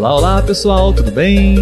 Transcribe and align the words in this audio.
Olá, 0.00 0.16
olá 0.16 0.42
pessoal, 0.42 0.94
tudo 0.94 1.10
bem? 1.10 1.56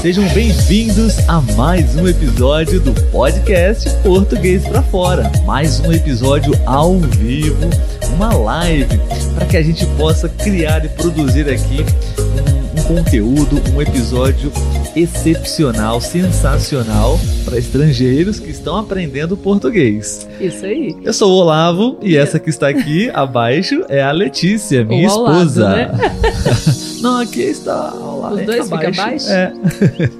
Sejam 0.00 0.24
bem-vindos 0.28 1.18
a 1.28 1.40
mais 1.56 1.96
um 1.96 2.06
episódio 2.06 2.78
do 2.78 2.94
podcast 3.10 3.90
Português 4.04 4.62
para 4.62 4.80
Fora. 4.80 5.28
Mais 5.44 5.80
um 5.80 5.92
episódio 5.92 6.54
ao 6.66 7.00
vivo, 7.00 7.68
uma 8.14 8.32
live, 8.32 8.96
para 9.34 9.46
que 9.46 9.56
a 9.56 9.62
gente 9.62 9.84
possa 9.96 10.28
criar 10.28 10.84
e 10.84 10.88
produzir 10.88 11.50
aqui 11.50 11.84
um, 12.20 12.80
um 12.80 12.84
conteúdo, 12.84 13.60
um 13.74 13.82
episódio 13.82 14.52
excepcional, 14.96 16.00
sensacional 16.00 17.18
para 17.44 17.58
estrangeiros 17.58 18.38
que 18.38 18.50
estão 18.50 18.76
aprendendo 18.76 19.36
português. 19.36 20.28
Isso 20.40 20.64
aí. 20.64 20.96
Eu 21.02 21.12
sou 21.12 21.30
o 21.32 21.36
Olavo 21.36 21.98
e 22.02 22.16
essa 22.16 22.38
que 22.38 22.50
está 22.50 22.68
aqui 22.68 23.10
abaixo 23.14 23.84
é 23.88 24.02
a 24.02 24.12
Letícia, 24.12 24.84
minha 24.84 25.08
Ou 25.10 25.14
ao 25.14 25.22
lado, 25.22 25.36
esposa. 25.48 25.68
né? 25.68 25.90
Não, 27.00 27.18
aqui 27.20 27.42
está 27.42 27.90
ao 27.90 28.20
lado. 28.20 28.34
Os 28.36 28.40
é 28.40 28.44
dois 28.44 28.64
ficam 28.64 28.88
abaixo? 28.88 29.30
É. 29.30 29.52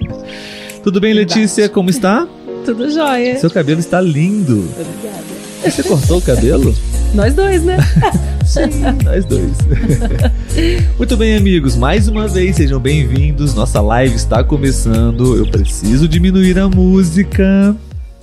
Tudo 0.83 1.01
bem, 1.01 1.15
Letícia? 1.15 1.69
Como 1.69 1.89
está? 1.89 2.29
Tudo 2.65 2.91
jóia. 2.91 3.39
Seu 3.39 3.51
cabelo 3.51 3.81
está 3.81 4.01
lindo. 4.01 4.69
Obrigada. 4.73 5.25
Você 5.65 5.83
cortou 5.83 6.19
o 6.19 6.23
cabelo? 6.23 6.75
Nós 7.15 7.33
dois, 7.33 7.63
né? 7.63 7.77
Sim, 8.45 8.63
nós 9.05 9.25
dois. 9.25 9.57
Muito 10.99 11.17
bem, 11.17 11.37
amigos. 11.37 11.77
Mais 11.77 12.09
uma 12.09 12.27
vez, 12.27 12.57
sejam 12.57 12.81
bem-vindos. 12.81 13.55
Nossa 13.55 13.81
live 13.81 14.17
está 14.17 14.43
começando. 14.43 15.37
Eu 15.37 15.47
preciso 15.47 16.09
diminuir 16.09 16.59
a 16.59 16.69
música 16.69 17.77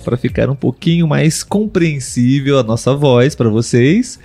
para 0.04 0.18
ficar 0.18 0.50
um 0.50 0.54
pouquinho 0.54 1.08
mais 1.08 1.42
compreensível 1.42 2.58
a 2.58 2.62
nossa 2.62 2.94
voz 2.94 3.34
para 3.34 3.48
vocês. 3.48 4.18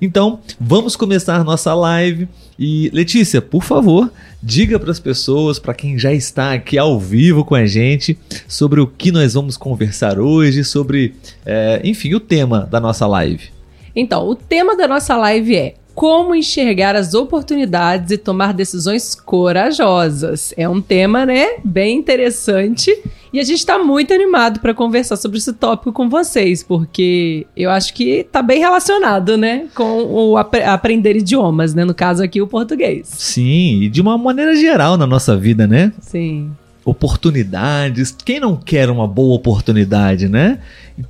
Então, 0.00 0.40
vamos 0.58 0.96
começar 0.96 1.44
nossa 1.44 1.72
live. 1.72 2.28
E 2.58 2.90
Letícia, 2.92 3.40
por 3.40 3.62
favor, 3.62 4.12
diga 4.42 4.80
para 4.80 4.90
as 4.90 4.98
pessoas, 4.98 5.60
para 5.60 5.74
quem 5.74 5.96
já 5.96 6.12
está 6.12 6.54
aqui 6.54 6.76
ao 6.76 6.98
vivo 6.98 7.44
com 7.44 7.54
a 7.54 7.66
gente, 7.66 8.18
sobre 8.48 8.80
o 8.80 8.86
que 8.88 9.12
nós 9.12 9.34
vamos 9.34 9.56
conversar 9.56 10.18
hoje, 10.18 10.64
sobre, 10.64 11.14
é, 11.46 11.80
enfim, 11.84 12.14
o 12.14 12.20
tema 12.20 12.66
da 12.68 12.80
nossa 12.80 13.06
live. 13.06 13.61
Então, 13.94 14.26
o 14.28 14.34
tema 14.34 14.76
da 14.76 14.88
nossa 14.88 15.16
live 15.16 15.56
é 15.56 15.74
como 15.94 16.34
enxergar 16.34 16.96
as 16.96 17.14
oportunidades 17.14 18.10
e 18.10 18.18
tomar 18.18 18.54
decisões 18.54 19.14
corajosas. 19.14 20.52
É 20.56 20.68
um 20.68 20.80
tema, 20.80 21.26
né, 21.26 21.56
bem 21.64 21.98
interessante 21.98 22.90
e 23.32 23.40
a 23.40 23.42
gente 23.42 23.58
está 23.58 23.78
muito 23.78 24.12
animado 24.12 24.60
para 24.60 24.74
conversar 24.74 25.16
sobre 25.16 25.38
esse 25.38 25.52
tópico 25.52 25.92
com 25.92 26.08
vocês, 26.08 26.62
porque 26.62 27.46
eu 27.56 27.70
acho 27.70 27.94
que 27.94 28.20
está 28.20 28.42
bem 28.42 28.58
relacionado, 28.58 29.36
né, 29.36 29.66
com 29.74 30.02
o 30.04 30.36
ap 30.36 30.54
aprender 30.66 31.16
idiomas, 31.16 31.74
né, 31.74 31.84
no 31.84 31.94
caso 31.94 32.22
aqui 32.22 32.40
o 32.40 32.46
português. 32.46 33.08
Sim, 33.08 33.82
e 33.82 33.88
de 33.88 34.00
uma 34.00 34.16
maneira 34.16 34.54
geral 34.54 34.96
na 34.96 35.06
nossa 35.06 35.36
vida, 35.36 35.66
né? 35.66 35.92
Sim. 36.00 36.50
Oportunidades. 36.84 38.16
Quem 38.24 38.40
não 38.40 38.56
quer 38.56 38.90
uma 38.90 39.06
boa 39.06 39.36
oportunidade, 39.36 40.28
né? 40.28 40.58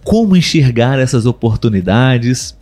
Como 0.05 0.37
enxergar 0.37 0.99
essas 0.99 1.25
oportunidades? 1.25 2.55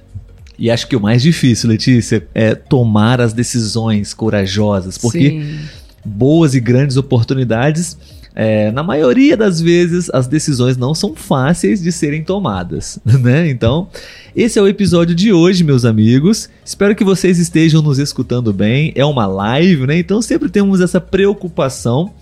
E 0.61 0.71
acho 0.71 0.87
que 0.87 0.95
o 0.95 1.01
mais 1.01 1.23
difícil, 1.23 1.71
Letícia, 1.71 2.23
é 2.35 2.55
tomar 2.55 3.19
as 3.19 3.33
decisões 3.33 4.13
corajosas, 4.13 4.99
porque 4.99 5.31
Sim. 5.31 5.59
boas 6.05 6.55
e 6.55 6.61
grandes 6.61 6.99
oportunidades, 6.99 7.97
é, 8.35 8.71
na 8.71 8.83
maioria 8.83 9.39
das 9.39 9.59
vezes 9.59 10.11
as 10.13 10.27
decisões 10.27 10.77
não 10.77 10.95
são 10.95 11.17
fáceis 11.17 11.83
de 11.83 11.91
serem 11.91 12.23
tomadas, 12.23 12.99
né? 13.23 13.49
Então, 13.49 13.89
esse 14.37 14.59
é 14.59 14.63
o 14.63 14.69
episódio 14.69 15.15
de 15.15 15.33
hoje, 15.33 15.65
meus 15.65 15.87
amigos. 15.87 16.51
Espero 16.63 16.95
que 16.95 17.05
vocês 17.05 17.39
estejam 17.39 17.81
nos 17.81 17.99
escutando 17.99 18.53
bem. 18.53 18.93
É 18.95 19.05
uma 19.05 19.27
live, 19.27 19.87
né? 19.87 19.99
Então 19.99 20.21
sempre 20.21 20.51
temos 20.51 20.83
essa 20.83 21.01
preocupação. 21.01 22.13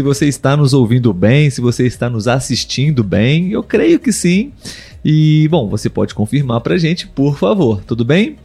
Se 0.00 0.02
você 0.02 0.26
está 0.28 0.56
nos 0.56 0.72
ouvindo 0.72 1.12
bem, 1.12 1.50
se 1.50 1.60
você 1.60 1.86
está 1.86 2.08
nos 2.08 2.26
assistindo 2.26 3.04
bem, 3.04 3.52
eu 3.52 3.62
creio 3.62 4.00
que 4.00 4.10
sim. 4.10 4.50
E, 5.04 5.46
bom, 5.48 5.68
você 5.68 5.90
pode 5.90 6.14
confirmar 6.14 6.62
pra 6.62 6.78
gente, 6.78 7.06
por 7.06 7.36
favor, 7.36 7.82
tudo 7.86 8.02
bem? 8.02 8.36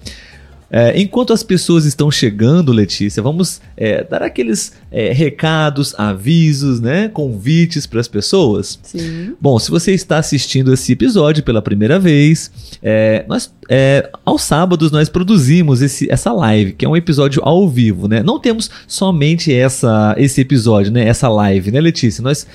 É, 0.70 1.00
enquanto 1.00 1.32
as 1.32 1.44
pessoas 1.44 1.86
estão 1.86 2.10
chegando, 2.10 2.72
Letícia, 2.72 3.22
vamos 3.22 3.62
é, 3.78 4.04
dar 4.04 4.24
aqueles 4.24 4.74
é, 4.92 5.12
recados, 5.12 5.94
avisos, 5.98 6.80
né, 6.80 7.08
convites 7.10 7.86
para 7.86 8.00
as 8.00 8.08
pessoas. 8.08 8.80
Sim. 8.84 9.34
Bom, 9.40 9.60
se 9.60 9.70
você 9.70 9.94
está 9.94 10.18
assistindo 10.18 10.74
esse 10.74 10.92
episódio 10.92 11.44
pela 11.44 11.62
primeira 11.62 12.00
vez, 12.00 12.52
é, 12.82 13.24
nós, 13.28 13.54
é, 13.70 14.10
aos 14.26 14.42
sábados 14.42 14.92
nós 14.92 15.10
produzimos 15.10 15.82
esse, 15.82 16.12
essa 16.12 16.32
live, 16.34 16.74
que 16.74 16.86
é 16.86 16.90
um 16.90 16.98
episódio 16.98 17.42
ao 17.44 17.70
vivo, 17.70 18.08
né? 18.08 18.24
Não 18.24 18.40
temos 18.40 18.70
somente 18.88 19.54
essa, 19.54 20.16
esse 20.18 20.42
episódio, 20.42 20.92
né? 20.92 21.08
Essa 21.08 21.30
live, 21.30 21.72
né, 21.72 21.80
Letícia? 21.80 22.22
Nós 22.22 22.48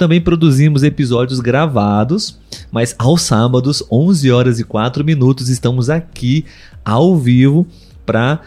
também 0.00 0.18
produzimos 0.18 0.82
episódios 0.82 1.40
gravados, 1.40 2.38
mas 2.72 2.94
aos 2.98 3.20
sábados, 3.20 3.84
11 3.92 4.30
horas 4.30 4.58
e 4.58 4.64
4 4.64 5.04
minutos, 5.04 5.50
estamos 5.50 5.90
aqui 5.90 6.46
ao 6.82 7.18
vivo 7.18 7.66
para 8.06 8.40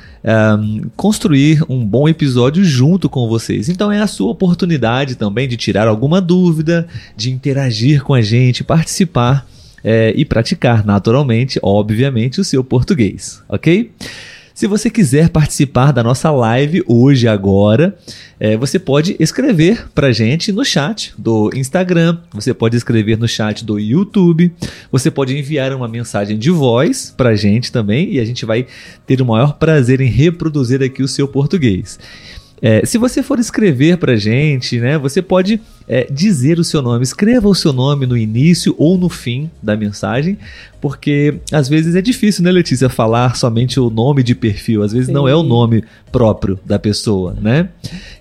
construir 0.96 1.64
um 1.70 1.86
bom 1.86 2.10
episódio 2.10 2.66
junto 2.66 3.08
com 3.08 3.30
vocês. 3.30 3.70
Então 3.70 3.92
é 3.92 4.02
a 4.02 4.08
sua 4.08 4.32
oportunidade 4.32 5.14
também 5.14 5.48
de 5.48 5.56
tirar 5.56 5.88
alguma 5.88 6.20
dúvida, 6.20 6.88
de 7.16 7.32
interagir 7.32 8.02
com 8.02 8.16
a 8.16 8.22
gente, 8.24 8.64
participar 8.64 9.48
é, 9.84 10.12
e 10.18 10.26
praticar 10.26 10.84
naturalmente, 10.84 11.60
obviamente, 11.62 12.42
o 12.42 12.44
seu 12.44 12.64
português, 12.64 13.44
ok? 13.48 13.92
Se 14.54 14.68
você 14.68 14.88
quiser 14.88 15.30
participar 15.30 15.92
da 15.92 16.04
nossa 16.04 16.30
live 16.30 16.84
hoje, 16.88 17.28
agora, 17.28 17.98
é, 18.40 18.56
você 18.56 18.78
pode 18.78 19.16
escrever 19.20 19.88
pra 19.96 20.12
gente 20.12 20.52
no 20.52 20.64
chat 20.64 21.12
do 21.18 21.50
Instagram, 21.56 22.20
você 22.32 22.54
pode 22.54 22.78
escrever 22.78 23.18
no 23.18 23.28
chat 23.28 23.66
do 23.66 23.80
YouTube, 23.80 24.54
você 24.92 25.10
pode 25.10 25.36
enviar 25.36 25.74
uma 25.74 25.88
mensagem 25.88 26.38
de 26.38 26.52
voz 26.52 27.12
pra 27.18 27.36
gente 27.36 27.72
também 27.72 28.14
e 28.14 28.20
a 28.20 28.26
gente 28.26 28.46
vai 28.46 28.68
ter 29.08 29.20
o 29.24 29.26
maior 29.26 29.54
prazer 29.54 30.00
em 30.02 30.08
reproduzir 30.08 30.84
aqui 30.84 31.02
o 31.02 31.08
seu 31.08 31.28
português. 31.28 31.98
É, 32.62 32.86
se 32.86 33.00
você 33.00 33.24
for 33.24 33.40
escrever 33.40 33.98
pra 33.98 34.16
gente, 34.16 34.80
né, 34.80 35.00
você 35.00 35.22
pode 35.22 35.60
é, 35.88 36.08
dizer 36.12 36.60
o 36.60 36.64
seu 36.64 36.82
nome. 36.82 37.04
Escreva 37.04 37.48
o 37.48 37.56
seu 37.56 37.74
nome 37.74 38.06
no 38.06 38.18
início 38.18 38.76
ou 38.78 38.98
no 38.98 39.10
fim 39.10 39.50
da 39.62 39.76
mensagem, 39.76 40.38
porque 40.82 41.36
às 41.52 41.68
vezes 41.70 41.96
é 41.96 42.02
difícil, 42.02 42.44
né, 42.44 42.52
Letícia, 42.52 42.90
falar 42.90 43.36
somente 43.36 43.80
o 43.80 43.90
nome 43.90 44.24
de 44.24 44.36
perfil. 44.36 44.84
Às 44.84 44.92
vezes 44.92 45.08
Sim. 45.08 45.14
não 45.14 45.28
é 45.28 45.36
o 45.36 45.44
nome 45.44 45.84
próprio 46.12 46.60
da 46.66 46.78
pessoa, 46.78 47.36
né? 47.40 47.70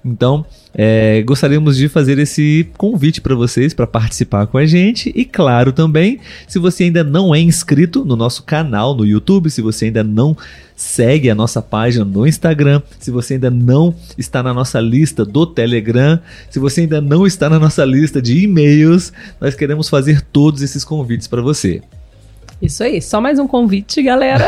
Então, 0.05 0.45
é, 0.75 1.23
gostaríamos 1.23 1.77
de 1.77 1.89
fazer 1.89 2.19
esse 2.19 2.67
convite 2.78 3.21
para 3.21 3.34
vocês 3.34 3.75
para 3.75 3.87
participar 3.87 4.47
com 4.47 4.56
a 4.56 4.65
gente 4.65 5.12
e, 5.15 5.25
claro, 5.25 5.73
também, 5.73 6.19
se 6.49 6.59
você 6.59 6.84
ainda 6.84 7.05
não 7.05 7.34
é 7.34 7.41
inscrito 7.41 8.05
no 8.05 8.17
nosso 8.17 8.43
canal 8.43 8.94
no 8.94 9.05
YouTube, 9.05 9.50
se 9.50 9.61
você 9.61 9.87
ainda 9.87 10.03
não 10.03 10.37
segue 10.75 11.31
a 11.31 11.34
nossa 11.34 11.61
página 11.61 12.05
no 12.05 12.27
Instagram, 12.27 12.83
se 12.99 13.11
você 13.11 13.34
ainda 13.34 13.50
não 13.50 13.94
está 14.17 14.43
na 14.43 14.53
nossa 14.53 14.81
lista 14.81 15.25
do 15.25 15.47
Telegram, 15.47 16.19
se 16.50 16.59
você 16.59 16.83
ainda 16.83 17.00
não 17.00 17.27
está 17.27 17.49
na 17.53 17.59
nossa 17.59 17.85
lista 17.85 18.23
de 18.23 18.45
e-mails, 18.45 19.13
nós 19.39 19.55
queremos 19.55 19.87
fazer 19.87 20.23
todos 20.23 20.63
esses 20.63 20.85
convites 20.85 21.29
para 21.29 21.43
você. 21.43 21.83
Isso 22.63 22.83
aí, 22.83 23.03
só 23.03 23.21
mais 23.21 23.39
um 23.39 23.47
convite, 23.47 24.03
galera. 24.03 24.47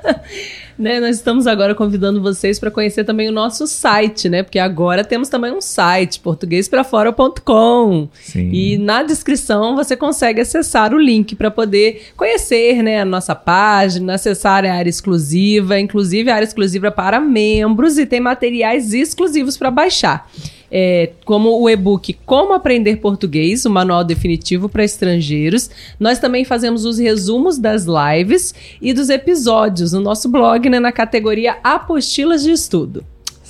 né, 0.78 1.00
nós 1.00 1.16
estamos 1.16 1.46
agora 1.46 1.74
convidando 1.74 2.20
vocês 2.20 2.58
para 2.58 2.70
conhecer 2.70 3.04
também 3.04 3.28
o 3.28 3.32
nosso 3.32 3.66
site, 3.66 4.28
né? 4.28 4.42
Porque 4.42 4.58
agora 4.58 5.02
temos 5.02 5.30
também 5.30 5.50
um 5.50 5.62
site, 5.62 6.20
portuguesprafora.com. 6.20 8.08
Sim. 8.20 8.50
E 8.52 8.76
na 8.76 9.02
descrição 9.02 9.74
você 9.74 9.96
consegue 9.96 10.40
acessar 10.40 10.92
o 10.92 10.98
link 10.98 11.34
para 11.36 11.50
poder 11.50 12.08
conhecer, 12.18 12.82
né, 12.82 13.00
a 13.00 13.04
nossa 13.04 13.34
página, 13.34 14.16
acessar 14.16 14.62
a 14.66 14.74
área 14.74 14.90
exclusiva, 14.90 15.80
inclusive 15.80 16.28
a 16.28 16.34
área 16.34 16.44
exclusiva 16.44 16.90
para 16.90 17.18
membros 17.18 17.96
e 17.96 18.04
tem 18.04 18.20
materiais 18.20 18.92
exclusivos 18.92 19.56
para 19.56 19.70
baixar. 19.70 20.28
É, 20.70 21.10
como 21.24 21.60
o 21.60 21.70
e-book 21.70 22.14
Como 22.26 22.52
Aprender 22.52 22.96
Português, 22.96 23.64
o 23.64 23.70
manual 23.70 24.04
definitivo 24.04 24.68
para 24.68 24.84
estrangeiros. 24.84 25.70
Nós 25.98 26.18
também 26.18 26.44
fazemos 26.44 26.84
os 26.84 26.98
resumos 26.98 27.58
das 27.58 27.86
lives 27.86 28.54
e 28.82 28.92
dos 28.92 29.08
episódios 29.08 29.92
no 29.92 30.00
nosso 30.00 30.28
blog, 30.28 30.68
né, 30.68 30.80
na 30.80 30.92
categoria 30.92 31.58
Apostilas 31.62 32.42
de 32.42 32.50
Estudo. 32.50 33.04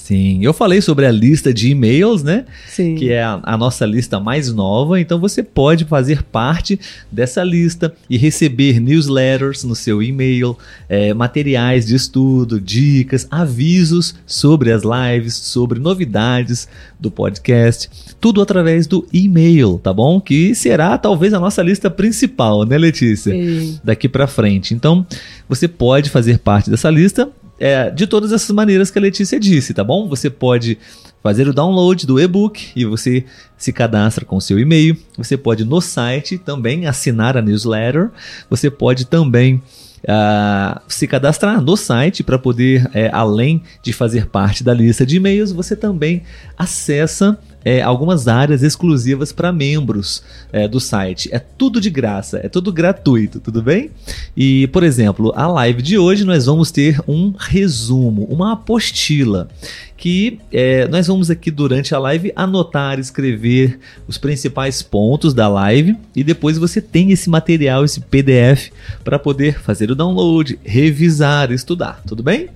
Sim, 0.06 0.38
eu 0.40 0.52
falei 0.52 0.80
sobre 0.80 1.04
a 1.04 1.10
lista 1.10 1.52
de 1.52 1.68
e-mails, 1.68 2.22
né? 2.22 2.44
Sim. 2.68 2.94
que 2.94 3.10
é 3.10 3.24
a, 3.24 3.40
a 3.42 3.56
nossa 3.56 3.84
lista 3.84 4.20
mais 4.20 4.52
nova. 4.52 5.00
Então 5.00 5.18
você 5.18 5.42
pode 5.42 5.84
fazer 5.84 6.22
parte 6.22 6.78
dessa 7.10 7.42
lista 7.42 7.92
e 8.08 8.16
receber 8.16 8.78
newsletters 8.78 9.64
no 9.64 9.74
seu 9.74 10.00
e-mail, 10.00 10.56
é, 10.88 11.12
materiais 11.12 11.84
de 11.84 11.96
estudo, 11.96 12.60
dicas, 12.60 13.26
avisos 13.32 14.14
sobre 14.24 14.70
as 14.70 14.82
lives, 14.84 15.34
sobre 15.34 15.80
novidades 15.80 16.68
do 17.00 17.10
podcast, 17.10 17.90
tudo 18.20 18.40
através 18.40 18.86
do 18.86 19.04
e-mail, 19.12 19.80
tá 19.82 19.92
bom? 19.92 20.20
Que 20.20 20.54
será 20.54 20.96
talvez 20.96 21.34
a 21.34 21.40
nossa 21.40 21.64
lista 21.64 21.90
principal, 21.90 22.64
né, 22.64 22.78
Letícia? 22.78 23.32
Sim. 23.32 23.80
Daqui 23.82 24.08
para 24.08 24.28
frente. 24.28 24.72
Então 24.72 25.04
você 25.48 25.66
pode 25.66 26.10
fazer 26.10 26.38
parte 26.38 26.70
dessa 26.70 26.90
lista 26.90 27.28
é, 27.58 27.90
de 27.90 28.06
todas 28.06 28.32
essas 28.32 28.50
maneiras 28.50 28.90
que 28.90 28.98
a 28.98 29.02
Letícia 29.02 29.40
disse, 29.40 29.72
tá 29.72 29.82
bom? 29.82 30.08
Você 30.08 30.28
pode 30.28 30.78
fazer 31.22 31.48
o 31.48 31.52
download 31.52 32.06
do 32.06 32.20
e-book 32.20 32.70
e 32.76 32.84
você 32.84 33.24
se 33.56 33.72
cadastra 33.72 34.24
com 34.24 34.38
seu 34.38 34.58
e-mail. 34.58 34.96
Você 35.16 35.36
pode 35.36 35.64
no 35.64 35.80
site 35.80 36.38
também 36.38 36.86
assinar 36.86 37.36
a 37.36 37.42
newsletter. 37.42 38.10
Você 38.48 38.70
pode 38.70 39.06
também 39.06 39.60
uh, 40.04 40.80
se 40.86 41.06
cadastrar 41.06 41.60
no 41.60 41.76
site 41.76 42.22
para 42.22 42.38
poder, 42.38 42.88
é, 42.94 43.10
além 43.12 43.62
de 43.82 43.92
fazer 43.92 44.26
parte 44.26 44.62
da 44.62 44.72
lista 44.72 45.04
de 45.04 45.16
e-mails, 45.16 45.50
você 45.50 45.74
também 45.74 46.22
acessa 46.56 47.38
é, 47.66 47.82
algumas 47.82 48.28
áreas 48.28 48.62
exclusivas 48.62 49.32
para 49.32 49.50
membros 49.50 50.22
é, 50.52 50.68
do 50.68 50.78
site. 50.78 51.28
É 51.32 51.40
tudo 51.40 51.80
de 51.80 51.90
graça, 51.90 52.38
é 52.40 52.48
tudo 52.48 52.72
gratuito, 52.72 53.40
tudo 53.40 53.60
bem? 53.60 53.90
E, 54.36 54.68
por 54.68 54.84
exemplo, 54.84 55.32
a 55.34 55.48
live 55.48 55.82
de 55.82 55.98
hoje 55.98 56.24
nós 56.24 56.46
vamos 56.46 56.70
ter 56.70 57.00
um 57.08 57.34
resumo, 57.36 58.22
uma 58.30 58.52
apostila 58.52 59.48
que 59.96 60.38
é, 60.52 60.86
nós 60.86 61.08
vamos 61.08 61.28
aqui 61.28 61.50
durante 61.50 61.92
a 61.92 61.98
live 61.98 62.32
anotar, 62.36 63.00
escrever 63.00 63.80
os 64.06 64.16
principais 64.16 64.80
pontos 64.80 65.34
da 65.34 65.48
live 65.48 65.96
e 66.14 66.22
depois 66.22 66.58
você 66.58 66.80
tem 66.80 67.10
esse 67.10 67.28
material, 67.28 67.84
esse 67.84 67.98
PDF 67.98 68.70
para 69.02 69.18
poder 69.18 69.58
fazer 69.58 69.90
o 69.90 69.96
download, 69.96 70.56
revisar, 70.64 71.50
estudar, 71.50 72.00
tudo 72.06 72.22
bem? 72.22 72.48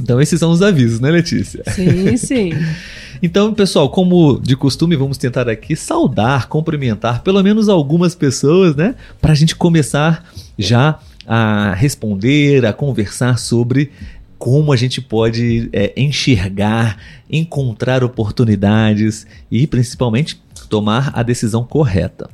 Então 0.00 0.20
esses 0.20 0.40
são 0.40 0.50
os 0.50 0.60
avisos, 0.60 0.98
né, 0.98 1.08
Letícia? 1.08 1.62
Sim, 1.70 2.16
sim. 2.16 2.50
Então, 3.22 3.52
pessoal, 3.52 3.88
como 3.90 4.40
de 4.40 4.56
costume, 4.56 4.96
vamos 4.96 5.18
tentar 5.18 5.48
aqui 5.48 5.74
saudar, 5.74 6.48
cumprimentar 6.48 7.22
pelo 7.22 7.42
menos 7.42 7.68
algumas 7.68 8.14
pessoas, 8.14 8.76
né? 8.76 8.94
Para 9.20 9.32
a 9.32 9.34
gente 9.34 9.56
começar 9.56 10.24
já 10.58 10.98
a 11.26 11.74
responder, 11.74 12.64
a 12.64 12.72
conversar 12.72 13.38
sobre 13.38 13.90
como 14.38 14.72
a 14.72 14.76
gente 14.76 15.00
pode 15.00 15.68
é, 15.72 15.92
enxergar, 15.96 16.96
encontrar 17.28 18.04
oportunidades 18.04 19.26
e 19.50 19.66
principalmente 19.66 20.40
tomar 20.70 21.10
a 21.14 21.22
decisão 21.22 21.64
correta. 21.64 22.30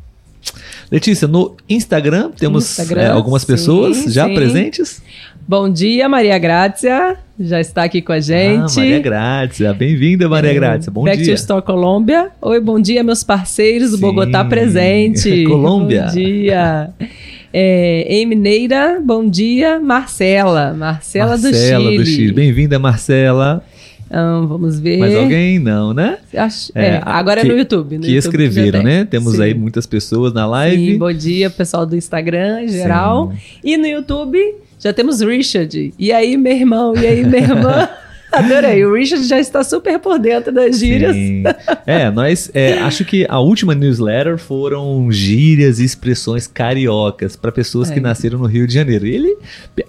Letícia, 0.91 1.27
no 1.27 1.57
Instagram 1.69 2.31
temos 2.31 2.79
Instagram, 2.79 3.01
é, 3.01 3.11
algumas 3.11 3.45
pessoas 3.45 3.97
sim, 3.97 4.11
já 4.11 4.27
sim. 4.27 4.35
presentes. 4.35 5.03
Bom 5.47 5.69
dia, 5.69 6.09
Maria 6.09 6.39
Grácia. 6.39 7.19
Já 7.39 7.61
está 7.61 7.85
aqui 7.85 8.01
com 8.01 8.13
a 8.13 8.21
gente. 8.21 8.79
Ah, 8.79 8.81
Maria 8.81 8.99
Grácia. 8.99 9.75
Bem-vinda, 9.75 10.27
Maria 10.27 10.53
é, 10.53 10.55
Grácia. 10.55 10.91
Bom 10.91 11.05
Back 11.05 11.23
dia. 11.23 11.35
to 11.35 11.41
Store 11.41 11.61
Colômbia. 11.61 12.31
Oi, 12.41 12.61
bom 12.61 12.81
dia, 12.81 13.05
meus 13.05 13.23
parceiros 13.23 13.91
do 13.91 13.99
Bogotá 13.99 14.43
presente. 14.43 15.45
Colômbia. 15.45 16.07
Bom 16.07 16.13
dia. 16.15 16.91
É, 17.53 18.21
Emineira, 18.21 18.99
bom 19.05 19.29
dia. 19.29 19.79
Marcela. 19.79 20.73
Marcela, 20.73 21.31
Marcela 21.31 21.37
do 21.37 21.55
Chile. 21.55 21.99
Do 21.99 22.07
Chile. 22.07 22.33
Bem-vinda, 22.33 22.79
Marcela. 22.79 23.63
Um, 24.15 24.47
vamos 24.47 24.79
ver. 24.79 24.99
Mais 24.99 25.17
alguém? 25.17 25.59
Não, 25.59 25.93
né? 25.93 26.19
Acho, 26.37 26.71
é, 26.73 26.87
é, 26.87 27.03
agora 27.05 27.41
que, 27.41 27.49
é 27.49 27.51
no 27.51 27.59
YouTube. 27.59 27.97
No 27.97 28.05
que 28.05 28.13
YouTube 28.13 28.45
escreveram, 28.45 28.83
né? 28.85 29.05
Temos 29.05 29.35
Sim. 29.35 29.43
aí 29.43 29.55
muitas 29.55 29.87
pessoas 29.87 30.33
na 30.33 30.47
live. 30.47 30.93
Sim, 30.93 30.99
bom 30.99 31.13
dia, 31.13 31.51
pessoal 31.51 31.85
do 31.85 31.97
Instagram 31.97 32.63
em 32.63 32.69
geral. 32.69 33.33
Sim. 33.33 33.39
E 33.65 33.77
no 33.77 33.87
YouTube 33.87 34.39
já 34.79 34.93
temos 34.93 35.21
Richard. 35.21 35.93
E 35.99 36.13
aí, 36.13 36.37
meu 36.37 36.53
irmão? 36.53 36.95
E 36.95 37.05
aí, 37.05 37.25
minha 37.25 37.43
irmã? 37.43 37.89
Adorei. 38.31 38.85
O 38.85 38.93
Richard 38.93 39.27
já 39.27 39.39
está 39.39 39.63
super 39.63 39.99
por 39.99 40.19
dentro 40.19 40.53
das 40.53 40.79
gírias. 40.79 41.15
Sim. 41.15 41.45
É, 41.87 42.11
nós 42.11 42.51
é, 42.53 42.79
acho 42.79 43.05
que 43.05 43.27
a 43.29 43.39
última 43.39 43.75
newsletter 43.75 44.39
foram 44.39 45.11
gírias 45.11 45.79
e 45.79 45.85
expressões 45.85 46.47
cariocas 46.47 47.37
para 47.37 47.53
pessoas 47.53 47.91
é. 47.91 47.95
que 47.95 48.01
nasceram 48.01 48.39
no 48.39 48.47
Rio 48.47 48.67
de 48.67 48.75
Janeiro. 48.75 49.07
Ele 49.07 49.37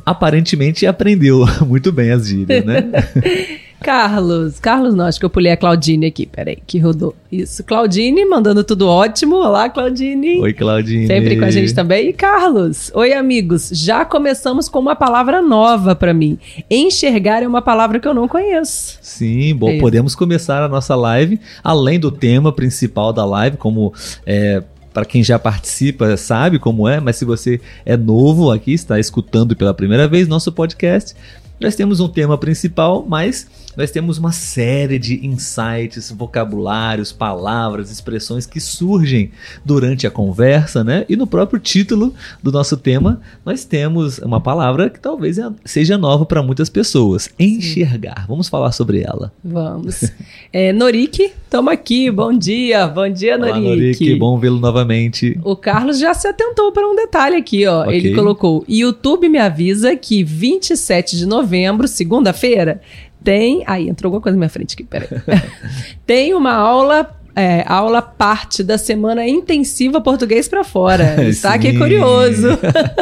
aparentemente 0.06 0.86
aprendeu 0.86 1.44
muito 1.66 1.92
bem 1.92 2.12
as 2.12 2.28
gírias, 2.28 2.64
né? 2.64 2.84
Carlos. 3.82 4.60
Carlos, 4.60 4.96
não, 4.96 5.06
acho 5.06 5.20
que 5.20 5.26
eu 5.26 5.30
pulei 5.30 5.52
a 5.52 5.58
Claudine 5.58 6.08
aqui. 6.08 6.26
Peraí, 6.26 6.58
que 6.66 6.80
rodou. 6.80 7.16
Isso. 7.32 7.64
Claudine, 7.64 8.26
mandando 8.26 8.64
tudo 8.64 8.88
ótimo. 8.88 9.36
Olá, 9.36 9.70
Claudine. 9.70 10.40
Oi, 10.40 10.54
Claudine. 10.54 11.08
Sempre 11.08 11.38
com 11.38 11.46
a 11.46 11.52
gente 11.52 11.74
também. 11.74 12.10
E 12.10 12.14
Carlos. 12.14 12.92
Oi, 12.94 13.14
amigos. 13.14 13.70
Já 13.72 14.04
começamos 14.04 14.68
com 14.68 14.80
uma 14.80 14.96
palavra 14.96 15.42
nova 15.42 15.96
para 15.96 16.14
mim. 16.14 16.40
Enxergar 16.70 17.44
é 17.44 17.48
uma 17.48 17.62
palavra 17.62 18.00
que 18.00 18.08
eu 18.08 18.14
não 18.14 18.28
conheço. 18.28 18.98
Sim, 19.02 19.56
bom, 19.56 19.70
é 19.70 19.80
podemos 19.80 20.16
começar 20.16 20.64
a 20.64 20.68
nossa 20.68 20.96
live, 20.96 21.40
além 21.64 22.00
do 22.00 22.12
tema 22.12 22.52
principal 22.52 23.14
da 23.14 23.26
live, 23.26 23.58
como 23.58 23.94
é, 24.26 24.64
para 24.96 25.06
quem 25.06 25.22
já 25.22 25.38
participa 25.38 26.16
sabe 26.16 26.58
como 26.58 26.88
é, 26.88 27.02
mas 27.02 27.18
se 27.18 27.26
você 27.26 27.60
é 27.86 27.98
novo 27.98 28.50
aqui, 28.50 28.72
está 28.72 28.98
escutando 28.98 29.56
pela 29.56 29.74
primeira 29.74 30.08
vez 30.08 30.26
nosso 30.26 30.54
podcast, 30.54 31.14
nós 31.60 31.76
temos 31.76 32.00
um 32.00 32.08
tema 32.08 32.38
principal, 32.38 33.06
mas 33.08 33.48
nós 33.76 33.92
temos 33.92 34.18
uma 34.18 34.32
série 34.32 34.98
de 34.98 35.26
insights, 35.26 36.12
vocabulários, 36.12 37.12
palavras, 37.12 37.92
expressões 37.92 38.46
que 38.46 38.60
surgem 38.60 39.32
durante 39.64 40.08
a 40.08 40.12
conversa, 40.12 40.84
né? 40.84 41.06
E 41.10 41.16
no 41.16 41.28
próprio 41.28 41.60
título 41.60 42.14
do 42.42 42.52
nosso 42.52 42.78
tema, 42.78 43.22
nós 43.46 43.66
temos 43.66 44.18
uma 44.20 44.40
palavra 44.40 44.90
que 44.90 45.00
talvez 45.00 45.38
seja 45.66 45.98
nova 45.98 46.26
para 46.26 46.42
muitas 46.42 46.70
pessoas: 46.70 47.30
enxergar. 47.38 48.26
Vamos 48.28 48.48
falar 48.48 48.72
sobre 48.72 49.02
ela. 49.02 49.32
Vamos. 49.44 50.04
É, 50.52 50.72
Norik, 50.72 51.34
estamos 51.44 51.72
aqui. 51.74 52.10
Bom 52.10 52.32
dia. 52.32 52.88
Bom 52.88 53.10
dia, 53.10 53.38
Norik. 53.38 53.58
Olá, 53.58 53.70
Norik. 53.76 54.16
Bom 54.16 54.40
vê-lo 54.40 54.58
novamente. 54.60 55.38
O 55.44 55.54
Carlos 55.56 56.00
já 56.00 56.14
se 56.14 56.28
atentou 56.28 56.72
para 56.72 56.88
um 56.88 56.96
detalhe 56.96 57.36
aqui, 57.36 57.66
ó. 57.68 57.84
Okay. 57.84 57.98
Ele 57.98 58.16
colocou: 58.16 58.64
YouTube 58.68 59.28
me 59.28 59.38
avisa 59.38 59.96
que 59.98 60.24
27 60.24 61.18
de 61.18 61.26
novembro, 61.26 61.88
segunda-feira, 61.88 62.82
tem. 63.26 63.64
Aí, 63.66 63.90
entrou 63.90 64.10
alguma 64.10 64.22
coisa 64.22 64.36
na 64.36 64.40
minha 64.40 64.50
frente 64.50 64.74
aqui, 64.74 64.84
peraí. 64.84 65.10
tem 66.06 66.34
uma 66.34 66.54
aula 66.54 67.10
é, 67.36 67.66
aula 67.68 68.02
parte 68.02 68.64
da 68.64 68.78
semana 68.78 69.28
intensiva 69.28 70.00
português 70.00 70.48
para 70.48 70.64
fora. 70.64 71.22
Está 71.28 71.54
aqui 71.54 71.78
curioso. 71.78 72.48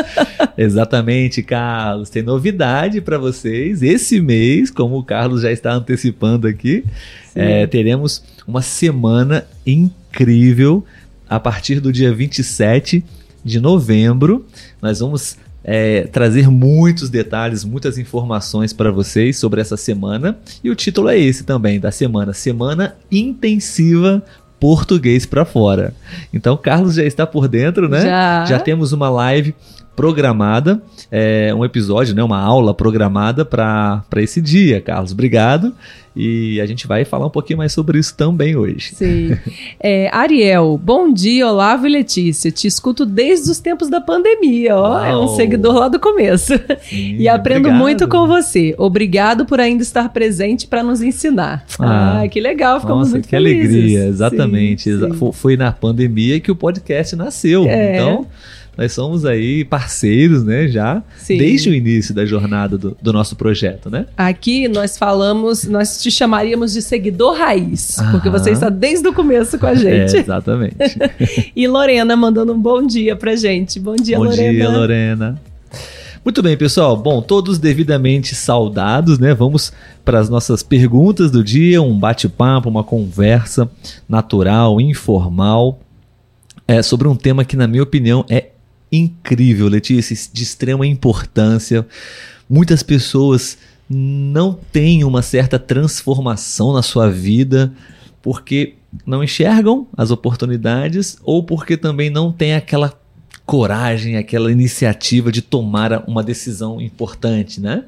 Exatamente, 0.57 1.43
Carlos. 1.43 2.09
Tem 2.09 2.23
novidade 2.23 2.99
para 2.99 3.19
vocês. 3.19 3.83
Esse 3.83 4.19
mês, 4.19 4.71
como 4.71 4.97
o 4.97 5.03
Carlos 5.03 5.43
já 5.43 5.51
está 5.51 5.73
antecipando 5.73 6.47
aqui, 6.47 6.83
é, 7.35 7.67
teremos 7.67 8.23
uma 8.47 8.63
semana 8.63 9.45
incrível 9.65 10.83
a 11.29 11.39
partir 11.39 11.79
do 11.79 11.91
dia 11.91 12.11
27 12.11 13.05
de 13.45 13.59
novembro. 13.59 14.45
Nós 14.81 14.99
vamos 14.99 15.37
é, 15.63 16.07
trazer 16.11 16.49
muitos 16.49 17.09
detalhes, 17.09 17.63
muitas 17.63 17.97
informações 17.97 18.73
para 18.73 18.91
vocês 18.91 19.37
sobre 19.37 19.61
essa 19.61 19.77
semana. 19.77 20.37
E 20.63 20.69
o 20.69 20.75
título 20.75 21.09
é 21.09 21.17
esse 21.17 21.43
também, 21.43 21.79
da 21.79 21.91
semana: 21.91 22.33
Semana 22.33 22.95
Intensiva 23.11 24.23
Português 24.59 25.25
para 25.25 25.43
Fora. 25.43 25.93
Então, 26.33 26.55
Carlos 26.55 26.95
já 26.95 27.03
está 27.03 27.27
por 27.27 27.47
dentro, 27.47 27.89
né? 27.89 28.01
Já, 28.01 28.45
já 28.45 28.59
temos 28.59 28.93
uma 28.93 29.09
live 29.09 29.53
programada, 29.95 30.81
é, 31.11 31.53
um 31.55 31.63
episódio, 31.63 32.15
né, 32.15 32.23
uma 32.23 32.39
aula 32.39 32.73
programada 32.73 33.45
para 33.45 34.03
esse 34.17 34.41
dia, 34.41 34.81
Carlos. 34.81 35.11
Obrigado. 35.11 35.73
E 36.15 36.61
a 36.61 36.65
gente 36.67 36.85
vai 36.85 37.03
falar 37.05 37.25
um 37.25 37.29
pouquinho 37.29 37.57
mais 37.57 37.73
sobre 37.73 37.97
isso 37.97 38.15
também 38.15 38.55
hoje. 38.55 38.93
Sim. 38.95 39.37
É, 39.85 40.09
Ariel, 40.13 40.79
bom 40.81 41.11
dia, 41.11 41.45
Olavo 41.45 41.85
e 41.85 41.89
Letícia. 41.89 42.49
Te 42.49 42.67
escuto 42.67 43.05
desde 43.05 43.51
os 43.51 43.59
tempos 43.59 43.89
da 43.89 43.99
pandemia, 43.99 44.77
ó. 44.77 44.91
Uau. 44.93 45.05
É 45.05 45.17
um 45.17 45.27
seguidor 45.35 45.73
lá 45.73 45.87
do 45.89 45.99
começo. 45.99 46.53
Sim, 46.83 47.17
e 47.17 47.27
aprendo 47.27 47.67
obrigado. 47.67 47.79
muito 47.79 48.07
com 48.07 48.25
você. 48.25 48.73
Obrigado 48.77 49.45
por 49.45 49.59
ainda 49.59 49.83
estar 49.83 50.07
presente 50.09 50.67
para 50.67 50.83
nos 50.83 51.01
ensinar. 51.01 51.65
Ah, 51.77 52.21
ah, 52.21 52.27
que 52.29 52.39
legal, 52.39 52.79
ficamos 52.79 53.07
nossa, 53.07 53.11
muito 53.11 53.25
que 53.25 53.31
felizes. 53.31 53.71
Que 53.71 53.77
alegria, 53.77 54.05
exatamente. 54.05 54.83
Sim, 54.83 55.11
sim. 55.11 55.31
Foi 55.33 55.57
na 55.57 55.71
pandemia 55.73 56.39
que 56.39 56.51
o 56.51 56.55
podcast 56.55 57.15
nasceu. 57.15 57.65
É. 57.67 57.97
Então 57.97 58.25
nós 58.77 58.91
somos 58.91 59.25
aí 59.25 59.63
parceiros, 59.63 60.43
né, 60.43 60.67
já, 60.67 61.03
Sim. 61.17 61.37
desde 61.37 61.69
o 61.69 61.73
início 61.73 62.13
da 62.13 62.25
jornada 62.25 62.77
do, 62.77 62.97
do, 63.01 63.13
nosso 63.13 63.35
projeto, 63.35 63.89
né? 63.89 64.07
Aqui 64.17 64.67
nós 64.67 64.97
falamos, 64.97 65.65
nós 65.65 66.01
te 66.01 66.09
chamaríamos 66.09 66.73
de 66.73 66.81
seguidor 66.81 67.37
raiz, 67.37 67.97
porque 68.11 68.29
você 68.29 68.51
está 68.51 68.69
desde 68.69 69.07
o 69.07 69.13
começo 69.13 69.59
com 69.59 69.67
a 69.67 69.75
gente. 69.75 70.15
É, 70.15 70.19
exatamente. 70.19 70.75
e 71.55 71.67
Lorena 71.67 72.15
mandando 72.15 72.53
um 72.53 72.59
bom 72.59 72.85
dia 72.85 73.15
pra 73.15 73.35
gente. 73.35 73.79
Bom 73.79 73.95
dia, 73.95 74.17
bom 74.17 74.25
Lorena. 74.25 74.47
Bom 74.47 74.53
dia, 74.53 74.69
Lorena. 74.69 75.41
Muito 76.25 76.41
bem, 76.41 76.55
pessoal. 76.55 76.95
Bom, 76.95 77.21
todos 77.21 77.59
devidamente 77.59 78.33
saudados, 78.33 79.19
né? 79.19 79.33
Vamos 79.33 79.73
para 80.05 80.19
as 80.19 80.29
nossas 80.29 80.63
perguntas 80.63 81.29
do 81.29 81.43
dia, 81.43 81.81
um 81.81 81.99
bate-papo, 81.99 82.69
uma 82.69 82.83
conversa 82.83 83.69
natural, 84.07 84.79
informal, 84.79 85.81
é, 86.65 86.81
sobre 86.81 87.09
um 87.09 87.15
tema 87.15 87.43
que, 87.43 87.57
na 87.57 87.67
minha 87.67 87.83
opinião, 87.83 88.25
é 88.29 88.52
incrível, 88.95 89.67
Letícia, 89.67 90.15
de 90.31 90.43
extrema 90.43 90.85
importância. 90.85 91.85
Muitas 92.49 92.83
pessoas 92.83 93.57
não 93.89 94.53
têm 94.71 95.03
uma 95.03 95.21
certa 95.21 95.57
transformação 95.57 96.71
na 96.73 96.81
sua 96.81 97.09
vida 97.09 97.73
porque 98.21 98.75
não 99.05 99.23
enxergam 99.23 99.87
as 99.97 100.11
oportunidades 100.11 101.17
ou 101.23 101.43
porque 101.43 101.75
também 101.75 102.09
não 102.09 102.31
têm 102.31 102.53
aquela 102.53 102.97
coragem, 103.45 104.15
aquela 104.15 104.51
iniciativa 104.51 105.31
de 105.31 105.41
tomar 105.41 106.07
uma 106.07 106.23
decisão 106.23 106.79
importante, 106.79 107.59
né? 107.59 107.83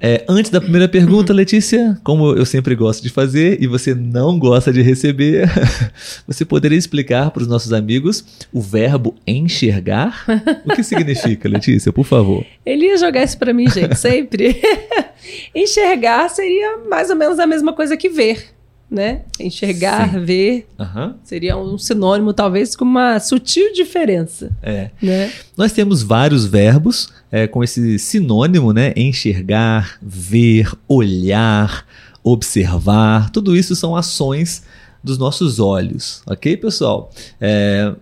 É, 0.00 0.24
antes 0.28 0.50
da 0.50 0.60
primeira 0.60 0.88
pergunta, 0.88 1.32
Letícia, 1.32 1.98
como 2.04 2.32
eu 2.34 2.44
sempre 2.44 2.74
gosto 2.74 3.02
de 3.02 3.08
fazer 3.08 3.62
e 3.62 3.66
você 3.66 3.94
não 3.94 4.38
gosta 4.38 4.72
de 4.72 4.82
receber, 4.82 5.48
você 6.26 6.44
poderia 6.44 6.76
explicar 6.76 7.30
para 7.30 7.42
os 7.42 7.48
nossos 7.48 7.72
amigos 7.72 8.24
o 8.52 8.60
verbo 8.60 9.14
enxergar? 9.26 10.24
O 10.64 10.74
que 10.74 10.82
significa, 10.82 11.48
Letícia, 11.48 11.92
por 11.92 12.04
favor? 12.04 12.44
Ele 12.66 12.86
ia 12.86 12.98
jogar 12.98 13.22
isso 13.22 13.38
para 13.38 13.52
mim, 13.52 13.70
gente, 13.70 13.96
sempre. 13.96 14.60
enxergar 15.54 16.28
seria 16.28 16.78
mais 16.88 17.08
ou 17.08 17.16
menos 17.16 17.38
a 17.38 17.46
mesma 17.46 17.72
coisa 17.72 17.96
que 17.96 18.08
ver 18.08 18.54
né? 18.90 19.22
Enxergar, 19.40 20.12
Sim. 20.12 20.24
ver, 20.24 20.66
uhum. 20.78 21.14
seria 21.24 21.56
um 21.56 21.76
sinônimo, 21.76 22.32
talvez, 22.32 22.76
com 22.76 22.84
uma 22.84 23.18
sutil 23.18 23.72
diferença. 23.72 24.52
É. 24.62 24.90
Né? 25.02 25.32
Nós 25.56 25.72
temos 25.72 26.02
vários 26.02 26.46
verbos 26.46 27.12
é, 27.34 27.48
com 27.48 27.64
esse 27.64 27.98
sinônimo, 27.98 28.72
né? 28.72 28.92
Enxergar, 28.94 29.98
ver, 30.00 30.70
olhar, 30.86 31.84
observar, 32.22 33.28
tudo 33.30 33.56
isso 33.56 33.74
são 33.74 33.96
ações 33.96 34.62
dos 35.02 35.18
nossos 35.18 35.58
olhos, 35.58 36.22
ok, 36.28 36.56
pessoal? 36.56 37.10
É, 37.40 37.92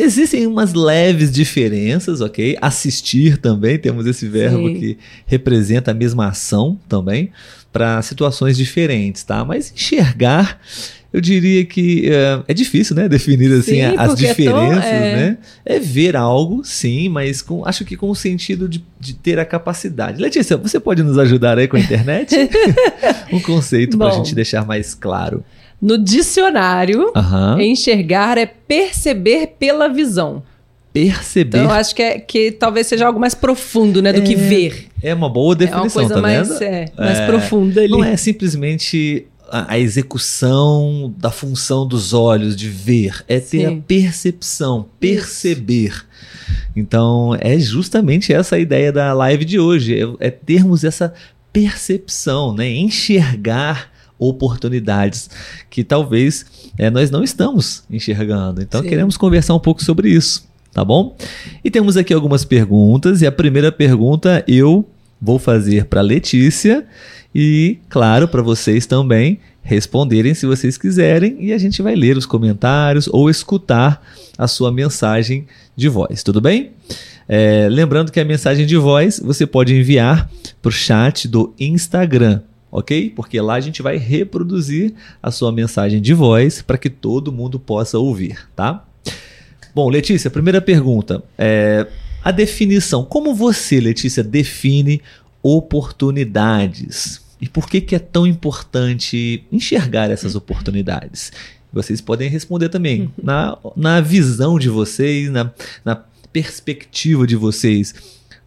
Existem 0.00 0.46
umas 0.46 0.72
leves 0.72 1.30
diferenças, 1.30 2.22
ok? 2.22 2.56
Assistir 2.58 3.36
também, 3.36 3.78
temos 3.78 4.06
esse 4.06 4.26
verbo 4.26 4.68
Sim. 4.68 4.74
que 4.74 4.98
representa 5.26 5.90
a 5.90 5.94
mesma 5.94 6.28
ação 6.28 6.78
também 6.88 7.30
para 7.70 8.00
situações 8.00 8.56
diferentes, 8.56 9.22
tá? 9.22 9.44
Mas 9.44 9.70
enxergar, 9.76 10.58
eu 11.12 11.20
diria 11.20 11.66
que 11.66 12.08
é, 12.08 12.42
é 12.48 12.54
difícil, 12.54 12.96
né? 12.96 13.10
Definir 13.10 13.52
assim 13.52 13.74
sim, 13.74 13.82
as 13.82 14.14
diferenças, 14.14 14.84
é, 14.84 14.98
tão, 14.98 15.06
é... 15.06 15.16
né? 15.16 15.38
É 15.66 15.78
ver 15.78 16.16
algo, 16.16 16.64
sim, 16.64 17.10
mas 17.10 17.42
com, 17.42 17.66
acho 17.66 17.84
que 17.84 17.94
com 17.94 18.08
o 18.08 18.14
sentido 18.14 18.66
de, 18.66 18.82
de 18.98 19.12
ter 19.12 19.38
a 19.38 19.44
capacidade. 19.44 20.22
Letícia, 20.22 20.56
você 20.56 20.80
pode 20.80 21.02
nos 21.02 21.18
ajudar 21.18 21.58
aí 21.58 21.68
com 21.68 21.76
a 21.76 21.80
internet? 21.80 22.34
um 23.30 23.40
conceito 23.40 23.98
para 23.98 24.08
a 24.08 24.16
gente 24.16 24.34
deixar 24.34 24.64
mais 24.64 24.94
claro. 24.94 25.44
No 25.80 25.96
dicionário, 25.96 27.10
uhum. 27.16 27.60
enxergar 27.60 28.36
é 28.36 28.46
perceber 28.46 29.54
pela 29.58 29.88
visão 29.88 30.42
perceber. 30.92 31.58
Então, 31.58 31.70
eu 31.70 31.70
acho 31.70 31.94
que, 31.94 32.02
é, 32.02 32.18
que 32.18 32.50
talvez 32.50 32.86
seja 32.86 33.06
algo 33.06 33.20
mais 33.20 33.34
profundo, 33.34 34.02
né, 34.02 34.12
do 34.12 34.20
é, 34.20 34.24
que 34.24 34.34
ver. 34.34 34.88
É 35.02 35.14
uma 35.14 35.28
boa 35.28 35.54
definição, 35.54 35.80
é 35.80 35.84
uma 35.84 35.90
coisa 35.90 36.14
tá 36.14 36.20
mais, 36.20 36.60
é, 36.60 36.86
mais 36.96 37.18
é, 37.18 37.26
profunda 37.26 37.80
ali. 37.80 37.90
Não 37.90 38.04
é 38.04 38.16
simplesmente 38.16 39.26
a, 39.50 39.74
a, 39.74 39.78
execução 39.78 41.14
da 41.16 41.30
função 41.30 41.86
dos 41.86 42.12
olhos 42.12 42.56
de 42.56 42.68
ver, 42.68 43.24
é 43.28 43.38
ter 43.38 43.58
Sim. 43.58 43.66
a 43.66 43.76
percepção, 43.86 44.86
perceber. 44.98 45.92
Isso. 45.92 46.06
Então, 46.74 47.36
é 47.40 47.58
justamente 47.58 48.32
essa 48.32 48.56
a 48.56 48.58
ideia 48.58 48.92
da 48.92 49.12
live 49.12 49.44
de 49.44 49.58
hoje, 49.58 50.00
é, 50.00 50.26
é 50.26 50.30
termos 50.30 50.84
essa 50.84 51.12
percepção, 51.52 52.54
né, 52.54 52.68
enxergar 52.68 53.90
oportunidades 54.20 55.28
que 55.68 55.82
talvez 55.82 56.70
é, 56.78 56.90
nós 56.90 57.10
não 57.10 57.24
estamos 57.24 57.82
enxergando. 57.90 58.62
Então, 58.62 58.82
Sim. 58.82 58.88
queremos 58.88 59.16
conversar 59.16 59.54
um 59.54 59.60
pouco 59.60 59.82
sobre 59.82 60.10
isso 60.10 60.48
tá 60.72 60.84
bom? 60.84 61.16
E 61.64 61.70
temos 61.70 61.96
aqui 61.96 62.14
algumas 62.14 62.44
perguntas 62.44 63.22
e 63.22 63.26
a 63.26 63.32
primeira 63.32 63.72
pergunta 63.72 64.44
eu 64.46 64.88
vou 65.20 65.38
fazer 65.38 65.86
para 65.86 66.00
Letícia 66.00 66.86
e, 67.34 67.78
claro, 67.88 68.28
para 68.28 68.42
vocês 68.42 68.86
também 68.86 69.38
responderem 69.62 70.32
se 70.32 70.46
vocês 70.46 70.78
quiserem 70.78 71.36
e 71.40 71.52
a 71.52 71.58
gente 71.58 71.82
vai 71.82 71.94
ler 71.94 72.16
os 72.16 72.26
comentários 72.26 73.08
ou 73.08 73.28
escutar 73.28 74.02
a 74.38 74.48
sua 74.48 74.72
mensagem 74.72 75.46
de 75.76 75.88
voz, 75.88 76.22
tudo 76.22 76.40
bem? 76.40 76.70
É, 77.28 77.68
lembrando 77.70 78.10
que 78.10 78.18
a 78.18 78.24
mensagem 78.24 78.66
de 78.66 78.76
voz 78.76 79.20
você 79.22 79.46
pode 79.46 79.74
enviar 79.74 80.28
para 80.60 80.68
o 80.68 80.72
chat 80.72 81.28
do 81.28 81.54
Instagram, 81.60 82.40
ok? 82.70 83.12
Porque 83.14 83.40
lá 83.40 83.54
a 83.54 83.60
gente 83.60 83.82
vai 83.82 83.96
reproduzir 83.96 84.94
a 85.22 85.30
sua 85.30 85.50
mensagem 85.50 86.00
de 86.00 86.14
voz 86.14 86.62
para 86.62 86.78
que 86.78 86.90
todo 86.90 87.32
mundo 87.32 87.58
possa 87.58 87.98
ouvir, 87.98 88.48
tá? 88.54 88.84
Bom, 89.74 89.88
Letícia, 89.88 90.30
primeira 90.30 90.60
pergunta. 90.60 91.22
É, 91.38 91.86
a 92.22 92.30
definição. 92.30 93.04
Como 93.04 93.34
você, 93.34 93.80
Letícia, 93.80 94.22
define 94.22 95.00
oportunidades? 95.42 97.20
E 97.40 97.48
por 97.48 97.68
que, 97.68 97.80
que 97.80 97.94
é 97.94 97.98
tão 97.98 98.26
importante 98.26 99.44
enxergar 99.50 100.10
essas 100.10 100.34
oportunidades? 100.34 101.32
Vocês 101.72 102.00
podem 102.00 102.28
responder 102.28 102.68
também. 102.68 103.12
Na, 103.22 103.56
na 103.76 104.00
visão 104.00 104.58
de 104.58 104.68
vocês, 104.68 105.30
na, 105.30 105.50
na 105.84 105.96
perspectiva 106.32 107.26
de 107.26 107.36
vocês, 107.36 107.94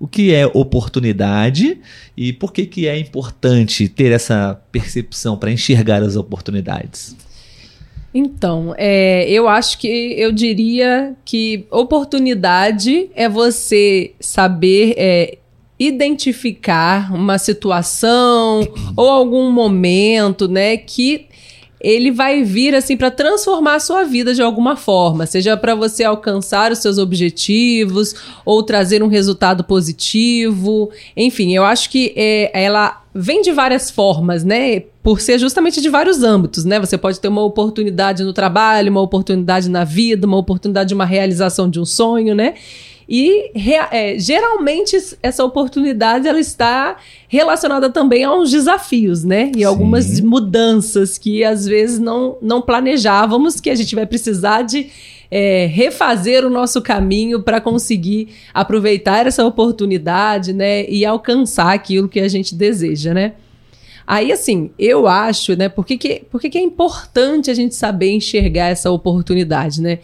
o 0.04 0.08
que 0.08 0.34
é 0.34 0.46
oportunidade 0.46 1.80
e 2.18 2.34
por 2.34 2.52
que, 2.52 2.66
que 2.66 2.90
é 2.90 3.00
importante 3.00 3.88
ter 3.88 4.12
essa 4.12 4.62
percepção 4.70 5.38
para 5.38 5.50
enxergar 5.50 6.04
as 6.04 6.18
oportunidades? 6.18 7.16
Então, 8.14 8.76
é, 8.78 9.26
eu 9.30 9.48
acho 9.48 9.78
que 9.78 9.88
eu 9.88 10.34
diria 10.34 11.16
que 11.24 11.66
oportunidade 11.72 13.10
é 13.16 13.30
você 13.30 14.12
saber 14.20 14.94
é, 14.98 15.38
identificar 15.80 17.16
uma 17.16 17.38
situação 17.38 18.68
ou 18.98 19.08
algum 19.08 19.50
momento, 19.50 20.50
né, 20.50 20.76
que 20.76 21.28
ele 21.84 22.12
vai 22.12 22.44
vir 22.44 22.74
assim 22.74 22.96
para 22.96 23.12
transformar 23.12 23.76
a 23.76 23.80
sua 23.80 24.06
vida 24.06 24.34
de 24.34 24.42
alguma 24.42 24.78
forma, 24.78 25.26
seja 25.26 25.58
para 25.58 25.76
você 25.76 26.06
alcançar 26.06 26.72
os 26.72 26.80
seus 26.80 26.98
objetivos 26.98 28.16
ou 28.46 28.64
trazer 28.64 29.04
um 29.04 29.08
resultado 29.08 29.64
positivo. 29.66 30.90
Enfim, 31.16 31.54
eu 31.54 31.66
acho 31.66 31.90
que 31.90 32.14
é, 32.16 32.50
ela 32.54 33.04
vem 33.14 33.42
de 33.42 33.52
várias 33.52 33.92
formas, 33.92 34.44
né? 34.44 34.80
Por 35.04 35.20
ser 35.20 35.38
justamente 35.38 35.82
de 35.82 35.90
vários 35.90 36.24
âmbitos, 36.24 36.64
né? 36.64 36.80
Você 36.80 36.98
pode 36.98 37.20
ter 37.20 37.28
uma 37.28 37.44
oportunidade 37.44 38.24
no 38.24 38.32
trabalho, 38.32 38.90
uma 38.90 39.02
oportunidade 39.02 39.70
na 39.70 39.84
vida, 39.84 40.26
uma 40.26 40.38
oportunidade 40.38 40.88
de 40.88 40.96
uma 40.96 41.06
realização 41.06 41.70
de 41.70 41.80
um 41.80 41.86
sonho, 41.86 42.34
né? 42.34 42.54
E 43.08 43.52
é, 43.92 44.18
geralmente 44.18 44.98
essa 45.22 45.44
oportunidade 45.44 46.28
ela 46.28 46.40
está 46.40 46.98
relacionada 47.28 47.90
também 47.90 48.24
a 48.24 48.34
uns 48.34 48.52
desafios, 48.52 49.24
né? 49.24 49.52
E 49.56 49.60
Sim. 49.60 49.64
algumas 49.66 50.20
mudanças 50.20 51.18
que 51.18 51.44
às 51.44 51.66
vezes 51.66 52.00
não, 52.00 52.38
não 52.42 52.62
planejávamos, 52.62 53.60
que 53.60 53.70
a 53.70 53.76
gente 53.76 53.94
vai 53.96 54.06
precisar 54.06 54.62
de 54.62 54.90
é, 55.30 55.66
refazer 55.66 56.46
o 56.46 56.50
nosso 56.50 56.82
caminho 56.82 57.42
para 57.42 57.60
conseguir 57.60 58.30
aproveitar 58.54 59.26
essa 59.26 59.46
oportunidade, 59.46 60.54
né? 60.54 60.88
E 60.88 61.04
alcançar 61.06 61.74
aquilo 61.74 62.08
que 62.08 62.20
a 62.20 62.28
gente 62.28 62.56
deseja, 62.56 63.14
né? 63.14 63.34
Aí, 64.06 64.32
assim, 64.32 64.70
eu 64.78 65.08
acho, 65.08 65.56
né? 65.56 65.70
Por 65.70 65.86
que, 65.86 65.98
que, 65.98 66.24
por 66.30 66.40
que, 66.40 66.50
que 66.50 66.58
é 66.58 66.62
importante 66.62 67.50
a 67.50 67.54
gente 67.54 67.74
saber 67.74 68.12
enxergar 68.12 68.68
essa 68.68 68.92
oportunidade, 68.92 69.82
né? 69.82 70.00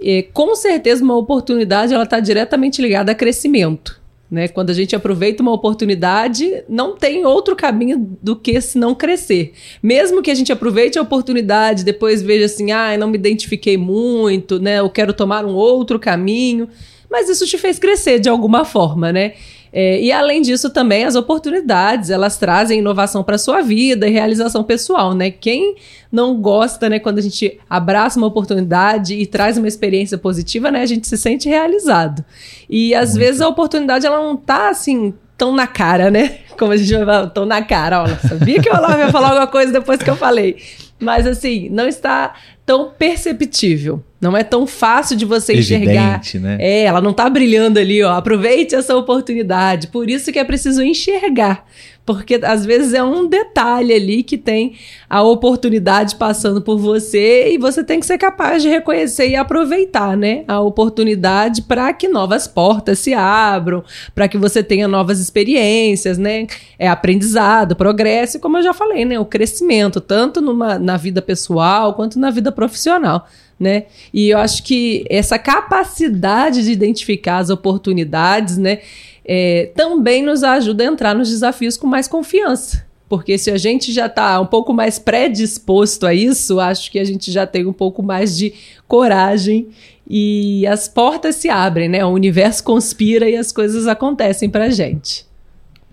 E, 0.00 0.22
com 0.32 0.54
certeza, 0.54 1.04
uma 1.04 1.16
oportunidade 1.16 1.92
ela 1.92 2.04
está 2.04 2.20
diretamente 2.20 2.80
ligada 2.80 3.12
a 3.12 3.14
crescimento. 3.14 4.00
Né? 4.30 4.46
Quando 4.46 4.70
a 4.70 4.74
gente 4.74 4.94
aproveita 4.94 5.42
uma 5.42 5.52
oportunidade, 5.52 6.62
não 6.68 6.96
tem 6.96 7.26
outro 7.26 7.56
caminho 7.56 8.16
do 8.22 8.36
que 8.36 8.60
se 8.60 8.78
não 8.78 8.94
crescer. 8.94 9.52
Mesmo 9.82 10.22
que 10.22 10.30
a 10.30 10.34
gente 10.34 10.52
aproveite 10.52 10.98
a 10.98 11.02
oportunidade, 11.02 11.84
depois 11.84 12.22
veja 12.22 12.46
assim, 12.46 12.70
ah, 12.70 12.96
não 12.96 13.08
me 13.08 13.18
identifiquei 13.18 13.76
muito, 13.76 14.60
né? 14.60 14.78
Eu 14.78 14.88
quero 14.88 15.12
tomar 15.12 15.44
um 15.44 15.54
outro 15.54 15.98
caminho. 15.98 16.68
Mas 17.10 17.28
isso 17.28 17.44
te 17.44 17.58
fez 17.58 17.76
crescer 17.76 18.20
de 18.20 18.28
alguma 18.28 18.64
forma, 18.64 19.12
né? 19.12 19.32
É, 19.72 20.00
e 20.00 20.10
além 20.10 20.42
disso, 20.42 20.70
também 20.70 21.04
as 21.04 21.14
oportunidades, 21.14 22.10
elas 22.10 22.36
trazem 22.36 22.80
inovação 22.80 23.22
para 23.22 23.36
a 23.36 23.38
sua 23.38 23.62
vida 23.62 24.08
e 24.08 24.10
realização 24.10 24.64
pessoal, 24.64 25.14
né? 25.14 25.30
Quem 25.30 25.76
não 26.10 26.40
gosta, 26.40 26.88
né, 26.88 26.98
quando 26.98 27.18
a 27.18 27.22
gente 27.22 27.58
abraça 27.68 28.18
uma 28.18 28.26
oportunidade 28.26 29.14
e 29.14 29.26
traz 29.26 29.56
uma 29.56 29.68
experiência 29.68 30.18
positiva, 30.18 30.70
né, 30.70 30.82
a 30.82 30.86
gente 30.86 31.06
se 31.06 31.16
sente 31.16 31.48
realizado. 31.48 32.24
E 32.68 32.94
às 32.94 33.10
Muito. 33.10 33.20
vezes 33.20 33.40
a 33.40 33.48
oportunidade 33.48 34.06
ela 34.06 34.18
não 34.18 34.36
tá 34.36 34.70
assim 34.70 35.14
tão 35.38 35.54
na 35.54 35.66
cara, 35.66 36.10
né? 36.10 36.38
Como 36.58 36.72
a 36.72 36.76
gente 36.76 36.92
vai 36.92 37.04
falar, 37.04 37.26
tão 37.28 37.46
na 37.46 37.62
cara, 37.62 38.02
olha, 38.02 38.18
sabia 38.18 38.60
que 38.60 38.68
o 38.68 38.76
Olavo 38.76 38.98
ia 38.98 39.10
falar 39.10 39.28
alguma 39.28 39.46
coisa 39.46 39.72
depois 39.72 40.02
que 40.02 40.10
eu 40.10 40.16
falei. 40.16 40.56
Mas 40.98 41.26
assim, 41.26 41.68
não 41.70 41.86
está 41.86 42.34
tão 42.66 42.90
perceptível. 42.90 44.02
Não 44.20 44.36
é 44.36 44.44
tão 44.44 44.66
fácil 44.66 45.16
de 45.16 45.24
você 45.24 45.52
Evidente, 45.54 45.84
enxergar. 45.84 46.20
Né? 46.40 46.58
É, 46.60 46.84
ela 46.84 47.00
não 47.00 47.12
está 47.12 47.28
brilhando 47.30 47.78
ali, 47.78 48.02
ó. 48.02 48.12
Aproveite 48.12 48.74
essa 48.74 48.94
oportunidade. 48.96 49.86
Por 49.86 50.10
isso 50.10 50.30
que 50.30 50.38
é 50.38 50.44
preciso 50.44 50.82
enxergar 50.82 51.64
porque 52.12 52.40
às 52.42 52.66
vezes 52.66 52.92
é 52.92 53.04
um 53.04 53.28
detalhe 53.28 53.92
ali 53.92 54.24
que 54.24 54.36
tem 54.36 54.74
a 55.08 55.22
oportunidade 55.22 56.16
passando 56.16 56.60
por 56.60 56.76
você 56.76 57.52
e 57.52 57.56
você 57.58 57.84
tem 57.84 58.00
que 58.00 58.06
ser 58.06 58.18
capaz 58.18 58.62
de 58.62 58.68
reconhecer 58.68 59.28
e 59.28 59.36
aproveitar, 59.36 60.16
né, 60.16 60.42
a 60.48 60.60
oportunidade 60.60 61.62
para 61.62 61.92
que 61.92 62.08
novas 62.08 62.48
portas 62.48 62.98
se 62.98 63.14
abram, 63.14 63.84
para 64.12 64.26
que 64.26 64.36
você 64.36 64.60
tenha 64.60 64.88
novas 64.88 65.20
experiências, 65.20 66.18
né, 66.18 66.48
é 66.78 66.88
aprendizado, 66.88 67.76
progresso, 67.76 68.38
e 68.38 68.40
como 68.40 68.58
eu 68.58 68.62
já 68.64 68.74
falei, 68.74 69.04
né, 69.04 69.16
o 69.18 69.24
crescimento 69.24 70.00
tanto 70.00 70.40
numa, 70.40 70.80
na 70.80 70.96
vida 70.96 71.22
pessoal 71.22 71.94
quanto 71.94 72.18
na 72.18 72.30
vida 72.30 72.50
profissional. 72.50 73.28
Né? 73.60 73.84
E 74.12 74.30
eu 74.30 74.38
acho 74.38 74.62
que 74.62 75.04
essa 75.10 75.38
capacidade 75.38 76.64
de 76.64 76.72
identificar 76.72 77.36
as 77.36 77.50
oportunidades, 77.50 78.56
né, 78.56 78.78
é, 79.22 79.70
também 79.76 80.22
nos 80.22 80.42
ajuda 80.42 80.82
a 80.82 80.86
entrar 80.86 81.14
nos 81.14 81.28
desafios 81.28 81.76
com 81.76 81.86
mais 81.86 82.08
confiança. 82.08 82.82
Porque 83.06 83.36
se 83.36 83.50
a 83.50 83.58
gente 83.58 83.92
já 83.92 84.06
está 84.06 84.40
um 84.40 84.46
pouco 84.46 84.72
mais 84.72 84.98
predisposto 84.98 86.06
a 86.06 86.14
isso, 86.14 86.58
acho 86.58 86.90
que 86.90 86.98
a 86.98 87.04
gente 87.04 87.30
já 87.30 87.46
tem 87.46 87.66
um 87.66 87.72
pouco 87.72 88.02
mais 88.02 88.36
de 88.38 88.54
coragem 88.88 89.68
e 90.08 90.66
as 90.66 90.88
portas 90.88 91.36
se 91.36 91.48
abrem, 91.48 91.88
né? 91.88 92.04
O 92.04 92.08
universo 92.08 92.64
conspira 92.64 93.28
e 93.28 93.36
as 93.36 93.52
coisas 93.52 93.86
acontecem 93.86 94.48
pra 94.48 94.70
gente. 94.70 95.24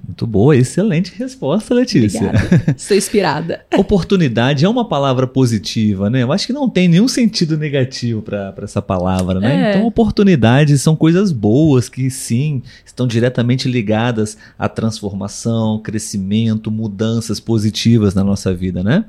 Muito 0.07 0.25
boa, 0.25 0.55
excelente 0.55 1.13
resposta, 1.17 1.73
Letícia. 1.73 2.29
Obrigada. 2.29 2.75
Estou 2.77 2.95
inspirada. 2.95 3.61
Oportunidade 3.77 4.63
é 4.63 4.69
uma 4.69 4.87
palavra 4.87 5.27
positiva, 5.27 6.09
né? 6.09 6.23
Eu 6.23 6.31
acho 6.31 6.47
que 6.47 6.53
não 6.53 6.69
tem 6.69 6.87
nenhum 6.87 7.09
sentido 7.09 7.57
negativo 7.57 8.21
para 8.21 8.53
essa 8.63 8.81
palavra, 8.81 9.41
né? 9.41 9.73
É. 9.73 9.75
Então, 9.75 9.85
oportunidades 9.85 10.81
são 10.81 10.95
coisas 10.95 11.33
boas 11.33 11.89
que 11.89 12.09
sim 12.09 12.63
estão 12.85 13.05
diretamente 13.05 13.67
ligadas 13.67 14.37
à 14.57 14.69
transformação, 14.69 15.77
crescimento, 15.79 16.71
mudanças 16.71 17.41
positivas 17.41 18.15
na 18.15 18.23
nossa 18.23 18.53
vida, 18.53 18.81
né? 18.81 19.03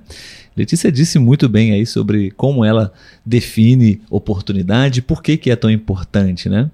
Letícia 0.59 0.91
disse 0.91 1.21
muito 1.21 1.49
bem 1.49 1.73
aí 1.73 1.87
sobre 1.87 2.33
como 2.33 2.65
ela 2.65 2.93
define 3.25 4.01
oportunidade, 4.11 5.01
por 5.01 5.23
que, 5.23 5.37
que 5.37 5.53
é 5.53 5.57
tão 5.57 5.71
importante, 5.71 6.49
né? 6.49 6.69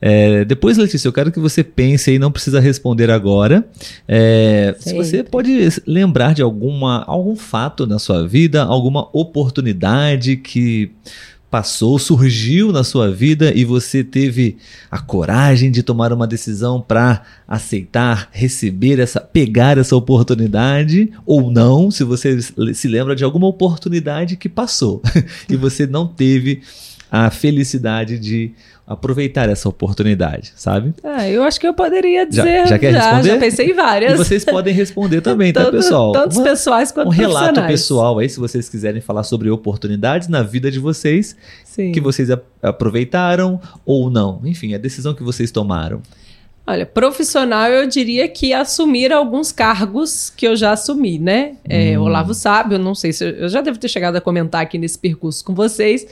É, 0.00 0.44
depois, 0.44 0.76
Letícia, 0.76 1.06
eu 1.06 1.12
quero 1.12 1.30
que 1.30 1.38
você 1.38 1.62
pense 1.62 2.10
aí, 2.10 2.18
não 2.18 2.32
precisa 2.32 2.58
responder 2.58 3.08
agora. 3.08 3.64
É, 4.08 4.74
se 4.80 4.94
você 4.94 5.22
pode 5.22 5.68
lembrar 5.86 6.34
de 6.34 6.42
alguma, 6.42 7.04
algum 7.04 7.36
fato 7.36 7.86
na 7.86 8.00
sua 8.00 8.26
vida, 8.26 8.64
alguma 8.64 9.08
oportunidade 9.12 10.36
que 10.36 10.90
passou, 11.50 11.98
surgiu 11.98 12.70
na 12.70 12.84
sua 12.84 13.10
vida 13.10 13.52
e 13.52 13.64
você 13.64 14.04
teve 14.04 14.56
a 14.90 15.00
coragem 15.00 15.70
de 15.70 15.82
tomar 15.82 16.12
uma 16.12 16.26
decisão 16.26 16.80
para 16.80 17.22
aceitar, 17.48 18.28
receber 18.30 19.00
essa, 19.00 19.20
pegar 19.20 19.76
essa 19.76 19.96
oportunidade 19.96 21.10
ou 21.26 21.50
não, 21.50 21.90
se 21.90 22.04
você 22.04 22.40
se 22.40 22.86
lembra 22.86 23.16
de 23.16 23.24
alguma 23.24 23.48
oportunidade 23.48 24.36
que 24.36 24.48
passou 24.48 25.02
e 25.50 25.56
você 25.56 25.86
não 25.86 26.06
teve 26.06 26.62
a 27.10 27.30
felicidade 27.30 28.18
de 28.18 28.52
aproveitar 28.86 29.48
essa 29.48 29.68
oportunidade, 29.68 30.52
sabe? 30.56 30.94
Ah, 31.02 31.28
eu 31.28 31.42
acho 31.42 31.60
que 31.60 31.66
eu 31.66 31.74
poderia 31.74 32.26
dizer. 32.26 32.42
Já, 32.42 32.66
já 32.66 32.78
quer 32.78 32.92
já, 32.92 32.98
responder? 33.00 33.28
Já 33.28 33.38
pensei 33.38 33.70
em 33.70 33.72
várias. 33.74 34.12
E 34.14 34.16
vocês 34.16 34.44
podem 34.44 34.74
responder 34.74 35.20
também, 35.20 35.52
tá, 35.52 35.70
pessoal? 35.70 36.12
Tantos 36.12 36.36
Uma, 36.36 36.44
pessoais 36.44 36.90
quanto 36.90 37.08
Um 37.08 37.10
relato 37.10 37.62
pessoal 37.62 38.18
aí, 38.18 38.28
se 38.28 38.38
vocês 38.38 38.68
quiserem 38.68 39.00
falar 39.00 39.22
sobre 39.22 39.48
oportunidades 39.48 40.28
na 40.28 40.42
vida 40.42 40.70
de 40.70 40.78
vocês, 40.78 41.36
Sim. 41.64 41.92
que 41.92 42.00
vocês 42.00 42.28
aproveitaram 42.62 43.60
ou 43.84 44.10
não. 44.10 44.40
Enfim, 44.44 44.74
a 44.74 44.78
decisão 44.78 45.14
que 45.14 45.22
vocês 45.22 45.50
tomaram. 45.50 46.02
Olha, 46.66 46.86
profissional 46.86 47.68
eu 47.68 47.88
diria 47.88 48.28
que 48.28 48.52
assumir 48.52 49.12
alguns 49.12 49.50
cargos 49.50 50.30
que 50.30 50.46
eu 50.46 50.54
já 50.54 50.72
assumi, 50.72 51.18
né? 51.18 51.54
É, 51.68 51.98
hum. 51.98 52.02
Olavo 52.02 52.34
sabe, 52.34 52.74
eu 52.74 52.78
não 52.78 52.94
sei 52.94 53.12
se 53.12 53.24
eu, 53.24 53.30
eu 53.30 53.48
já 53.48 53.60
devo 53.60 53.78
ter 53.78 53.88
chegado 53.88 54.16
a 54.16 54.20
comentar 54.20 54.62
aqui 54.62 54.78
nesse 54.78 54.98
percurso 54.98 55.44
com 55.44 55.54
vocês 55.54 56.06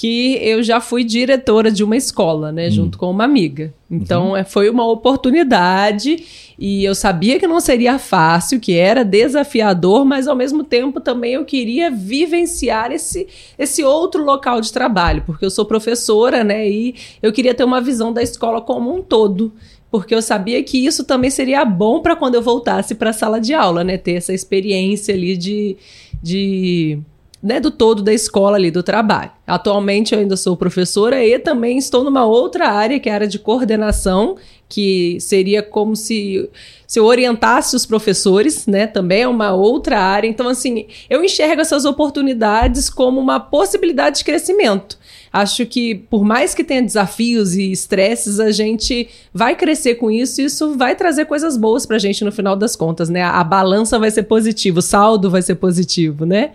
que 0.00 0.38
eu 0.40 0.62
já 0.62 0.80
fui 0.80 1.04
diretora 1.04 1.70
de 1.70 1.84
uma 1.84 1.94
escola, 1.94 2.50
né, 2.50 2.68
hum. 2.68 2.70
junto 2.70 2.96
com 2.96 3.10
uma 3.10 3.24
amiga. 3.24 3.70
Então, 3.90 4.30
uhum. 4.30 4.36
É, 4.36 4.44
foi 4.44 4.70
uma 4.70 4.90
oportunidade 4.90 6.24
e 6.58 6.82
eu 6.82 6.94
sabia 6.94 7.38
que 7.38 7.46
não 7.46 7.60
seria 7.60 7.98
fácil, 7.98 8.58
que 8.58 8.72
era 8.72 9.04
desafiador, 9.04 10.06
mas 10.06 10.26
ao 10.26 10.34
mesmo 10.34 10.64
tempo 10.64 11.02
também 11.02 11.34
eu 11.34 11.44
queria 11.44 11.90
vivenciar 11.90 12.90
esse, 12.92 13.28
esse 13.58 13.84
outro 13.84 14.24
local 14.24 14.62
de 14.62 14.72
trabalho, 14.72 15.22
porque 15.26 15.44
eu 15.44 15.50
sou 15.50 15.66
professora, 15.66 16.42
né, 16.42 16.66
e 16.66 16.94
eu 17.22 17.30
queria 17.30 17.52
ter 17.52 17.64
uma 17.64 17.82
visão 17.82 18.10
da 18.10 18.22
escola 18.22 18.62
como 18.62 18.96
um 18.96 19.02
todo 19.02 19.52
porque 19.90 20.14
eu 20.14 20.22
sabia 20.22 20.62
que 20.62 20.78
isso 20.78 21.04
também 21.04 21.28
seria 21.28 21.62
bom 21.62 22.00
para 22.00 22.16
quando 22.16 22.36
eu 22.36 22.42
voltasse 22.42 22.94
para 22.94 23.10
a 23.10 23.12
sala 23.12 23.40
de 23.40 23.52
aula, 23.52 23.82
né? 23.82 23.98
Ter 23.98 24.12
essa 24.12 24.32
experiência 24.32 25.12
ali 25.12 25.36
de, 25.36 25.76
de 26.22 27.00
né, 27.42 27.58
do 27.58 27.70
todo 27.70 28.02
da 28.02 28.12
escola 28.12 28.56
ali, 28.56 28.70
do 28.70 28.82
trabalho. 28.82 29.30
Atualmente 29.46 30.14
eu 30.14 30.20
ainda 30.20 30.36
sou 30.36 30.56
professora 30.56 31.24
e 31.24 31.38
também 31.38 31.78
estou 31.78 32.04
numa 32.04 32.24
outra 32.24 32.68
área, 32.68 33.00
que 33.00 33.08
é 33.08 33.12
a 33.12 33.14
área 33.14 33.26
de 33.26 33.38
coordenação, 33.38 34.36
que 34.68 35.18
seria 35.20 35.62
como 35.62 35.96
se, 35.96 36.48
se 36.86 37.00
eu 37.00 37.04
orientasse 37.04 37.74
os 37.74 37.86
professores, 37.86 38.66
né? 38.66 38.86
Também 38.86 39.22
é 39.22 39.28
uma 39.28 39.52
outra 39.52 39.98
área. 39.98 40.28
Então, 40.28 40.48
assim, 40.48 40.86
eu 41.08 41.24
enxergo 41.24 41.60
essas 41.60 41.84
oportunidades 41.84 42.88
como 42.88 43.18
uma 43.18 43.40
possibilidade 43.40 44.18
de 44.18 44.24
crescimento. 44.24 44.98
Acho 45.32 45.64
que, 45.64 45.94
por 45.94 46.24
mais 46.24 46.54
que 46.54 46.62
tenha 46.62 46.82
desafios 46.82 47.54
e 47.54 47.72
estresses, 47.72 48.38
a 48.38 48.52
gente 48.52 49.08
vai 49.32 49.56
crescer 49.56 49.94
com 49.94 50.10
isso 50.10 50.40
e 50.40 50.44
isso 50.44 50.76
vai 50.76 50.94
trazer 50.94 51.24
coisas 51.24 51.56
boas 51.56 51.86
pra 51.86 51.98
gente 51.98 52.24
no 52.24 52.30
final 52.30 52.54
das 52.54 52.76
contas, 52.76 53.08
né? 53.08 53.22
A, 53.22 53.40
a 53.40 53.44
balança 53.44 53.98
vai 53.98 54.10
ser 54.10 54.24
positiva, 54.24 54.78
o 54.78 54.82
saldo 54.82 55.30
vai 55.30 55.42
ser 55.42 55.54
positivo, 55.56 56.26
né? 56.26 56.52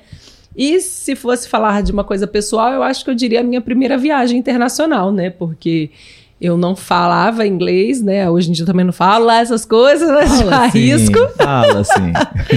E 0.55 0.79
se 0.79 1.15
fosse 1.15 1.49
falar 1.49 1.83
de 1.83 1.91
uma 1.91 2.03
coisa 2.03 2.25
pessoal, 2.25 2.71
eu 2.71 2.83
acho 2.83 3.03
que 3.03 3.09
eu 3.11 3.15
diria 3.15 3.41
a 3.41 3.43
minha 3.43 3.59
primeira 3.59 3.97
viagem 3.97 4.39
internacional, 4.39 5.11
né? 5.11 5.29
Porque 5.29 5.89
eu 6.39 6.57
não 6.57 6.75
falava 6.75 7.45
inglês, 7.45 8.01
né? 8.01 8.29
Hoje 8.29 8.49
em 8.49 8.53
dia 8.53 8.65
também 8.65 8.85
não 8.85 8.93
falo 8.93 9.25
lá 9.25 9.39
essas 9.39 9.65
coisas, 9.65 10.07
né? 10.09 10.25
fala 10.27 10.55
arrisco. 10.63 11.17
Sim, 11.17 11.33
fala 11.37 11.83
sim. 11.83 12.13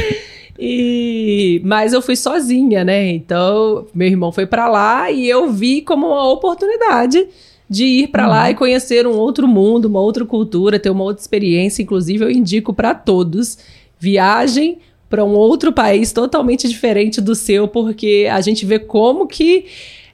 e 0.58 1.60
mas 1.64 1.92
eu 1.92 2.00
fui 2.00 2.14
sozinha, 2.14 2.84
né? 2.84 3.10
Então, 3.10 3.86
meu 3.94 4.06
irmão 4.06 4.30
foi 4.30 4.46
para 4.46 4.68
lá 4.68 5.10
e 5.10 5.28
eu 5.28 5.50
vi 5.50 5.82
como 5.82 6.06
uma 6.06 6.28
oportunidade 6.30 7.26
de 7.68 7.84
ir 7.84 8.08
para 8.08 8.24
uhum. 8.24 8.30
lá 8.30 8.50
e 8.50 8.54
conhecer 8.54 9.06
um 9.06 9.16
outro 9.16 9.46
mundo, 9.46 9.86
uma 9.86 10.00
outra 10.00 10.24
cultura, 10.24 10.78
ter 10.78 10.90
uma 10.90 11.04
outra 11.04 11.20
experiência, 11.20 11.82
inclusive 11.82 12.24
eu 12.24 12.30
indico 12.30 12.72
para 12.72 12.94
todos. 12.94 13.58
Viagem 14.00 14.78
para 15.08 15.24
um 15.24 15.34
outro 15.34 15.72
país 15.72 16.12
totalmente 16.12 16.68
diferente 16.68 17.20
do 17.20 17.34
seu, 17.34 17.66
porque 17.66 18.28
a 18.30 18.40
gente 18.40 18.66
vê 18.66 18.78
como 18.78 19.26
que 19.26 19.66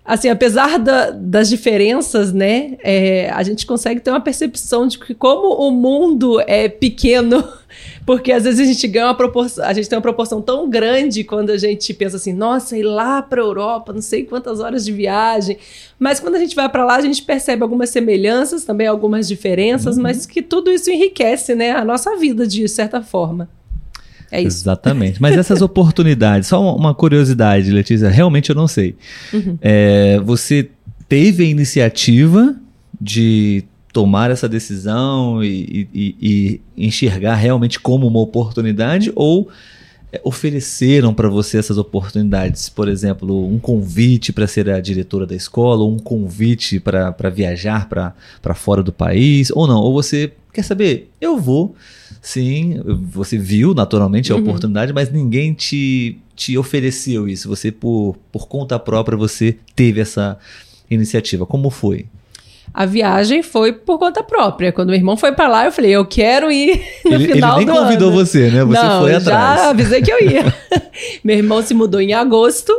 assim, 0.05 0.29
apesar 0.29 0.79
da, 0.79 1.11
das 1.11 1.49
diferenças, 1.49 2.31
né, 2.31 2.77
é, 2.85 3.31
a 3.31 3.43
gente 3.43 3.65
consegue 3.65 4.01
ter 4.01 4.11
uma 4.11 4.21
percepção 4.21 4.87
de 4.87 4.99
que 4.99 5.15
como 5.15 5.55
o 5.67 5.71
mundo 5.71 6.41
é 6.47 6.69
pequeno, 6.69 7.43
porque 8.05 8.31
às 8.31 8.45
vezes 8.45 8.61
a 8.61 8.71
gente 8.71 8.87
ganha 8.87 9.07
uma 9.07 9.15
proporção, 9.15 9.65
a 9.65 9.73
gente 9.73 9.89
tem 9.89 9.97
uma 9.97 10.03
proporção 10.03 10.43
tão 10.43 10.69
grande 10.69 11.25
quando 11.25 11.51
a 11.51 11.57
gente 11.57 11.95
pensa 11.95 12.17
assim, 12.17 12.35
nossa, 12.35 12.77
ir 12.77 12.83
lá 12.83 13.23
para 13.23 13.41
a 13.41 13.45
Europa, 13.45 13.95
não 13.95 14.03
sei 14.03 14.25
quantas 14.25 14.61
horas 14.61 14.85
de 14.85 14.93
viagem, 14.93 15.57
mas 15.99 16.21
quando 16.21 16.35
a 16.35 16.39
gente 16.39 16.55
vai 16.55 16.69
para 16.69 16.85
lá, 16.85 16.97
a 16.97 17.01
gente 17.01 17.23
percebe 17.23 17.63
algumas 17.63 17.89
semelhanças, 17.89 18.63
também 18.63 18.87
algumas 18.87 19.27
diferenças, 19.27 19.97
uhum. 19.97 20.03
mas 20.03 20.27
que 20.27 20.43
tudo 20.43 20.71
isso 20.71 20.91
enriquece, 20.91 21.55
né, 21.55 21.71
a 21.73 21.85
nossa 21.85 22.15
vida 22.19 22.47
de 22.47 22.69
certa 22.69 23.01
forma. 23.01 23.49
É 24.35 24.40
isso. 24.40 24.62
Exatamente. 24.62 25.23
Mas 25.23 25.37
essas 25.37 25.62
oportunidades, 25.62 26.49
só 26.49 26.75
uma 26.75 26.92
curiosidade, 26.92 27.70
Letícia, 27.70 28.09
realmente 28.09 28.51
eu 28.51 28.57
não 28.57 28.66
sei. 28.66 28.97
Uhum. 29.33 29.57
É, 29.62 30.18
você 30.25 30.68
teve 31.09 31.44
a 31.44 31.47
iniciativa 31.47 32.57
de 33.01 33.62
tomar 33.92 34.33
essa 34.33 34.49
decisão 34.49 35.42
e, 35.44 35.88
e, 35.94 36.61
e 36.77 36.85
enxergar 36.85 37.37
realmente 37.37 37.79
como 37.79 38.09
uma 38.09 38.18
oportunidade 38.18 39.12
ou 39.14 39.49
é, 40.12 40.20
ofereceram 40.25 41.14
para 41.14 41.29
você 41.29 41.59
essas 41.59 41.79
oportunidades? 41.79 42.68
Por 42.68 42.88
exemplo, 42.88 43.47
um 43.47 43.61
convite 43.61 44.33
para 44.33 44.49
ser 44.49 44.68
a 44.68 44.81
diretora 44.81 45.27
da 45.27 45.37
escola, 45.37 45.85
ou 45.85 45.92
um 45.92 45.99
convite 46.01 46.81
para 46.81 47.31
viajar 47.33 47.88
para 47.88 48.55
fora 48.57 48.83
do 48.83 48.92
país, 48.92 49.53
ou 49.53 49.68
não? 49.68 49.79
Ou 49.79 49.92
você 49.92 50.33
quer 50.53 50.64
saber? 50.64 51.12
Eu 51.20 51.38
vou 51.38 51.77
Sim, 52.25 52.81
você 53.13 53.37
viu 53.37 53.75
naturalmente 53.75 54.33
a 54.33 54.35
uhum. 54.35 54.41
oportunidade, 54.41 54.95
mas 54.95 55.13
ninguém 55.13 55.53
te, 55.53 56.17
te 56.35 56.57
ofereceu 56.57 57.29
isso. 57.29 57.51
Você, 57.51 57.71
por, 57.71 58.17
por 58.33 58.49
conta 58.49 58.79
própria, 58.79 59.15
você 59.15 59.59
teve 59.77 60.01
essa 60.01 60.39
iniciativa. 60.91 61.45
Como 61.45 61.69
foi? 61.69 62.07
A 62.73 62.87
viagem 62.87 63.43
foi 63.43 63.75
por 63.75 63.99
conta 63.99 64.23
própria. 64.23 64.73
Quando 64.73 64.89
meu 64.89 64.97
irmão 64.97 65.19
foi 65.19 65.33
para 65.33 65.49
lá, 65.49 65.67
eu 65.67 65.73
falei, 65.73 65.91
eu 65.91 66.07
quero 66.07 66.51
ir 66.51 66.83
no 67.05 67.13
ele, 67.13 67.29
final 67.31 67.59
ele 67.59 67.67
do 67.67 67.73
ano. 67.73 67.81
Nem 67.81 67.85
convidou 67.85 68.11
você, 68.11 68.51
né? 68.51 68.65
Você 68.65 68.83
Não, 68.83 69.01
foi 69.03 69.15
atrás. 69.15 69.61
já 69.61 69.69
avisei 69.69 70.01
que 70.01 70.11
eu 70.11 70.27
ia. 70.27 70.55
meu 71.23 71.37
irmão 71.37 71.61
se 71.61 71.75
mudou 71.75 72.01
em 72.01 72.15
agosto 72.15 72.73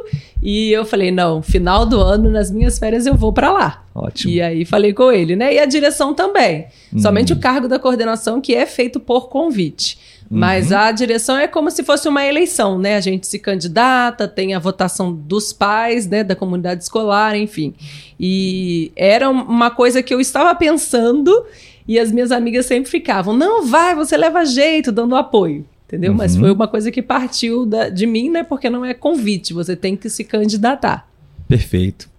e 0.47 0.71
eu 0.71 0.85
falei, 0.85 1.09
não, 1.09 1.41
final 1.41 1.87
do 1.87 1.99
ano, 1.99 2.29
nas 2.29 2.51
minhas 2.51 2.77
férias, 2.77 3.07
eu 3.07 3.15
vou 3.15 3.33
para 3.33 3.51
lá. 3.51 3.83
Ótimo. 3.95 4.31
E 4.31 4.39
aí 4.39 4.63
falei 4.63 4.93
com 4.93 5.11
ele, 5.11 5.35
né? 5.35 5.55
E 5.55 5.57
a 5.57 5.65
direção 5.65 6.13
também. 6.13 6.67
Uhum. 6.93 6.99
Somente 6.99 7.33
o 7.33 7.39
cargo 7.39 7.67
da 7.67 7.79
coordenação 7.79 8.39
que 8.39 8.53
é 8.53 8.63
feito 8.67 8.99
por 8.99 9.27
convite. 9.27 9.97
Uhum. 10.29 10.37
Mas 10.37 10.71
a 10.71 10.91
direção 10.91 11.35
é 11.35 11.47
como 11.47 11.71
se 11.71 11.83
fosse 11.83 12.07
uma 12.07 12.23
eleição, 12.23 12.77
né? 12.77 12.95
A 12.95 12.99
gente 12.99 13.25
se 13.25 13.39
candidata, 13.39 14.27
tem 14.27 14.53
a 14.53 14.59
votação 14.59 15.11
dos 15.11 15.51
pais, 15.51 16.05
né? 16.05 16.23
Da 16.23 16.35
comunidade 16.35 16.83
escolar, 16.83 17.35
enfim. 17.35 17.73
E 18.19 18.91
era 18.95 19.27
uma 19.27 19.71
coisa 19.71 20.03
que 20.03 20.13
eu 20.13 20.21
estava 20.21 20.53
pensando 20.53 21.43
e 21.87 21.97
as 21.97 22.11
minhas 22.11 22.31
amigas 22.31 22.67
sempre 22.67 22.91
ficavam: 22.91 23.35
não, 23.35 23.65
vai, 23.65 23.95
você 23.95 24.15
leva 24.15 24.45
jeito, 24.45 24.91
dando 24.91 25.15
apoio 25.15 25.65
entendeu? 25.87 26.11
Uhum. 26.11 26.17
Mas 26.17 26.35
foi 26.35 26.51
uma 26.51 26.67
coisa 26.67 26.91
que 26.91 27.01
partiu 27.01 27.65
da, 27.65 27.89
de 27.89 28.05
mim, 28.05 28.29
né? 28.29 28.43
Porque 28.43 28.69
não 28.69 28.83
é 28.83 28.93
convite, 28.93 29.53
você 29.53 29.75
tem 29.75 29.95
que 29.95 30.09
se 30.09 30.23
candidatar. 30.23 31.07
Perfeito. 31.47 32.09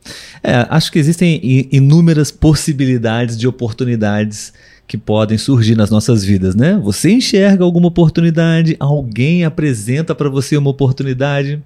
É, 0.43 0.67
acho 0.71 0.91
que 0.93 0.99
existem 0.99 1.41
inúmeras 1.73 2.31
possibilidades 2.31 3.37
de 3.37 3.49
oportunidades 3.49 4.53
que 4.87 4.97
podem 4.97 5.37
surgir 5.37 5.75
nas 5.75 5.91
nossas 5.91 6.25
vidas, 6.25 6.55
né? 6.55 6.79
Você 6.83 7.11
enxerga 7.11 7.65
alguma 7.65 7.89
oportunidade, 7.89 8.77
alguém 8.79 9.45
apresenta 9.45 10.15
para 10.15 10.29
você 10.29 10.57
uma 10.57 10.71
oportunidade, 10.71 11.61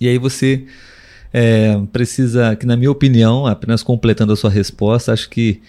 e 0.00 0.08
aí 0.08 0.18
você 0.18 0.64
é, 1.32 1.80
precisa, 1.92 2.56
que 2.56 2.66
na 2.66 2.76
minha 2.76 2.90
opinião, 2.90 3.46
apenas 3.46 3.84
completando 3.84 4.32
a 4.32 4.36
sua 4.36 4.50
resposta, 4.50 5.12
acho 5.12 5.30
que 5.30 5.60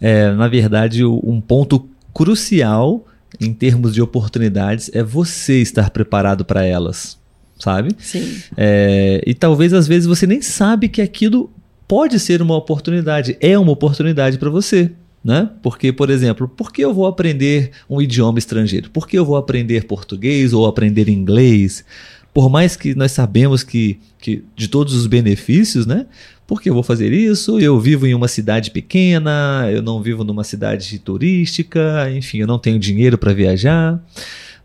é, 0.00 0.30
na 0.30 0.46
verdade 0.46 1.04
um 1.04 1.40
ponto 1.40 1.88
crucial 2.14 3.04
em 3.40 3.52
termos 3.52 3.94
de 3.94 4.02
oportunidades 4.02 4.90
é 4.92 5.02
você 5.02 5.60
estar 5.60 5.90
preparado 5.90 6.44
para 6.44 6.64
elas, 6.64 7.18
sabe? 7.58 7.90
Sim. 7.98 8.36
É, 8.56 9.22
e 9.26 9.34
talvez 9.34 9.72
às 9.72 9.86
vezes 9.86 10.06
você 10.06 10.26
nem 10.26 10.40
sabe 10.42 10.88
que 10.88 11.02
aquilo 11.02 11.50
pode 11.86 12.18
ser 12.18 12.42
uma 12.42 12.56
oportunidade, 12.56 13.36
é 13.40 13.58
uma 13.58 13.72
oportunidade 13.72 14.38
para 14.38 14.50
você. 14.50 14.90
Né? 15.24 15.50
Porque, 15.60 15.92
por 15.92 16.08
exemplo, 16.08 16.46
por 16.46 16.70
que 16.70 16.84
eu 16.84 16.94
vou 16.94 17.04
aprender 17.04 17.72
um 17.90 18.00
idioma 18.00 18.38
estrangeiro? 18.38 18.90
Por 18.90 19.08
que 19.08 19.18
eu 19.18 19.24
vou 19.24 19.36
aprender 19.36 19.84
português 19.84 20.52
ou 20.52 20.66
aprender 20.66 21.08
inglês? 21.08 21.84
Por 22.32 22.48
mais 22.48 22.76
que 22.76 22.94
nós 22.94 23.10
sabemos 23.10 23.64
que, 23.64 23.98
que 24.20 24.44
de 24.54 24.68
todos 24.68 24.94
os 24.94 25.08
benefícios, 25.08 25.84
né? 25.84 26.06
Por 26.46 26.62
que 26.62 26.70
eu 26.70 26.74
vou 26.74 26.82
fazer 26.82 27.12
isso? 27.12 27.58
Eu 27.58 27.78
vivo 27.80 28.06
em 28.06 28.14
uma 28.14 28.28
cidade 28.28 28.70
pequena, 28.70 29.68
eu 29.70 29.82
não 29.82 30.00
vivo 30.00 30.22
numa 30.22 30.44
cidade 30.44 30.98
turística, 31.00 32.08
enfim, 32.10 32.38
eu 32.38 32.46
não 32.46 32.58
tenho 32.58 32.78
dinheiro 32.78 33.18
para 33.18 33.32
viajar. 33.32 34.00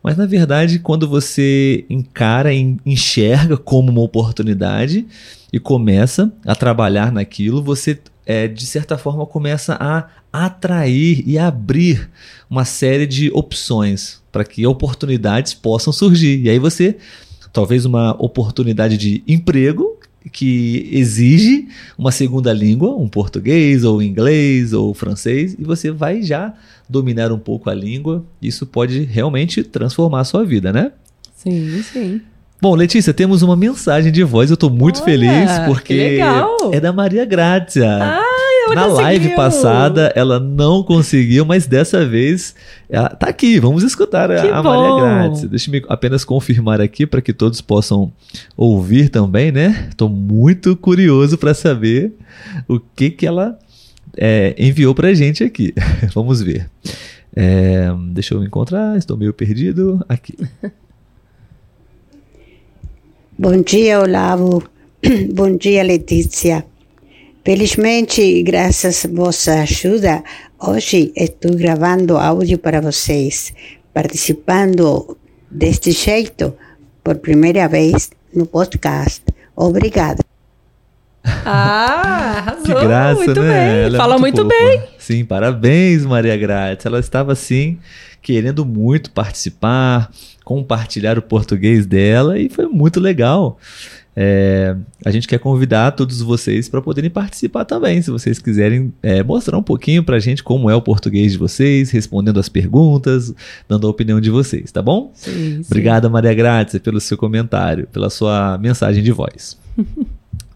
Mas 0.03 0.15
na 0.15 0.25
verdade, 0.25 0.79
quando 0.79 1.07
você 1.07 1.85
encara, 1.89 2.53
enxerga 2.53 3.57
como 3.57 3.91
uma 3.91 4.01
oportunidade 4.01 5.05
e 5.51 5.59
começa 5.59 6.31
a 6.45 6.55
trabalhar 6.55 7.11
naquilo, 7.11 7.63
você 7.63 7.99
é, 8.25 8.47
de 8.47 8.65
certa 8.65 8.97
forma 8.97 9.25
começa 9.25 9.75
a 9.79 10.07
atrair 10.31 11.23
e 11.27 11.37
abrir 11.37 12.09
uma 12.49 12.63
série 12.63 13.05
de 13.05 13.31
opções 13.33 14.21
para 14.31 14.45
que 14.45 14.65
oportunidades 14.65 15.53
possam 15.53 15.91
surgir. 15.91 16.41
E 16.41 16.49
aí 16.49 16.59
você, 16.59 16.97
talvez 17.51 17.85
uma 17.85 18.11
oportunidade 18.23 18.97
de 18.97 19.23
emprego 19.27 19.99
que 20.29 20.89
exige 20.91 21.67
uma 21.97 22.11
segunda 22.11 22.53
língua, 22.53 22.95
um 22.95 23.07
português 23.07 23.83
ou 23.83 24.01
inglês 24.01 24.73
ou 24.73 24.93
francês, 24.93 25.55
e 25.57 25.63
você 25.63 25.91
vai 25.91 26.21
já 26.21 26.53
dominar 26.87 27.31
um 27.31 27.39
pouco 27.39 27.69
a 27.69 27.73
língua. 27.73 28.23
Isso 28.41 28.65
pode 28.65 29.03
realmente 29.03 29.63
transformar 29.63 30.21
a 30.21 30.25
sua 30.25 30.45
vida, 30.45 30.71
né? 30.71 30.91
Sim, 31.35 31.81
sim. 31.81 32.21
Bom, 32.61 32.75
Letícia, 32.75 33.11
temos 33.11 33.41
uma 33.41 33.55
mensagem 33.55 34.11
de 34.11 34.23
voz. 34.23 34.51
Eu 34.51 34.53
estou 34.53 34.69
muito 34.69 34.97
Olha, 34.97 35.05
feliz 35.05 35.51
porque 35.65 36.19
é 36.71 36.79
da 36.79 36.93
Maria 36.93 37.25
Grácia. 37.25 37.89
Ah, 37.89 38.50
Na 38.75 38.83
conseguiu. 38.83 39.03
live 39.03 39.35
passada 39.35 40.11
ela 40.15 40.39
não 40.39 40.83
conseguiu, 40.83 41.45
mas 41.45 41.67
dessa 41.67 42.05
vez 42.05 42.55
ela 42.89 43.09
tá 43.09 43.27
aqui. 43.27 43.59
Vamos 43.59 43.83
escutar 43.83 44.31
a, 44.31 44.59
a 44.59 44.63
Maria 44.63 44.95
Grácia. 45.01 45.47
Deixa 45.47 45.75
eu 45.75 45.83
apenas 45.89 46.23
confirmar 46.23 46.81
aqui 46.81 47.05
para 47.05 47.21
que 47.21 47.33
todos 47.33 47.61
possam 47.61 48.11
ouvir 48.55 49.09
também, 49.09 49.51
né? 49.51 49.87
Estou 49.89 50.09
muito 50.09 50.75
curioso 50.75 51.37
para 51.37 51.53
saber 51.53 52.13
o 52.67 52.79
que 52.79 53.09
que 53.09 53.27
ela 53.27 53.57
é, 54.17 54.55
enviou 54.57 54.93
para 54.93 55.13
gente 55.13 55.43
aqui. 55.43 55.73
Vamos 56.13 56.41
ver. 56.41 56.69
É, 57.35 57.87
deixa 58.11 58.33
eu 58.33 58.43
encontrar, 58.43 58.97
estou 58.97 59.17
meio 59.17 59.33
perdido. 59.33 60.03
Aqui. 60.07 60.35
Bom 63.37 63.61
dia, 63.61 64.01
Olavo. 64.01 64.63
Bom 65.33 65.55
dia, 65.55 65.81
Letícia. 65.83 66.65
Felizmente, 67.43 68.43
graças 68.43 69.03
à 69.03 69.07
vossa 69.07 69.61
ajuda, 69.63 70.23
hoje 70.59 71.11
estou 71.15 71.55
gravando 71.55 72.15
áudio 72.15 72.59
para 72.59 72.79
vocês, 72.79 73.51
participando 73.91 75.17
deste 75.49 75.91
jeito 75.91 76.53
por 77.03 77.17
primeira 77.17 77.67
vez 77.67 78.11
no 78.31 78.45
podcast. 78.45 79.23
Obrigada. 79.55 80.23
Ah, 81.23 82.37
arrasou. 82.37 82.63
Que 82.63 82.73
graça, 82.85 83.15
muito 83.15 83.41
né? 83.41 83.49
bem. 83.49 83.85
Ela 83.85 83.95
é 83.95 83.97
Fala 83.97 84.17
muito, 84.19 84.43
fofa. 84.43 84.47
bem. 84.47 84.83
Sim, 84.99 85.25
parabéns, 85.25 86.05
Maria 86.05 86.37
Grátis. 86.37 86.85
Ela 86.85 86.99
estava 86.99 87.31
assim 87.33 87.79
querendo 88.21 88.63
muito 88.63 89.09
participar, 89.11 90.11
compartilhar 90.45 91.17
o 91.17 91.23
português 91.23 91.87
dela 91.87 92.37
e 92.37 92.49
foi 92.49 92.67
muito 92.67 92.99
legal. 92.99 93.57
É, 94.15 94.75
a 95.05 95.11
gente 95.11 95.27
quer 95.27 95.39
convidar 95.39 95.91
todos 95.91 96.21
vocês 96.21 96.67
para 96.67 96.81
poderem 96.81 97.09
participar 97.09 97.63
também, 97.63 98.01
se 98.01 98.11
vocês 98.11 98.39
quiserem 98.39 98.93
é, 99.01 99.23
mostrar 99.23 99.57
um 99.57 99.63
pouquinho 99.63 100.03
para 100.03 100.17
a 100.17 100.19
gente 100.19 100.43
como 100.43 100.69
é 100.69 100.75
o 100.75 100.81
português 100.81 101.31
de 101.31 101.37
vocês, 101.37 101.91
respondendo 101.91 102.39
as 102.39 102.49
perguntas, 102.49 103.33
dando 103.69 103.87
a 103.87 103.89
opinião 103.89 104.19
de 104.19 104.29
vocês, 104.29 104.69
tá 104.71 104.81
bom? 104.81 105.11
Sim, 105.13 105.31
sim. 105.31 105.61
Obrigada, 105.65 106.09
Maria 106.09 106.33
Grátis, 106.33 106.77
pelo 106.79 106.99
seu 106.99 107.17
comentário, 107.17 107.87
pela 107.87 108.09
sua 108.09 108.57
mensagem 108.57 109.01
de 109.03 109.11
voz. 109.11 109.57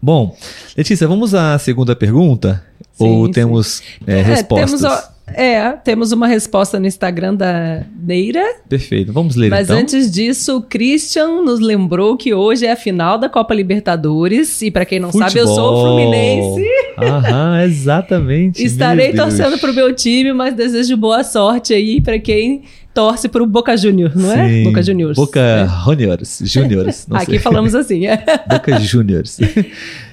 Bom, 0.02 0.36
Letícia, 0.76 1.08
vamos 1.08 1.34
à 1.34 1.58
segunda 1.58 1.96
pergunta? 1.96 2.62
Sim, 2.92 3.04
Ou 3.04 3.30
temos 3.30 3.82
é, 4.06 4.18
É, 4.20 4.22
respostas? 4.22 4.80
temos, 4.80 5.08
é, 5.28 5.70
temos 5.72 6.12
uma 6.12 6.26
resposta 6.28 6.78
no 6.78 6.86
Instagram 6.86 7.34
da 7.34 7.82
Neira. 8.00 8.44
Perfeito, 8.68 9.12
vamos 9.12 9.34
ler 9.36 9.50
Mas 9.50 9.66
então. 9.68 9.78
antes 9.78 10.10
disso, 10.10 10.58
o 10.58 10.62
Christian 10.62 11.42
nos 11.42 11.58
lembrou 11.60 12.16
que 12.16 12.32
hoje 12.32 12.64
é 12.64 12.72
a 12.72 12.76
final 12.76 13.18
da 13.18 13.28
Copa 13.28 13.52
Libertadores. 13.54 14.62
E 14.62 14.70
pra 14.70 14.84
quem 14.84 15.00
não 15.00 15.10
sabe, 15.10 15.38
eu 15.38 15.46
sou 15.46 15.56
o 15.56 15.76
Futebol. 15.76 15.98
Fluminense. 15.98 16.64
Aham, 16.98 17.62
exatamente. 17.66 18.62
Estarei 18.64 19.12
torcendo 19.12 19.58
pro 19.58 19.74
meu 19.74 19.92
time, 19.94 20.32
mas 20.32 20.54
desejo 20.54 20.96
boa 20.96 21.24
sorte 21.24 21.74
aí 21.74 22.00
pra 22.00 22.18
quem 22.18 22.62
torce 22.94 23.28
pro 23.28 23.44
Boca 23.46 23.76
Juniors, 23.76 24.14
não 24.14 24.32
é? 24.32 24.48
Sim, 24.48 24.62
Boca 24.64 24.82
Juniors. 24.82 25.16
Boca 25.16 25.40
É. 25.40 25.66
Juniors. 25.84 26.38
Juniors. 26.44 27.06
Aqui 27.12 27.32
sei. 27.32 27.38
falamos 27.40 27.74
assim, 27.74 28.06
é. 28.06 28.24
Boca 28.48 28.78
Juniors. 28.78 29.38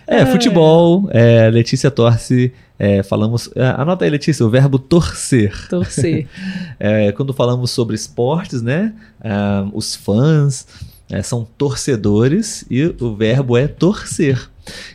É, 0.06 0.26
futebol. 0.26 1.08
é, 1.14 1.50
Letícia 1.50 1.90
torce. 1.90 2.52
É, 2.86 3.04
falamos. 3.04 3.50
é, 3.56 3.66
anota 3.78 4.04
aí, 4.06 4.12
Letícia, 4.12 4.46
o 4.46 4.50
verbo 4.50 4.78
torcer. 4.80 5.68
Torcer. 5.70 6.28
É, 6.80 7.12
quando 7.14 7.34
falamos 7.34 7.72
sobre 7.72 7.96
esportes, 7.96 8.62
né? 8.62 8.94
ah, 9.24 9.66
os 9.74 9.96
fãs 9.96 10.68
é, 11.10 11.22
são 11.22 11.48
torcedores 11.58 12.66
e 12.70 12.84
o 13.00 13.16
verbo 13.16 13.56
é 13.56 13.68
torcer. 13.68 14.50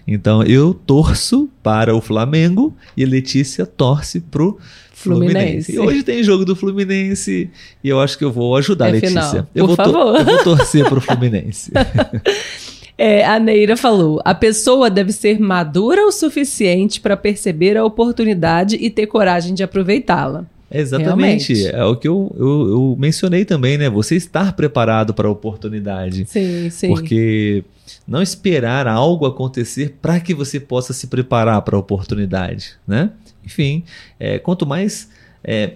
Então 0.06 0.42
eu 0.42 0.74
torço 0.74 1.48
para 1.62 1.94
o 1.94 2.00
Flamengo 2.00 2.74
e 2.96 3.04
Letícia 3.06 3.64
torce 3.64 4.20
pro 4.20 4.58
Fluminense. 4.92 5.32
Fluminense. 5.32 5.72
E 5.74 5.78
hoje 5.78 6.02
tem 6.02 6.22
jogo 6.24 6.44
do 6.44 6.56
Fluminense 6.56 7.50
e 7.84 7.88
eu 7.88 8.00
acho 8.00 8.18
que 8.18 8.24
eu 8.24 8.32
vou 8.32 8.56
ajudar, 8.56 8.88
É 8.88 8.92
Letícia. 8.92 9.22
final. 9.30 9.46
Eu, 9.54 9.66
Por 9.66 9.76
vou 9.76 9.76
favor. 9.76 10.16
eu 10.18 10.24
vou 10.24 10.42
torcer 10.44 10.88
pro 10.88 11.00
Fluminense. 11.00 11.70
É, 12.98 13.24
a 13.24 13.38
Neira 13.38 13.76
falou: 13.76 14.20
a 14.24 14.34
pessoa 14.34 14.90
deve 14.90 15.12
ser 15.12 15.38
madura 15.38 16.04
o 16.04 16.10
suficiente 16.10 17.00
para 17.00 17.16
perceber 17.16 17.76
a 17.76 17.84
oportunidade 17.84 18.74
e 18.74 18.90
ter 18.90 19.06
coragem 19.06 19.54
de 19.54 19.62
aproveitá-la. 19.62 20.44
Exatamente. 20.70 21.54
Realmente. 21.54 21.76
É 21.76 21.84
o 21.84 21.96
que 21.96 22.08
eu, 22.08 22.34
eu, 22.36 22.68
eu 22.68 22.96
mencionei 22.98 23.44
também, 23.44 23.78
né? 23.78 23.88
Você 23.88 24.16
estar 24.16 24.54
preparado 24.54 25.14
para 25.14 25.28
a 25.28 25.30
oportunidade. 25.30 26.26
Sim, 26.26 26.68
sim. 26.68 26.88
Porque 26.88 27.64
não 28.06 28.20
esperar 28.20 28.86
algo 28.86 29.24
acontecer 29.24 29.96
para 30.02 30.20
que 30.20 30.34
você 30.34 30.60
possa 30.60 30.92
se 30.92 31.06
preparar 31.06 31.62
para 31.62 31.76
a 31.76 31.78
oportunidade, 31.78 32.72
né? 32.86 33.10
Enfim, 33.46 33.82
é, 34.20 34.38
quanto 34.38 34.66
mais 34.66 35.08
é, 35.42 35.74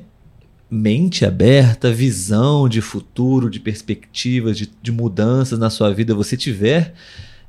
mente 0.72 1.26
aberta, 1.26 1.92
visão 1.92 2.66
de 2.66 2.80
futuro, 2.80 3.50
de 3.50 3.61
perspectivas, 3.61 4.56
de, 4.56 4.70
de 4.82 4.90
mudanças 4.90 5.58
na 5.58 5.68
sua 5.68 5.92
vida 5.92 6.14
você 6.14 6.35
tiver, 6.35 6.94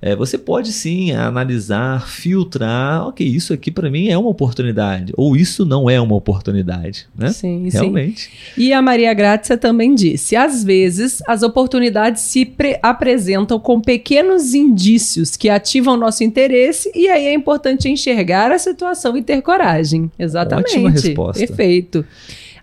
é, 0.02 0.14
você 0.18 0.38
pode 0.38 0.74
sim 0.74 1.14
analisar, 1.14 2.06
filtrar, 2.10 3.08
ok, 3.08 3.26
isso 3.26 3.54
aqui 3.54 3.72
para 3.72 3.90
mim 3.90 4.10
é 4.10 4.18
uma 4.18 4.28
oportunidade, 4.28 5.14
ou 5.16 5.34
isso 5.38 5.64
não 5.64 5.90
é 5.90 6.02
uma 6.02 6.14
oportunidade, 6.14 7.08
né? 7.18 7.30
Sim, 7.30 7.70
sim. 7.70 7.78
Realmente. 7.78 8.30
E 8.58 8.74
a 8.74 8.82
Maria 8.82 9.14
Grácia 9.14 9.58
também 9.58 9.96
disse: 9.96 10.36
às 10.36 10.62
vezes 10.62 11.24
as 11.26 11.42
oportunidades 11.42 12.22
se 12.24 12.44
pre- 12.44 12.78
apresentam 12.84 13.58
com 13.58 13.80
pequenos 13.80 14.54
indícios 14.54 15.38
que 15.38 15.48
ativam 15.48 15.96
nosso 15.96 16.22
interesse 16.26 16.92
e 16.94 17.08
aí 17.08 17.28
é 17.28 17.34
importante 17.34 17.88
enxergar 17.88 18.52
a 18.52 18.60
situação 18.60 19.16
e 19.16 19.24
ter 19.24 19.42
coragem. 19.42 20.12
Exatamente. 20.20 20.72
Ótima 20.72 20.90
resposta. 20.90 21.48
Perfeito. 21.48 22.06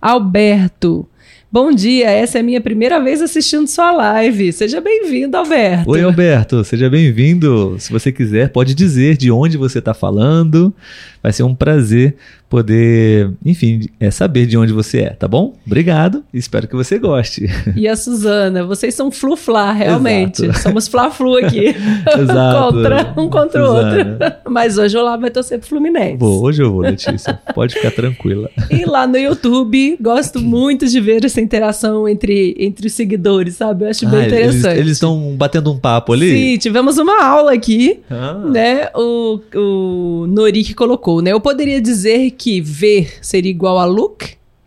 Alberto. 0.01 1.07
Bom 1.53 1.73
dia, 1.73 2.09
essa 2.09 2.39
é 2.39 2.41
a 2.41 2.45
minha 2.45 2.61
primeira 2.61 3.01
vez 3.01 3.21
assistindo 3.21 3.67
sua 3.67 3.91
live. 3.91 4.53
Seja 4.53 4.81
bem-vindo, 4.81 5.37
Alberto. 5.37 5.91
Oi, 5.91 6.01
Alberto, 6.01 6.63
seja 6.65 6.89
bem-vindo. 6.89 7.77
Se 7.79 7.93
você 7.93 8.13
quiser, 8.13 8.51
pode 8.51 8.73
dizer 8.73 9.17
de 9.17 9.33
onde 9.33 9.57
você 9.59 9.81
está 9.81 9.93
falando. 9.93 10.73
Vai 11.21 11.33
ser 11.33 11.43
um 11.43 11.55
prazer 11.55 12.15
poder, 12.51 13.31
enfim, 13.47 13.89
é, 14.01 14.11
saber 14.11 14.45
de 14.45 14.59
onde 14.59 14.73
você 14.73 15.03
é, 15.03 15.11
tá 15.11 15.29
bom? 15.29 15.55
Obrigado, 15.65 16.25
espero 16.35 16.67
que 16.67 16.75
você 16.75 16.99
goste. 16.99 17.47
E 17.77 17.87
a 17.87 17.95
Suzana, 17.95 18.65
vocês 18.65 18.93
são 18.93 19.11
flu-flá, 19.13 19.71
realmente. 19.71 20.45
Exato. 20.45 20.59
Somos 20.59 20.89
flá-flu 20.89 21.37
aqui. 21.37 21.67
Exato. 22.19 22.75
contra, 22.75 23.15
um 23.17 23.31
contra 23.31 23.65
o 23.65 23.75
outro. 23.75 24.01
Mas 24.49 24.77
hoje 24.77 24.97
o 24.97 25.01
Olavo 25.01 25.23
vai 25.23 25.31
torcer 25.31 25.61
pro 25.61 25.69
Fluminense. 25.69 26.17
Vou, 26.17 26.43
hoje 26.43 26.61
eu 26.61 26.73
vou, 26.73 26.81
Letícia. 26.81 27.41
Pode 27.55 27.75
ficar 27.75 27.93
tranquila. 27.93 28.51
E 28.69 28.85
lá 28.85 29.07
no 29.07 29.17
YouTube, 29.17 29.97
gosto 30.01 30.41
muito 30.41 30.89
de 30.89 31.01
ver 31.01 31.25
essa 31.25 31.41
interação 31.41 32.09
entre, 32.09 32.57
entre 32.59 32.89
os 32.89 32.93
seguidores, 32.93 33.55
sabe? 33.55 33.85
Eu 33.85 33.91
acho 33.91 34.07
ah, 34.09 34.11
bem 34.11 34.27
interessante. 34.27 34.79
Eles 34.79 34.93
estão 34.95 35.37
batendo 35.37 35.71
um 35.71 35.79
papo 35.79 36.13
ali? 36.13 36.31
Sim, 36.33 36.59
tivemos 36.59 36.99
uma 36.99 37.25
aula 37.25 37.53
aqui, 37.53 38.01
ah. 38.11 38.35
né? 38.51 38.89
O, 38.97 39.41
o 39.55 40.27
Nori 40.27 40.65
que 40.65 40.75
colocou, 40.75 41.23
né? 41.23 41.31
Eu 41.31 41.41
poderia 41.41 41.81
dizer 41.81 42.33
que 42.41 42.59
ver 42.59 43.19
seria 43.21 43.51
igual 43.51 43.79
a 43.79 43.85
look 43.85 44.25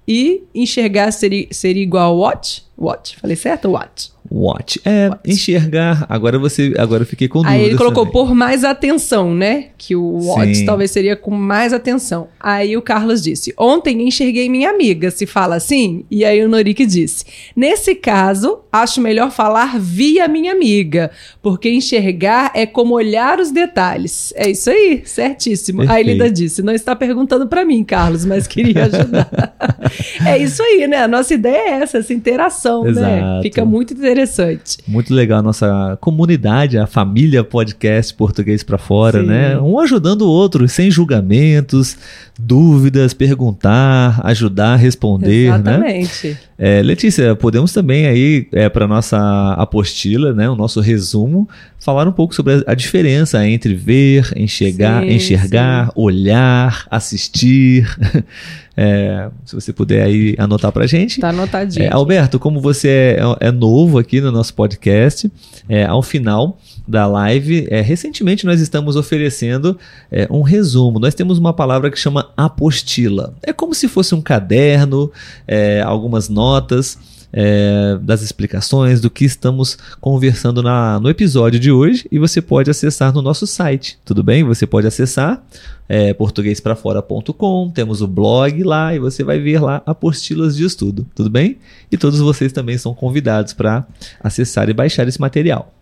e 0.07 0.43
enxergar 0.53 1.11
seria, 1.11 1.47
seria 1.49 1.81
igual 1.81 2.11
a 2.11 2.13
watch. 2.13 2.61
Watch, 2.77 3.17
falei 3.17 3.35
certo? 3.35 3.71
Watch. 3.71 4.12
Watch. 4.33 4.81
É, 4.83 5.11
enxergar. 5.23 6.07
Agora 6.09 6.39
você, 6.39 6.73
agora 6.79 7.03
eu 7.03 7.07
fiquei 7.07 7.27
com 7.27 7.43
dúvida. 7.43 7.53
Aí 7.53 7.65
ele 7.65 7.75
colocou 7.77 8.03
também. 8.03 8.13
por 8.13 8.33
mais 8.33 8.63
atenção, 8.63 9.35
né? 9.35 9.67
Que 9.77 9.95
o 9.95 10.25
watch 10.25 10.55
Sim. 10.55 10.65
talvez 10.65 10.89
seria 10.89 11.15
com 11.15 11.29
mais 11.29 11.71
atenção. 11.71 12.27
Aí 12.39 12.75
o 12.75 12.81
Carlos 12.81 13.21
disse: 13.21 13.53
"Ontem 13.55 14.01
enxerguei 14.07 14.49
minha 14.49 14.71
amiga", 14.71 15.11
se 15.11 15.27
fala 15.27 15.55
assim. 15.55 16.03
E 16.09 16.25
aí 16.25 16.43
o 16.43 16.49
Norik 16.49 16.83
disse: 16.83 17.25
"Nesse 17.55 17.93
caso, 17.93 18.61
acho 18.71 18.99
melhor 18.99 19.29
falar 19.29 19.79
via 19.79 20.27
minha 20.27 20.51
amiga, 20.51 21.11
porque 21.39 21.69
enxergar 21.69 22.51
é 22.55 22.65
como 22.65 22.95
olhar 22.95 23.39
os 23.39 23.51
detalhes". 23.51 24.33
É 24.35 24.49
isso 24.49 24.71
aí, 24.71 25.03
certíssimo. 25.05 25.81
Perfeito. 25.81 25.97
Aí 25.97 26.11
Linda 26.11 26.31
disse: 26.31 26.63
"Não 26.63 26.73
está 26.73 26.95
perguntando 26.95 27.45
para 27.45 27.63
mim, 27.63 27.83
Carlos, 27.83 28.25
mas 28.25 28.47
queria 28.47 28.85
ajudar". 28.85 29.29
é 30.25 30.39
isso 30.39 30.63
aí, 30.63 30.87
né? 30.87 31.03
A 31.03 31.07
nossa 31.07 31.35
ideia 31.35 31.69
é 31.69 31.83
essa, 31.83 31.99
essa 31.99 32.13
interação, 32.13 32.83
né? 32.83 32.89
Exato. 32.89 33.05
né? 33.05 33.39
Fica 33.43 33.63
muito 33.63 33.93
interessante 33.93 34.22
interessante. 34.23 34.77
Muito 34.87 35.13
legal 35.13 35.39
a 35.39 35.43
nossa 35.43 35.97
comunidade, 36.01 36.77
a 36.77 36.87
família 36.87 37.43
podcast 37.43 38.13
português 38.13 38.63
para 38.63 38.77
fora, 38.77 39.21
Sim. 39.21 39.27
né? 39.27 39.59
Um 39.59 39.79
ajudando 39.79 40.23
o 40.23 40.29
outro, 40.29 40.67
sem 40.67 40.89
julgamentos, 40.89 41.97
dúvidas, 42.39 43.13
perguntar, 43.13 44.19
ajudar, 44.23 44.77
responder, 44.77 45.49
né? 45.49 45.55
Exatamente. 45.55 46.27
né? 46.27 46.37
É, 46.57 46.81
Letícia, 46.81 47.35
podemos 47.35 47.73
também 47.73 48.05
aí 48.05 48.47
é, 48.53 48.69
para 48.69 48.87
nossa 48.87 49.53
apostila, 49.53 50.33
né, 50.33 50.49
o 50.49 50.55
nosso 50.55 50.79
resumo, 50.79 51.49
falar 51.79 52.07
um 52.07 52.11
pouco 52.11 52.33
sobre 52.33 52.63
a, 52.65 52.73
diferença 52.73 53.45
entre 53.45 53.73
ver, 53.73 54.31
enxergar, 54.35 55.01
sim, 55.01 55.09
enxergar, 55.09 55.87
sim. 55.87 55.91
olhar, 55.95 56.87
assistir. 56.89 57.85
É, 58.75 59.29
se 59.45 59.53
você 59.53 59.71
puder 59.71 60.03
aí 60.03 60.35
anotar 60.37 60.71
para 60.71 60.87
gente. 60.87 61.21
Tá 61.21 61.29
anotadinho. 61.29 61.85
É, 61.85 61.93
Alberto, 61.93 62.39
como 62.39 62.59
você 62.59 63.17
é, 63.39 63.47
é, 63.47 63.51
novo 63.51 63.99
aqui 63.99 64.19
no 64.19 64.31
nosso 64.31 64.53
podcast, 64.53 65.31
é, 65.69 65.85
ao 65.85 66.01
final 66.01 66.57
da 66.87 67.05
live, 67.05 67.67
é, 67.69 67.81
recentemente 67.81 68.45
nós 68.45 68.59
estamos 68.59 68.95
oferecendo 68.95 69.77
é, 70.11 70.27
um 70.29 70.41
resumo. 70.41 70.99
Nós 70.99 71.13
temos 71.13 71.37
uma 71.37 71.53
palavra 71.53 71.91
que 71.91 71.99
chama 71.99 72.31
apostila. 72.35 73.35
É 73.43 73.53
como 73.53 73.75
se 73.75 73.87
fosse 73.87 74.15
um 74.15 74.21
caderno, 74.21 75.11
algumas 75.85 76.29
notas. 76.29 76.97
É, 77.35 77.97
das 77.99 78.21
explicações 78.21 79.01
do 79.01 79.09
que 79.09 79.25
estamos 79.25 79.75
conversando 79.99 80.61
na, 80.61 80.99
no 80.99 81.09
episódio 81.09 81.59
de 81.59 81.71
hoje 81.71 82.07
e 82.11 82.19
você 82.19 82.39
pode 82.39 82.69
acessar 82.69 83.11
no 83.11 83.23
nosso 83.23 83.47
site, 83.47 83.97
tudo 84.05 84.21
bem? 84.21 84.43
Você 84.43 84.67
pode 84.67 84.85
acessar 84.85 85.43
é, 85.89 86.13
temos 87.71 88.01
o 88.01 88.07
blog 88.07 88.63
lá 88.63 88.93
e 88.93 88.99
você 88.99 89.23
vai 89.23 89.39
ver 89.39 89.59
lá 89.59 89.81
apostilas 89.85 90.55
de 90.55 90.63
estudo, 90.63 91.07
tudo 91.15 91.29
bem? 91.29 91.57
E 91.91 91.97
todos 91.97 92.19
vocês 92.19 92.51
também 92.51 92.77
são 92.77 92.93
convidados 92.93 93.53
para 93.53 93.85
acessar 94.21 94.69
e 94.69 94.73
baixar 94.73 95.07
esse 95.07 95.19
material. 95.19 95.72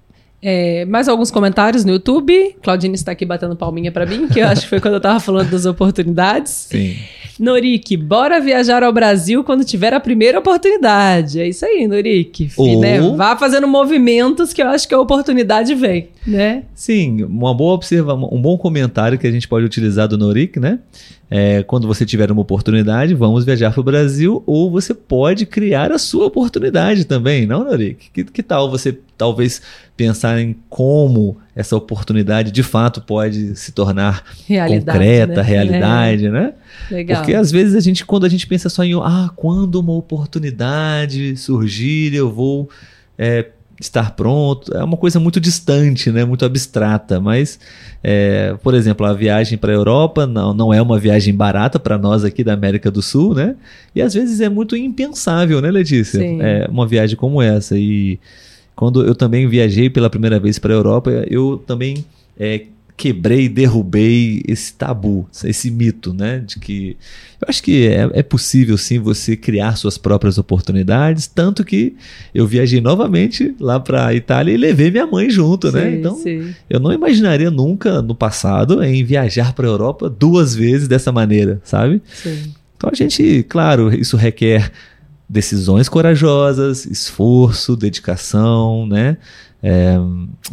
É, 0.42 0.86
mais 0.86 1.08
alguns 1.08 1.30
comentários 1.30 1.86
no 1.86 1.92
YouTube. 1.92 2.56
Claudine 2.64 2.96
está 2.96 3.12
aqui 3.12 3.26
batendo 3.26 3.56
palminha 3.56 3.92
para 3.92 4.06
mim, 4.06 4.28
que 4.28 4.40
eu 4.40 4.48
acho 4.48 4.62
que 4.62 4.70
foi 4.70 4.80
quando 4.80 4.96
eu 4.96 4.98
estava 4.98 5.20
falando 5.20 5.52
das 5.52 5.66
oportunidades. 5.66 6.68
Sim. 6.70 6.96
Norik, 7.40 7.98
bora 7.98 8.40
viajar 8.40 8.84
ao 8.84 8.94
Brasil 8.94 9.44
quando 9.44 9.66
tiver 9.66 9.94
a 9.94 10.00
primeira 10.00 10.38
oportunidade. 10.38 11.40
É 11.40 11.48
isso 11.48 11.66
aí, 11.66 11.88
Norik. 11.88 12.52
Ou... 12.56 12.80
Né? 12.80 13.00
Vá 13.16 13.36
fazendo 13.36 13.68
movimentos 13.68 14.54
que 14.54 14.62
eu 14.62 14.68
acho 14.68 14.88
que 14.88 14.94
a 14.94 15.00
oportunidade 15.00 15.74
vem, 15.74 16.10
né? 16.26 16.64
Sim, 16.76 17.24
uma 17.24 17.54
boa 17.54 17.74
observação, 17.74 18.30
um 18.32 18.40
bom 18.42 18.58
comentário 18.58 19.18
que 19.18 19.26
a 19.26 19.32
gente 19.32 19.48
pode 19.48 19.66
utilizar 19.66 20.08
do 20.08 20.18
Norik, 20.18 20.60
né? 20.60 20.80
É, 21.34 21.64
quando 21.64 21.88
você 21.88 22.06
tiver 22.06 22.30
uma 22.30 22.42
oportunidade, 22.42 23.14
vamos 23.14 23.46
viajar 23.46 23.72
para 23.72 23.80
o 23.80 23.84
Brasil, 23.84 24.44
ou 24.46 24.70
você 24.70 24.94
pode 24.94 25.46
criar 25.46 25.92
a 25.92 25.98
sua 25.98 26.26
oportunidade 26.26 27.06
também, 27.06 27.48
não, 27.48 27.64
Norik? 27.64 28.12
Que, 28.12 28.24
que 28.26 28.44
tal 28.44 28.70
você 28.70 29.00
talvez 29.18 29.62
pensar 30.02 30.42
em 30.42 30.56
como 30.68 31.38
essa 31.56 31.76
oportunidade 31.76 32.52
de 32.52 32.64
fato 32.64 33.02
pode 33.02 33.56
se 33.56 33.72
tornar 33.72 34.24
realidade, 34.48 34.98
concreta, 34.98 35.36
né? 35.36 35.42
realidade, 35.44 36.26
é. 36.26 36.32
né? 36.32 36.54
Legal. 36.90 37.18
Porque 37.18 37.36
às 37.36 37.52
vezes 37.52 37.76
a 37.76 37.80
gente, 37.80 38.04
quando 38.04 38.26
a 38.26 38.30
gente 38.30 38.48
pensa 38.48 38.68
só 38.68 38.84
em, 38.84 38.96
ah, 38.96 39.30
quando 39.36 39.76
uma 39.76 39.94
oportunidade 39.94 41.38
surgir, 41.38 42.16
eu 42.16 42.32
vou 42.32 42.68
é, 43.16 43.46
estar 43.80 44.16
pronto, 44.16 44.76
é 44.76 44.84
uma 44.84 44.98
coisa 44.98 45.20
muito 45.20 45.40
distante, 45.40 46.12
né? 46.12 46.26
muito 46.26 46.46
abstrata. 46.46 47.20
Mas, 47.20 47.60
é, 48.04 48.56
por 48.64 48.74
exemplo, 48.74 49.06
a 49.06 49.14
viagem 49.14 49.56
para 49.56 49.72
a 49.72 49.76
Europa 49.76 50.26
não, 50.26 50.52
não 50.52 50.74
é 50.74 50.82
uma 50.82 50.98
viagem 50.98 51.36
barata 51.36 51.78
para 51.78 51.96
nós 51.96 52.24
aqui 52.24 52.44
da 52.44 52.54
América 52.54 52.90
do 52.90 53.04
Sul, 53.04 53.36
né? 53.36 53.56
E 53.94 54.02
às 54.02 54.16
vezes 54.16 54.42
é 54.42 54.50
muito 54.50 54.76
impensável, 54.76 55.62
né, 55.62 55.70
Letícia? 55.70 56.20
Sim. 56.20 56.42
É, 56.42 56.68
uma 56.72 56.88
viagem 56.88 57.16
como 57.16 57.40
essa. 57.40 57.78
E 57.78 58.20
quando 58.76 59.06
eu 59.06 59.14
também 59.16 59.48
viajei 59.48 59.90
pela 59.90 60.10
primeira 60.10 60.40
vez 60.40 60.58
para 60.58 60.74
a 60.74 60.78
Europa, 60.78 61.12
eu 61.30 61.62
também 61.66 62.06
é, 62.40 62.66
quebrei, 63.02 63.50
derrubei 63.50 64.44
esse 64.48 64.74
tabu, 64.74 65.28
esse 65.44 65.72
mito, 65.72 66.14
né? 66.14 66.44
De 66.46 66.60
que 66.60 66.96
eu 67.42 67.48
acho 67.50 67.64
que 67.64 67.88
é, 67.88 68.08
é, 68.14 68.22
possível 68.22 68.78
sim 68.78 69.00
você 69.00 69.36
criar 69.36 69.76
suas 69.76 69.98
próprias 69.98 70.38
oportunidades, 70.38 71.26
tanto 71.26 71.66
que 71.66 71.96
eu 72.34 72.46
viajei 72.46 72.80
novamente 72.80 73.56
lá 73.60 73.80
para 73.80 74.06
a 74.06 74.14
Itália 74.14 74.54
e 74.54 74.58
levei 74.58 74.92
minha 74.92 75.08
mãe 75.08 75.32
junto, 75.32 75.72
né? 75.72 75.82
sim, 75.82 75.88
né? 75.88 75.98
Então 75.98 76.16
sim. 76.16 76.54
eu 76.70 76.80
não 76.80 76.94
imaginaria 76.94 77.50
nunca 77.50 78.04
no 78.04 78.14
passado 78.14 78.84
em 78.84 79.04
viajar 79.04 79.54
para 79.54 79.66
a 79.66 79.72
Europa 79.72 80.08
duas 80.08 80.54
vezes 80.54 80.88
dessa 80.88 81.12
maneira, 81.12 81.60
sabe? 81.64 82.04
Sim. 82.14 82.54
Então 82.78 82.90
a 82.92 82.96
gente, 82.96 83.44
claro, 83.50 83.92
isso 83.94 84.16
requer 84.16 84.72
decisões 85.32 85.88
corajosas, 85.88 86.86
esforço, 86.86 87.76
dedicação, 87.78 88.86
né? 88.86 89.18
é, 89.64 89.96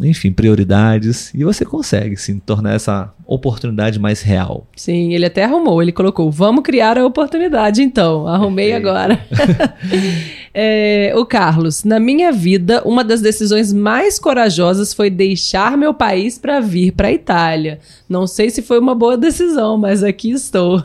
enfim, 0.01 0.31
prioridades, 0.31 1.33
e 1.33 1.43
você 1.43 1.65
consegue 1.65 2.15
sim 2.15 2.37
tornar 2.39 2.73
essa 2.73 3.11
oportunidade 3.33 3.99
mais 3.99 4.21
real. 4.21 4.65
Sim, 4.75 5.13
ele 5.13 5.25
até 5.25 5.43
arrumou, 5.43 5.81
ele 5.81 5.91
colocou, 5.91 6.31
vamos 6.31 6.63
criar 6.63 6.97
a 6.97 7.05
oportunidade 7.05 7.81
então, 7.81 8.27
arrumei 8.27 8.73
agora. 8.73 9.19
é, 10.53 11.13
o 11.15 11.25
Carlos, 11.25 11.83
na 11.83 11.99
minha 11.99 12.31
vida, 12.31 12.81
uma 12.85 13.03
das 13.03 13.21
decisões 13.21 13.73
mais 13.73 14.17
corajosas 14.17 14.93
foi 14.93 15.09
deixar 15.09 15.77
meu 15.77 15.93
país 15.93 16.37
para 16.37 16.59
vir 16.59 16.93
para 16.93 17.09
a 17.09 17.11
Itália. 17.11 17.79
Não 18.07 18.25
sei 18.25 18.49
se 18.49 18.61
foi 18.61 18.79
uma 18.79 18.95
boa 18.95 19.17
decisão, 19.17 19.77
mas 19.77 20.03
aqui 20.03 20.31
estou. 20.31 20.81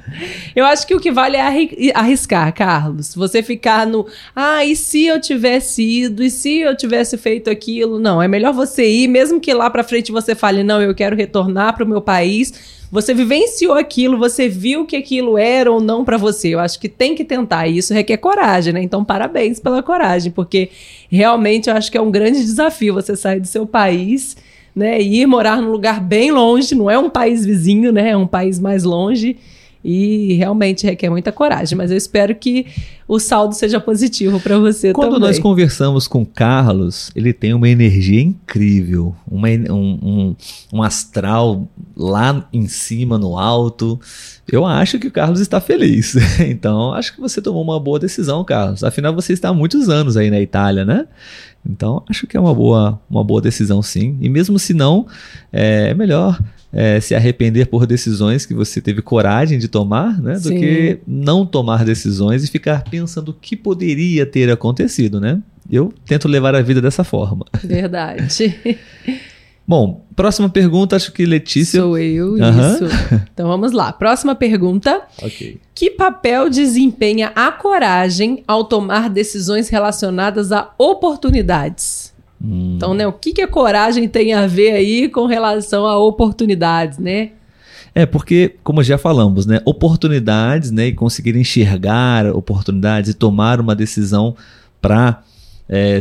eu 0.56 0.64
acho 0.64 0.86
que 0.86 0.94
o 0.94 1.00
que 1.00 1.12
vale 1.12 1.36
é 1.36 1.92
arriscar, 1.94 2.54
Carlos. 2.54 3.14
Você 3.14 3.42
ficar 3.42 3.86
no, 3.86 4.06
ah, 4.34 4.64
e 4.64 4.74
se 4.74 5.06
eu 5.06 5.20
tivesse 5.20 5.82
ido, 5.82 6.22
e 6.22 6.30
se 6.30 6.60
eu 6.60 6.74
tivesse 6.76 7.18
feito 7.18 7.50
aquilo, 7.50 7.62
aquilo. 7.72 7.98
Não, 7.98 8.22
é 8.22 8.28
melhor 8.28 8.52
você 8.52 8.88
ir, 8.88 9.08
mesmo 9.08 9.40
que 9.40 9.52
lá 9.52 9.70
para 9.70 9.84
frente 9.84 10.12
você 10.12 10.34
fale, 10.34 10.62
não, 10.62 10.80
eu 10.80 10.94
quero 10.94 11.16
retornar 11.16 11.76
para 11.82 11.90
o 11.90 11.92
meu 11.92 12.00
país. 12.00 12.82
Você 12.90 13.14
vivenciou 13.14 13.74
aquilo, 13.74 14.18
você 14.18 14.48
viu 14.48 14.84
que 14.84 14.96
aquilo 14.96 15.38
era 15.38 15.70
ou 15.70 15.80
não 15.80 16.04
para 16.04 16.16
você. 16.16 16.48
Eu 16.48 16.60
acho 16.60 16.78
que 16.78 16.88
tem 16.88 17.14
que 17.14 17.24
tentar. 17.24 17.66
E 17.66 17.78
isso 17.78 17.94
requer 17.94 18.18
coragem, 18.18 18.72
né? 18.72 18.82
Então, 18.82 19.04
parabéns 19.04 19.58
pela 19.58 19.82
coragem, 19.82 20.30
porque 20.30 20.70
realmente 21.10 21.70
eu 21.70 21.76
acho 21.76 21.90
que 21.90 21.96
é 21.96 22.02
um 22.02 22.10
grande 22.10 22.40
desafio 22.40 22.94
você 22.94 23.16
sair 23.16 23.40
do 23.40 23.46
seu 23.46 23.66
país, 23.66 24.36
né? 24.76 25.00
Ir 25.00 25.26
morar 25.26 25.60
num 25.60 25.70
lugar 25.70 26.00
bem 26.00 26.30
longe. 26.30 26.74
Não 26.74 26.90
é 26.90 26.98
um 26.98 27.08
país 27.08 27.46
vizinho, 27.46 27.92
né? 27.92 28.10
É 28.10 28.16
um 28.16 28.26
país 28.26 28.58
mais 28.60 28.84
longe 28.84 29.38
e 29.84 30.34
realmente 30.34 30.86
requer 30.86 31.10
muita 31.10 31.32
coragem, 31.32 31.76
mas 31.76 31.90
eu 31.90 31.96
espero 31.96 32.34
que 32.34 32.66
o 33.06 33.18
saldo 33.18 33.54
seja 33.54 33.80
positivo 33.80 34.40
para 34.40 34.58
você 34.58 34.92
Quando 34.92 35.14
também. 35.14 35.28
nós 35.28 35.38
conversamos 35.38 36.06
com 36.06 36.24
Carlos, 36.24 37.10
ele 37.14 37.32
tem 37.32 37.52
uma 37.52 37.68
energia 37.68 38.20
incrível, 38.20 39.14
uma, 39.30 39.48
um, 39.48 39.98
um, 40.02 40.36
um 40.72 40.82
astral 40.82 41.68
lá 41.96 42.48
em 42.52 42.66
cima, 42.66 43.18
no 43.18 43.38
alto. 43.38 44.00
Eu 44.50 44.64
acho 44.66 44.98
que 44.98 45.08
o 45.08 45.10
Carlos 45.10 45.40
está 45.40 45.60
feliz. 45.60 46.16
Então, 46.42 46.92
acho 46.92 47.14
que 47.14 47.20
você 47.20 47.40
tomou 47.40 47.62
uma 47.62 47.78
boa 47.78 47.98
decisão, 47.98 48.44
Carlos. 48.44 48.82
Afinal, 48.84 49.14
você 49.14 49.32
está 49.32 49.48
há 49.48 49.54
muitos 49.54 49.88
anos 49.88 50.16
aí 50.16 50.30
na 50.30 50.40
Itália, 50.40 50.84
né? 50.84 51.06
Então, 51.64 52.02
acho 52.08 52.26
que 52.26 52.36
é 52.36 52.40
uma 52.40 52.54
boa, 52.54 53.00
uma 53.08 53.22
boa 53.22 53.40
decisão, 53.40 53.82
sim. 53.82 54.16
E 54.20 54.28
mesmo 54.28 54.58
se 54.58 54.74
não, 54.74 55.06
é 55.52 55.94
melhor 55.94 56.38
é, 56.72 56.98
se 57.00 57.14
arrepender 57.14 57.66
por 57.66 57.86
decisões 57.86 58.46
que 58.46 58.54
você 58.54 58.80
teve 58.80 59.02
coragem 59.02 59.58
de 59.58 59.68
tomar, 59.68 60.20
né? 60.20 60.34
Do 60.34 60.48
Sim. 60.48 60.58
que 60.58 60.98
não 61.06 61.44
tomar 61.44 61.84
decisões 61.84 62.42
e 62.42 62.46
ficar 62.46 62.82
pensando 62.92 63.30
o 63.30 63.32
que 63.32 63.56
poderia 63.56 64.26
ter 64.26 64.50
acontecido, 64.50 65.18
né? 65.18 65.40
Eu 65.70 65.94
tento 66.04 66.28
levar 66.28 66.54
a 66.54 66.60
vida 66.60 66.78
dessa 66.78 67.02
forma. 67.02 67.46
Verdade. 67.64 68.54
Bom, 69.66 70.04
próxima 70.14 70.50
pergunta, 70.50 70.94
acho 70.94 71.10
que 71.10 71.24
Letícia. 71.24 71.80
Sou 71.80 71.96
eu, 71.96 72.34
Aham. 72.34 72.74
isso. 72.74 72.84
Então 73.32 73.48
vamos 73.48 73.72
lá. 73.72 73.90
Próxima 73.90 74.34
pergunta. 74.34 75.04
Que 75.74 75.88
papel 75.88 76.50
desempenha 76.50 77.32
a 77.34 77.50
coragem 77.50 78.44
ao 78.46 78.64
tomar 78.64 79.08
decisões 79.08 79.70
relacionadas 79.70 80.52
a 80.52 80.70
oportunidades? 80.76 82.12
Hum. 82.44 82.74
Então, 82.76 82.92
né, 82.92 83.06
o 83.06 83.12
que, 83.12 83.32
que 83.32 83.40
a 83.40 83.48
coragem 83.48 84.06
tem 84.06 84.34
a 84.34 84.46
ver 84.46 84.72
aí 84.72 85.08
com 85.08 85.24
relação 85.24 85.86
a 85.86 85.96
oportunidades, 85.96 86.98
né? 86.98 87.30
É, 87.94 88.06
porque, 88.06 88.56
como 88.62 88.82
já 88.82 88.98
falamos, 88.98 89.46
né, 89.46 89.60
oportunidades, 89.64 90.70
né, 90.70 90.88
e 90.88 90.92
conseguir 90.92 91.36
enxergar 91.36 92.26
oportunidades 92.26 93.10
e 93.10 93.14
tomar 93.14 93.60
uma 93.60 93.74
decisão 93.74 94.36
para 94.80 95.22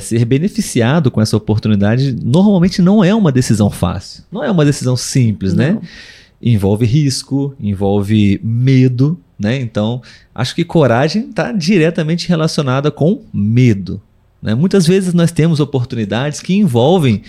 ser 0.02 0.26
beneficiado 0.26 1.10
com 1.10 1.22
essa 1.22 1.38
oportunidade, 1.38 2.14
normalmente 2.22 2.82
não 2.82 3.02
é 3.02 3.16
uma 3.16 3.32
decisão 3.32 3.70
fácil. 3.70 4.22
Não 4.30 4.44
é 4.44 4.52
uma 4.52 4.66
decisão 4.66 4.98
simples, 4.98 5.54
né? 5.54 5.72
Não. 5.72 5.82
Envolve 6.42 6.86
risco, 6.86 7.56
envolve 7.58 8.42
medo, 8.44 9.18
né? 9.40 9.62
Então, 9.62 10.02
acho 10.36 10.56
que 10.56 10.66
coragem 10.66 11.30
está 11.30 11.54
diretamente 11.54 12.28
relacionada 12.28 12.92
com 12.92 13.22
medo. 13.34 14.02
Né? 14.42 14.54
Muitas 14.56 14.86
vezes 14.86 15.14
nós 15.14 15.32
temos 15.32 15.62
oportunidades 15.62 16.42
que 16.42 16.54
envolvem 16.54 17.22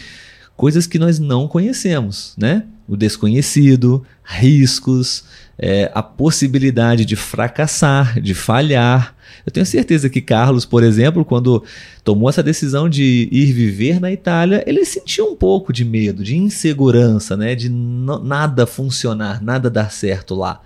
coisas 0.56 0.86
que 0.86 0.98
nós 0.98 1.20
não 1.20 1.46
conhecemos, 1.46 2.34
né? 2.36 2.64
O 2.92 2.96
desconhecido, 2.96 4.05
riscos, 4.22 5.24
é, 5.59 5.90
a 5.94 6.02
possibilidade 6.02 7.07
de 7.07 7.16
fracassar, 7.16 8.20
de 8.20 8.35
falhar. 8.35 9.16
Eu 9.46 9.50
tenho 9.50 9.64
certeza 9.64 10.11
que 10.11 10.20
Carlos, 10.20 10.66
por 10.66 10.83
exemplo, 10.83 11.24
quando 11.24 11.64
tomou 12.05 12.28
essa 12.28 12.42
decisão 12.42 12.90
de 12.90 13.31
ir 13.33 13.50
viver 13.55 13.98
na 13.98 14.12
Itália, 14.12 14.62
ele 14.66 14.85
sentiu 14.85 15.24
um 15.33 15.35
pouco 15.35 15.72
de 15.72 15.87
medo, 15.87 16.22
de 16.22 16.37
insegurança, 16.37 17.35
né? 17.35 17.55
De 17.55 17.70
nada 17.70 18.66
funcionar, 18.66 19.42
nada 19.42 19.70
dar 19.70 19.90
certo 19.90 20.35
lá. 20.35 20.61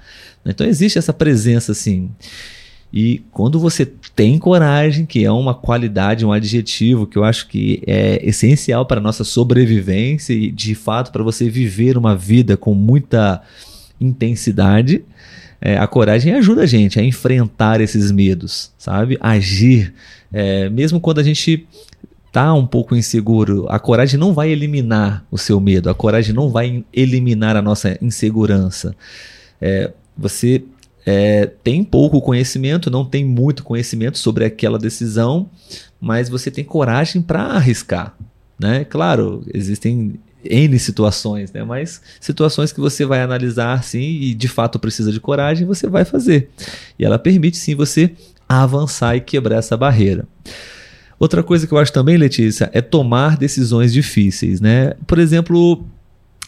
Então 0.45 0.67
existe 0.67 0.99
essa 0.99 1.12
presença 1.12 1.71
assim. 1.71 2.11
E 2.93 3.23
quando 3.31 3.61
você 3.61 3.93
tem 4.17 4.39
coragem, 4.39 5.05
que 5.05 5.23
é 5.27 5.31
uma 5.31 5.53
qualidade, 5.53 6.25
um 6.25 6.33
adjetivo 6.33 7.07
que 7.07 7.19
eu 7.19 7.23
acho 7.23 7.47
que 7.49 7.83
é 7.87 8.19
essencial 8.27 8.87
para 8.87 8.99
a 8.99 9.03
nossa 9.03 9.23
sobrevivência 9.23 10.33
e 10.33 10.51
de 10.51 10.75
fato 10.75 11.13
para 11.13 11.23
você 11.23 11.51
viver 11.51 11.99
uma 11.99 12.17
vida 12.17 12.57
com 12.57 12.73
muita 12.73 13.43
intensidade, 14.01 15.05
é, 15.61 15.77
a 15.77 15.87
coragem 15.87 16.33
ajuda 16.33 16.63
a 16.63 16.67
gente 16.67 16.99
a 16.99 17.03
enfrentar 17.03 17.83
esses 17.83 18.11
medos, 18.11 18.73
sabe? 18.79 19.19
Agir, 19.21 19.93
é, 20.33 20.71
mesmo 20.71 20.99
quando 20.99 21.19
a 21.19 21.23
gente 21.23 21.67
tá 22.33 22.55
um 22.55 22.67
pouco 22.67 22.97
inseguro, 22.97 23.67
a 23.69 23.79
coragem 23.79 24.19
não 24.19 24.33
vai 24.33 24.51
eliminar 24.51 25.27
o 25.31 25.37
seu 25.37 25.61
medo, 25.61 25.91
a 25.91 25.95
coragem 25.95 26.35
não 26.35 26.51
vai 26.51 26.83
eliminar 26.91 27.55
a 27.55 27.61
nossa 27.61 27.99
insegurança. 28.01 28.97
É, 29.61 29.93
você 30.17 30.63
é, 31.07 31.47
tem 31.47 31.85
pouco 31.85 32.21
conhecimento, 32.21 32.90
não 32.90 33.05
tem 33.05 33.25
muito 33.25 33.62
conhecimento 33.62 34.19
sobre 34.19 34.45
aquela 34.45 34.77
decisão, 34.77 35.49
mas 36.01 36.29
você 36.29 36.51
tem 36.51 36.64
coragem 36.64 37.23
para 37.23 37.42
arriscar, 37.42 38.16
né? 38.59 38.85
Claro, 38.85 39.45
existem 39.55 40.19
N 40.45 40.79
situações, 40.81 41.53
né? 41.53 41.62
Mas 41.62 42.01
situações 42.21 42.73
que 42.73 42.81
você 42.81 43.05
vai 43.05 43.23
analisar 43.23 43.85
sim 43.85 44.21
e 44.21 44.35
de 44.35 44.49
fato 44.49 44.81
precisa 44.81 45.12
de 45.12 45.21
coragem, 45.21 45.64
você 45.64 45.87
vai 45.87 46.05
fazer. 46.05 46.51
E 46.99 47.05
ela 47.05 47.21
permite 47.21 47.57
sim 47.57 47.77
você 47.77 48.11
avançar 48.49 49.16
e 49.16 49.21
quebrar 49.21 49.59
essa 49.59 49.77
barreira. 49.77 50.27
Outra 51.19 51.42
coisa 51.42 51.66
que 51.66 51.73
eu 51.73 51.79
acho 51.79 51.92
também, 51.92 52.16
Letícia, 52.16 52.69
é 52.75 52.83
tomar 52.83 53.37
decisões 53.37 53.92
difíceis, 53.92 54.61
né? 54.61 54.92
Por 55.07 55.19
exemplo, 55.19 55.87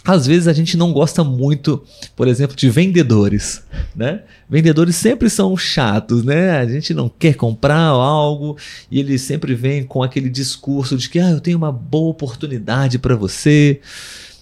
às 0.09 0.27
vezes 0.27 0.49
a 0.49 0.55
gente 0.55 0.75
não 0.75 0.91
gosta 0.91 1.23
muito, 1.23 1.85
por 2.17 2.27
exemplo, 2.27 2.57
de 2.57 2.71
vendedores, 2.71 3.63
né? 3.95 4.23
Vendedores 4.49 4.97
sempre 4.97 5.29
são 5.29 5.55
chatos, 5.55 6.25
né? 6.25 6.53
A 6.53 6.67
gente 6.67 6.95
não 6.95 7.11
quer 7.11 7.35
comprar 7.35 7.89
algo 7.89 8.57
e 8.91 9.01
eles 9.01 9.21
sempre 9.21 9.55
vêm 9.55 9.85
com 9.85 10.03
aquele 10.03 10.31
discurso 10.31 10.97
de 10.97 11.11
que 11.11 11.19
ah, 11.19 11.33
eu 11.33 11.41
tenho 11.41 11.59
uma 11.59 11.71
boa 11.71 12.09
oportunidade 12.09 12.99
para 12.99 13.15
você. 13.15 13.83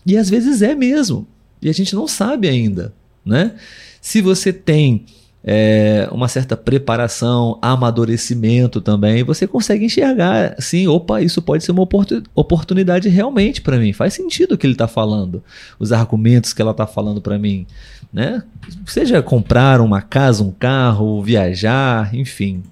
E 0.06 0.16
às 0.16 0.30
vezes 0.30 0.62
é 0.62 0.72
mesmo. 0.72 1.26
E 1.60 1.68
a 1.68 1.74
gente 1.74 1.96
não 1.96 2.06
sabe 2.06 2.46
ainda, 2.46 2.94
né? 3.24 3.56
Se 4.00 4.20
você 4.20 4.52
tem 4.52 5.04
é, 5.48 6.08
uma 6.10 6.26
certa 6.26 6.56
preparação, 6.56 7.56
amadurecimento 7.62 8.80
também, 8.80 9.22
você 9.22 9.46
consegue 9.46 9.84
enxergar 9.84 10.56
assim, 10.58 10.88
opa, 10.88 11.22
isso 11.22 11.40
pode 11.40 11.62
ser 11.62 11.70
uma 11.70 11.82
oportu- 11.82 12.24
oportunidade 12.34 13.08
realmente 13.08 13.62
para 13.62 13.78
mim. 13.78 13.92
Faz 13.92 14.14
sentido 14.14 14.52
o 14.52 14.58
que 14.58 14.66
ele 14.66 14.74
está 14.74 14.88
falando, 14.88 15.44
os 15.78 15.92
argumentos 15.92 16.52
que 16.52 16.60
ela 16.60 16.72
está 16.72 16.84
falando 16.84 17.20
para 17.20 17.38
mim, 17.38 17.64
né? 18.12 18.42
Seja 18.86 19.22
comprar 19.22 19.80
uma 19.80 20.02
casa, 20.02 20.42
um 20.42 20.50
carro, 20.50 21.22
viajar, 21.22 22.12
enfim. 22.12 22.64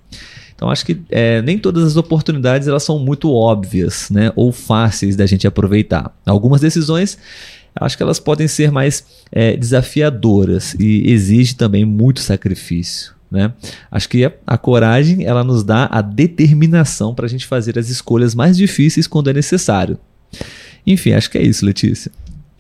Então 0.57 0.69
acho 0.69 0.85
que 0.85 1.01
é, 1.11 1.43
nem 1.43 1.59
todas 1.59 1.85
as 1.85 1.97
oportunidades 1.97 2.67
elas 2.67 2.83
são 2.83 2.99
muito 2.99 3.33
óbvias, 3.33 4.11
né? 4.11 4.33
Ou 4.35 4.51
fáceis 4.51 5.15
da 5.15 5.27
gente 5.27 5.47
aproveitar. 5.47 6.13
Algumas 6.27 6.61
decisões 6.61 7.19
acho 7.75 7.97
que 7.97 8.03
elas 8.03 8.21
podem 8.21 8.47
ser 8.49 8.71
mais 8.71 9.05
é, 9.33 9.57
desafiadoras 9.57 10.75
e 10.79 11.11
exige 11.11 11.55
também 11.55 11.85
muito 11.85 12.21
sacrifício. 12.21 13.15
Né? 13.31 13.53
Acho 13.91 14.09
que 14.09 14.25
a, 14.25 14.33
a 14.47 14.57
coragem 14.57 15.25
ela 15.25 15.43
nos 15.43 15.65
dá 15.65 15.89
a 15.91 16.01
determinação 16.01 17.15
para 17.15 17.27
a 17.27 17.29
gente 17.29 17.47
fazer 17.47 17.79
as 17.79 17.89
escolhas 17.89 18.35
mais 18.35 18.57
difíceis 18.57 19.07
quando 19.07 19.31
é 19.31 19.33
necessário. 19.33 19.99
Enfim, 20.87 21.13
acho 21.13 21.31
que 21.31 21.39
é 21.39 21.43
isso, 21.43 21.65
Letícia. 21.65 22.13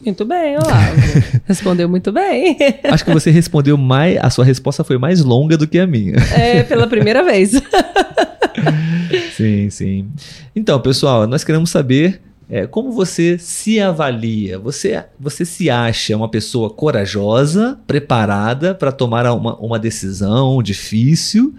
Muito 0.04 0.24
bem, 0.24 0.56
Olavo. 0.56 0.96
Respondeu 1.46 1.88
muito 1.88 2.12
bem. 2.12 2.58
Acho 2.84 3.04
que 3.04 3.12
você 3.12 3.30
respondeu 3.30 3.78
mais. 3.78 4.18
A 4.20 4.28
sua 4.28 4.44
resposta 4.44 4.84
foi 4.84 4.98
mais 4.98 5.24
longa 5.24 5.56
do 5.56 5.66
que 5.66 5.78
a 5.78 5.86
minha. 5.86 6.16
É, 6.36 6.62
pela 6.62 6.86
primeira 6.86 7.22
vez. 7.22 7.52
sim, 9.34 9.70
sim. 9.70 10.08
Então, 10.54 10.78
pessoal, 10.78 11.26
nós 11.26 11.42
queremos 11.42 11.70
saber 11.70 12.20
é, 12.48 12.66
como 12.66 12.92
você 12.92 13.38
se 13.38 13.80
avalia. 13.80 14.58
Você, 14.58 15.02
você 15.18 15.44
se 15.44 15.70
acha 15.70 16.16
uma 16.16 16.28
pessoa 16.28 16.68
corajosa, 16.70 17.78
preparada 17.86 18.74
para 18.74 18.92
tomar 18.92 19.26
uma, 19.32 19.56
uma 19.56 19.78
decisão 19.78 20.62
difícil 20.62 21.54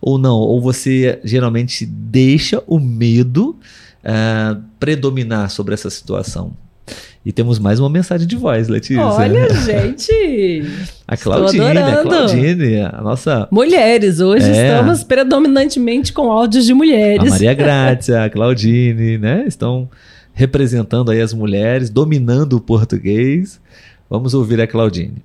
ou 0.00 0.18
não? 0.18 0.36
Ou 0.36 0.60
você 0.60 1.20
geralmente 1.24 1.86
deixa 1.86 2.62
o 2.66 2.78
medo 2.78 3.56
uh, 4.02 4.60
predominar 4.78 5.50
sobre 5.50 5.74
essa 5.74 5.90
situação? 5.90 6.52
E 7.24 7.32
temos 7.32 7.58
mais 7.58 7.80
uma 7.80 7.90
mensagem 7.90 8.24
de 8.24 8.36
voz, 8.36 8.68
Letícia. 8.68 9.04
Olha, 9.04 9.48
gente! 9.64 10.64
A 11.08 11.16
Claudine, 11.16 11.78
a 11.78 12.02
Claudine, 12.02 12.80
a 12.82 13.00
nossa. 13.02 13.48
Mulheres, 13.50 14.20
hoje 14.20 14.48
é. 14.48 14.50
estamos 14.50 15.02
predominantemente 15.02 16.12
com 16.12 16.30
áudios 16.30 16.64
de 16.64 16.72
mulheres. 16.72 17.26
A 17.26 17.30
Maria 17.30 17.54
Grácia, 17.54 18.24
a 18.24 18.30
Claudine, 18.30 19.18
né? 19.18 19.44
Estão 19.44 19.88
representando 20.36 21.10
aí 21.10 21.22
as 21.22 21.32
mulheres, 21.32 21.88
dominando 21.88 22.58
o 22.58 22.60
português. 22.60 23.58
Vamos 24.08 24.34
ouvir 24.34 24.60
a 24.60 24.66
Claudine. 24.66 25.24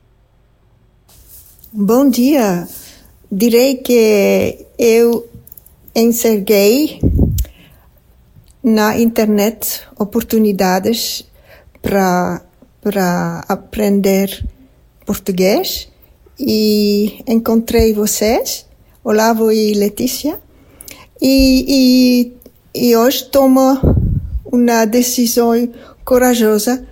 Bom 1.72 2.10
dia. 2.10 2.66
Direi 3.30 3.76
que 3.76 4.66
eu 4.80 5.30
enxerguei 5.94 7.02
na 8.64 8.98
internet 8.98 9.82
oportunidades 10.00 11.26
para 11.82 12.42
para 12.82 13.46
aprender 13.48 14.44
português 15.06 15.88
e 16.40 17.22
encontrei 17.28 17.94
vocês, 17.94 18.66
Olavo 19.04 19.52
e 19.52 19.74
Letícia, 19.76 20.40
e, 21.22 22.34
e, 22.74 22.82
e 22.88 22.96
hoje 22.96 23.26
tomo 23.26 24.01
uma 24.52 24.86
decisão 24.86 25.52
corajosa 26.04 26.86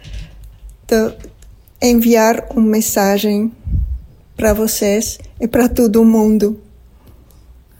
de 0.88 1.14
enviar 1.82 2.48
uma 2.52 2.62
mensagem 2.62 3.52
para 4.36 4.54
vocês 4.54 5.20
e 5.40 5.48
para 5.48 5.68
todo 5.68 6.04
mundo. 6.04 6.60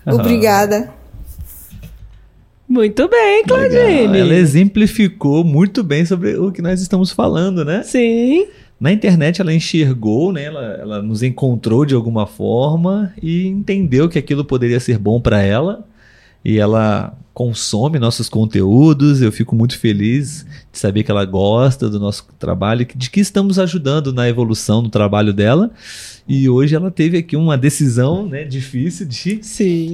Obrigada. 0.06 0.92
Muito 2.68 3.08
bem, 3.08 3.44
Claudine. 3.46 4.20
Ela 4.20 4.36
exemplificou 4.36 5.44
muito 5.44 5.84
bem 5.84 6.06
sobre 6.06 6.36
o 6.36 6.52
que 6.52 6.62
nós 6.62 6.82
estamos 6.82 7.12
falando, 7.12 7.66
né? 7.66 7.82
Sim. 7.84 8.48
Na 8.80 8.92
internet 8.92 9.42
ela 9.42 9.54
enxergou, 9.54 10.32
né? 10.32 10.44
Ela, 10.44 10.78
ela 10.80 11.02
nos 11.02 11.24
encontrou 11.24 11.84
de 11.84 11.96
alguma 11.96 12.28
forma 12.28 13.14
e 13.22 13.48
entendeu 13.48 14.08
que 14.08 14.20
aquilo 14.20 14.46
poderia 14.46 14.80
ser 14.80 15.00
bom 15.00 15.20
para 15.20 15.42
ela. 15.42 15.89
E 16.44 16.58
ela 16.58 17.14
consome 17.34 18.00
nossos 18.00 18.28
conteúdos. 18.28 19.22
Eu 19.22 19.32
fico 19.32 19.56
muito 19.56 19.78
feliz 19.80 20.46
de 20.72 20.78
saber 20.78 21.04
que 21.04 21.12
ela 21.12 21.24
gosta 21.24 21.90
do 21.90 21.98
nosso 21.98 22.28
trabalho, 22.38 22.86
de 22.94 23.10
que 23.10 23.22
estamos 23.22 23.58
ajudando 23.58 24.12
na 24.12 24.28
evolução 24.28 24.84
do 24.84 24.90
trabalho 24.90 25.32
dela. 25.32 25.72
E 26.28 26.50
hoje 26.50 26.76
ela 26.76 26.92
teve 26.92 27.18
aqui 27.18 27.38
uma 27.38 27.58
decisão 27.58 28.28
né, 28.28 28.44
difícil 28.44 29.06
de 29.06 29.40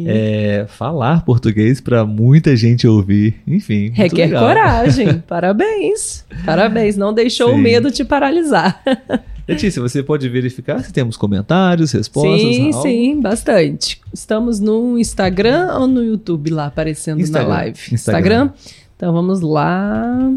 é, 0.07 0.65
falar 0.67 1.23
português 1.23 1.79
para 1.79 2.03
muita 2.03 2.55
gente 2.55 2.87
ouvir. 2.87 3.35
Enfim. 3.45 3.91
Requer 3.93 4.29
coragem. 4.29 5.19
Parabéns. 5.27 6.25
Parabéns. 6.45 6.97
Não 6.97 7.13
deixou 7.13 7.49
Sim. 7.49 7.55
o 7.55 7.57
medo 7.59 7.91
te 7.91 8.03
paralisar. 8.03 8.81
Letícia, 9.47 9.81
você 9.81 10.01
pode 10.01 10.27
verificar 10.27 10.83
se 10.83 10.91
temos 10.91 11.15
comentários, 11.15 11.91
respostas? 11.91 12.39
Sim, 12.41 12.71
algo? 12.71 12.81
sim, 12.81 13.21
bastante. 13.21 14.01
Estamos 14.11 14.59
no 14.59 14.97
Instagram 14.97 15.77
ou 15.79 15.87
no 15.87 16.03
YouTube 16.03 16.49
lá 16.49 16.65
aparecendo 16.65 17.21
Instagram. 17.21 17.47
na 17.47 17.55
live? 17.55 17.79
Instagram. 17.91 18.45
Instagram? 18.45 18.53
Então 18.95 19.13
vamos 19.13 19.41
lá. 19.41 20.33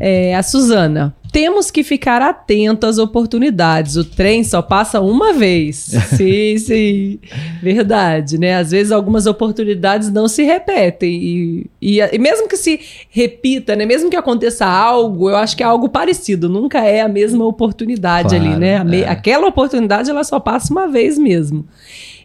É, 0.00 0.34
a 0.34 0.42
Suzana. 0.42 1.14
Temos 1.38 1.70
que 1.70 1.84
ficar 1.84 2.20
atento 2.20 2.84
às 2.84 2.98
oportunidades. 2.98 3.94
O 3.94 4.04
trem 4.04 4.42
só 4.42 4.60
passa 4.60 5.00
uma 5.00 5.32
vez. 5.32 5.76
sim, 6.16 6.58
sim. 6.58 7.20
Verdade, 7.62 8.36
né? 8.36 8.56
Às 8.56 8.72
vezes 8.72 8.90
algumas 8.90 9.24
oportunidades 9.24 10.10
não 10.10 10.26
se 10.26 10.42
repetem. 10.42 11.14
E, 11.22 11.66
e, 11.80 12.00
e, 12.00 12.18
mesmo 12.18 12.48
que 12.48 12.56
se 12.56 12.80
repita, 13.08 13.76
né? 13.76 13.86
Mesmo 13.86 14.10
que 14.10 14.16
aconteça 14.16 14.66
algo, 14.66 15.30
eu 15.30 15.36
acho 15.36 15.56
que 15.56 15.62
é 15.62 15.66
algo 15.66 15.88
parecido. 15.88 16.48
Nunca 16.48 16.80
é 16.80 17.02
a 17.02 17.08
mesma 17.08 17.46
oportunidade 17.46 18.30
claro, 18.30 18.44
ali, 18.44 18.56
né? 18.56 19.02
É. 19.02 19.08
Aquela 19.08 19.46
oportunidade, 19.46 20.10
ela 20.10 20.24
só 20.24 20.40
passa 20.40 20.72
uma 20.72 20.88
vez 20.88 21.16
mesmo. 21.16 21.64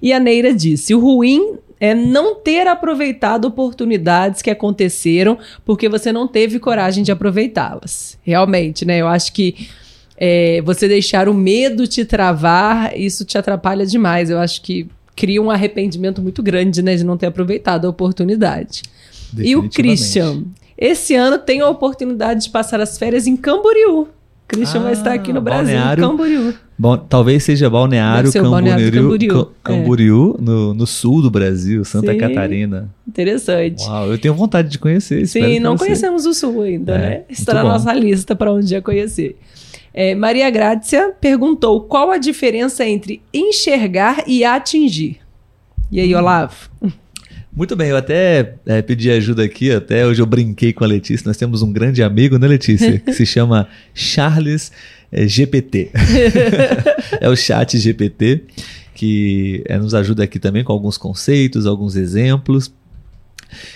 E 0.01 0.11
a 0.11 0.19
Neira 0.19 0.51
disse: 0.51 0.95
o 0.95 0.99
ruim 0.99 1.59
é 1.83 1.93
não 1.93 2.33
ter 2.33 2.65
aproveitado 2.65 3.43
oportunidades 3.43 4.41
que 4.41 4.49
aconteceram 4.49 5.37
porque 5.65 5.89
você 5.89 6.13
não 6.13 6.29
teve 6.29 6.57
coragem 6.57 7.03
de 7.03 7.11
aproveitá-las. 7.11 8.17
Realmente, 8.23 8.85
né? 8.85 8.99
Eu 9.01 9.07
acho 9.09 9.33
que 9.33 9.67
é, 10.15 10.61
você 10.61 10.87
deixar 10.87 11.27
o 11.27 11.33
medo 11.33 11.85
te 11.85 12.05
travar, 12.05 12.97
isso 12.97 13.25
te 13.25 13.37
atrapalha 13.37 13.85
demais. 13.85 14.29
Eu 14.29 14.39
acho 14.39 14.61
que 14.61 14.87
cria 15.13 15.41
um 15.41 15.51
arrependimento 15.51 16.21
muito 16.21 16.41
grande, 16.41 16.81
né, 16.81 16.95
de 16.95 17.03
não 17.03 17.17
ter 17.17 17.25
aproveitado 17.25 17.83
a 17.83 17.89
oportunidade. 17.89 18.83
E 19.37 19.53
o 19.57 19.69
Christian, 19.69 20.43
esse 20.77 21.15
ano 21.15 21.37
tem 21.37 21.59
a 21.59 21.67
oportunidade 21.67 22.45
de 22.45 22.49
passar 22.49 22.79
as 22.79 22.97
férias 22.97 23.27
em 23.27 23.35
Camboriú. 23.35 24.07
Christian 24.47 24.81
ah, 24.81 24.83
vai 24.83 24.93
estar 24.93 25.13
aqui 25.13 25.31
no 25.31 25.41
Brasil, 25.41 25.73
Balneário, 25.73 26.03
Camboriú. 26.03 26.53
Bom, 26.77 26.97
talvez 26.97 27.43
seja 27.43 27.69
Balneário 27.69 28.31
Camboriú, 28.31 28.51
Balneário 28.51 28.91
Camboriú, 28.91 29.51
Camboriú 29.63 30.35
é. 30.37 30.41
no, 30.41 30.73
no, 30.73 30.87
sul 30.87 31.21
do 31.21 31.31
Brasil, 31.31 31.83
Santa 31.85 32.11
Sim, 32.11 32.17
Catarina. 32.17 32.89
Interessante. 33.07 33.83
Uau, 33.83 34.11
eu 34.11 34.17
tenho 34.17 34.33
vontade 34.33 34.69
de 34.69 34.77
conhecer. 34.77 35.25
Sim, 35.27 35.59
não 35.59 35.77
conhecemos 35.77 36.25
o 36.25 36.33
sul 36.33 36.61
ainda, 36.61 36.95
é, 36.95 36.97
né? 36.97 37.23
Está 37.29 37.53
na 37.53 37.63
bom. 37.63 37.69
nossa 37.69 37.93
lista 37.93 38.35
para 38.35 38.51
um 38.51 38.59
dia 38.59 38.81
conhecer. 38.81 39.37
É, 39.93 40.15
Maria 40.15 40.49
Grácia 40.49 41.13
perguntou 41.21 41.81
qual 41.81 42.11
a 42.11 42.17
diferença 42.17 42.85
entre 42.85 43.21
enxergar 43.33 44.23
e 44.27 44.43
atingir. 44.43 45.19
E 45.91 45.99
aí, 45.99 46.13
hum. 46.13 46.17
Olavo? 46.17 46.69
Muito 47.55 47.75
bem, 47.75 47.89
eu 47.89 47.97
até 47.97 48.55
é, 48.65 48.81
pedi 48.81 49.11
ajuda 49.11 49.43
aqui, 49.43 49.71
até 49.71 50.07
hoje 50.07 50.19
eu 50.19 50.25
brinquei 50.25 50.73
com 50.73 50.83
a 50.83 50.87
Letícia. 50.87 51.27
Nós 51.27 51.37
temos 51.37 51.61
um 51.61 51.71
grande 51.71 52.01
amigo, 52.01 52.39
né, 52.39 52.47
Letícia? 52.47 52.97
Que 53.05 53.13
se 53.13 53.27
chama 53.27 53.67
Charles 53.93 54.71
é, 55.11 55.27
GPT. 55.27 55.91
é 57.21 57.29
o 57.29 57.35
chat 57.35 57.77
GPT, 57.77 58.45
que 58.95 59.63
é, 59.67 59.77
nos 59.77 59.93
ajuda 59.93 60.23
aqui 60.23 60.39
também 60.39 60.63
com 60.63 60.73
alguns 60.73 60.97
conceitos, 60.97 61.67
alguns 61.67 61.95
exemplos. 61.95 62.73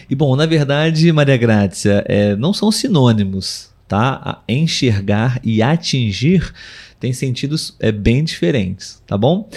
E 0.10 0.16
bom, 0.16 0.36
na 0.36 0.48
verdade, 0.48 1.12
Maria 1.12 1.38
Grácia, 1.38 2.04
é, 2.08 2.36
não 2.36 2.54
são 2.54 2.72
sinônimos, 2.72 3.70
tá? 3.88 4.42
enxergar 4.48 5.40
e 5.44 5.62
atingir 5.62 6.52
têm 7.00 7.14
sentidos 7.14 7.76
é, 7.80 7.92
bem 7.92 8.24
diferentes, 8.24 9.02
tá 9.06 9.16
bom? 9.16 9.48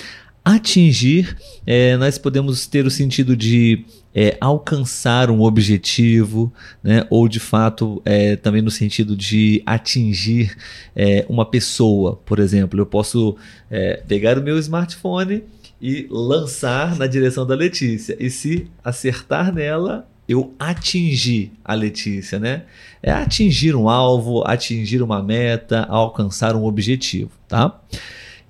Atingir, 0.45 1.37
é, 1.67 1.97
nós 1.97 2.17
podemos 2.17 2.67
ter 2.67 2.87
o 2.87 2.91
sentido 2.91 3.37
de 3.37 3.85
é, 4.15 4.37
alcançar 4.41 5.31
um 5.31 5.43
objetivo, 5.43 6.53
né? 6.83 7.07
ou 7.11 7.29
de 7.29 7.39
fato 7.39 8.01
é, 8.05 8.37
também 8.37 8.63
no 8.63 8.71
sentido 8.71 9.17
de 9.17 9.63
atingir 9.67 10.57
é, 10.97 11.27
uma 11.29 11.45
pessoa. 11.45 12.17
Por 12.25 12.39
exemplo, 12.39 12.81
eu 12.81 12.87
posso 12.87 13.37
é, 13.71 14.03
pegar 14.09 14.39
o 14.39 14.43
meu 14.43 14.59
smartphone 14.59 15.45
e 15.81 16.07
lançar 16.11 16.97
na 16.97 17.07
direção 17.07 17.47
da 17.47 17.55
Letícia. 17.55 18.17
E 18.19 18.31
se 18.31 18.67
acertar 18.83 19.53
nela, 19.55 20.09
eu 20.29 20.55
atingir 20.59 21.53
a 21.65 21.75
Letícia, 21.75 22.39
né? 22.39 22.63
É 23.03 23.11
atingir 23.11 23.75
um 23.75 23.89
alvo, 23.89 24.45
atingir 24.47 25.03
uma 25.03 25.23
meta, 25.23 25.85
alcançar 25.89 26.55
um 26.55 26.65
objetivo, 26.65 27.31
tá? 27.49 27.81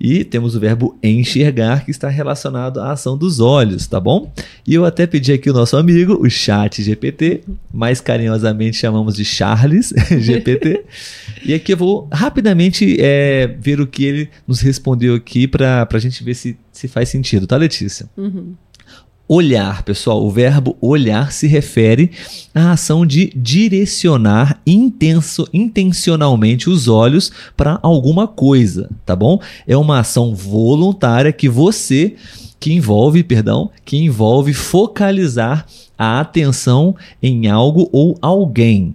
E 0.03 0.23
temos 0.23 0.55
o 0.55 0.59
verbo 0.59 0.97
enxergar, 1.03 1.85
que 1.85 1.91
está 1.91 2.09
relacionado 2.09 2.79
à 2.79 2.93
ação 2.93 3.15
dos 3.15 3.39
olhos, 3.39 3.85
tá 3.85 3.99
bom? 3.99 4.33
E 4.67 4.73
eu 4.73 4.83
até 4.83 5.05
pedi 5.05 5.31
aqui 5.31 5.47
o 5.47 5.53
nosso 5.53 5.77
amigo, 5.77 6.17
o 6.19 6.27
Chat 6.27 6.81
GPT, 6.81 7.43
mais 7.71 8.01
carinhosamente 8.01 8.77
chamamos 8.77 9.13
de 9.13 9.23
Charles 9.23 9.93
GPT. 10.09 10.83
e 11.45 11.53
aqui 11.53 11.73
eu 11.73 11.77
vou 11.77 12.09
rapidamente 12.11 12.97
é, 12.99 13.45
ver 13.59 13.79
o 13.79 13.85
que 13.85 14.03
ele 14.03 14.29
nos 14.47 14.59
respondeu 14.59 15.13
aqui 15.13 15.47
para 15.47 15.87
a 15.87 15.99
gente 15.99 16.23
ver 16.23 16.33
se, 16.33 16.57
se 16.71 16.87
faz 16.87 17.09
sentido, 17.09 17.45
tá, 17.45 17.55
Letícia? 17.55 18.09
Uhum. 18.17 18.55
Olhar, 19.33 19.83
pessoal, 19.83 20.21
o 20.25 20.29
verbo 20.29 20.75
olhar 20.81 21.31
se 21.31 21.47
refere 21.47 22.11
à 22.53 22.73
ação 22.73 23.05
de 23.05 23.31
direcionar 23.33 24.59
intenso, 24.67 25.47
intencionalmente 25.53 26.69
os 26.69 26.89
olhos 26.89 27.31
para 27.55 27.79
alguma 27.81 28.27
coisa, 28.27 28.89
tá 29.05 29.15
bom? 29.15 29.39
É 29.65 29.77
uma 29.77 29.99
ação 29.99 30.35
voluntária 30.35 31.31
que 31.31 31.47
você 31.47 32.17
que 32.59 32.73
envolve, 32.73 33.23
perdão, 33.23 33.69
que 33.85 33.95
envolve 33.95 34.53
focalizar 34.53 35.65
a 35.97 36.19
atenção 36.19 36.93
em 37.23 37.47
algo 37.47 37.87
ou 37.93 38.17
alguém, 38.21 38.93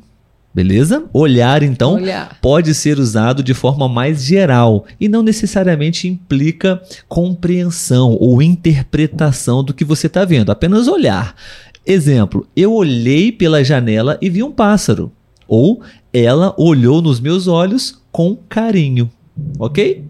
Beleza? 0.57 1.05
Olhar, 1.13 1.63
então, 1.63 1.97
Olhar. 1.97 2.39
pode 2.41 2.75
ser 2.75 2.99
usado 2.99 3.43
de 3.43 3.53
forma 3.53 3.87
mais 3.91 4.25
geral 4.25 4.87
e 4.99 5.07
não 5.07 5.23
necessariamente 5.23 6.09
implica 6.09 6.81
compreensão 7.07 8.17
ou 8.19 8.41
interpretação 8.41 9.63
do 9.63 9.75
que 9.75 9.85
você 9.85 10.07
está 10.07 10.25
vendo, 10.25 10.51
apenas 10.51 10.89
olhar. 10.89 11.37
Exemplo, 11.85 12.49
eu 12.57 12.73
olhei 12.73 13.31
pela 13.31 13.63
janela 13.63 14.17
e 14.19 14.31
vi 14.31 14.43
um 14.43 14.51
pássaro. 14.51 15.13
Ou 15.47 15.83
ela 16.11 16.55
olhou 16.57 17.03
nos 17.03 17.21
meus 17.21 17.47
olhos 17.47 18.01
com 18.11 18.35
carinho. 18.49 19.11
Ok? 19.59 20.05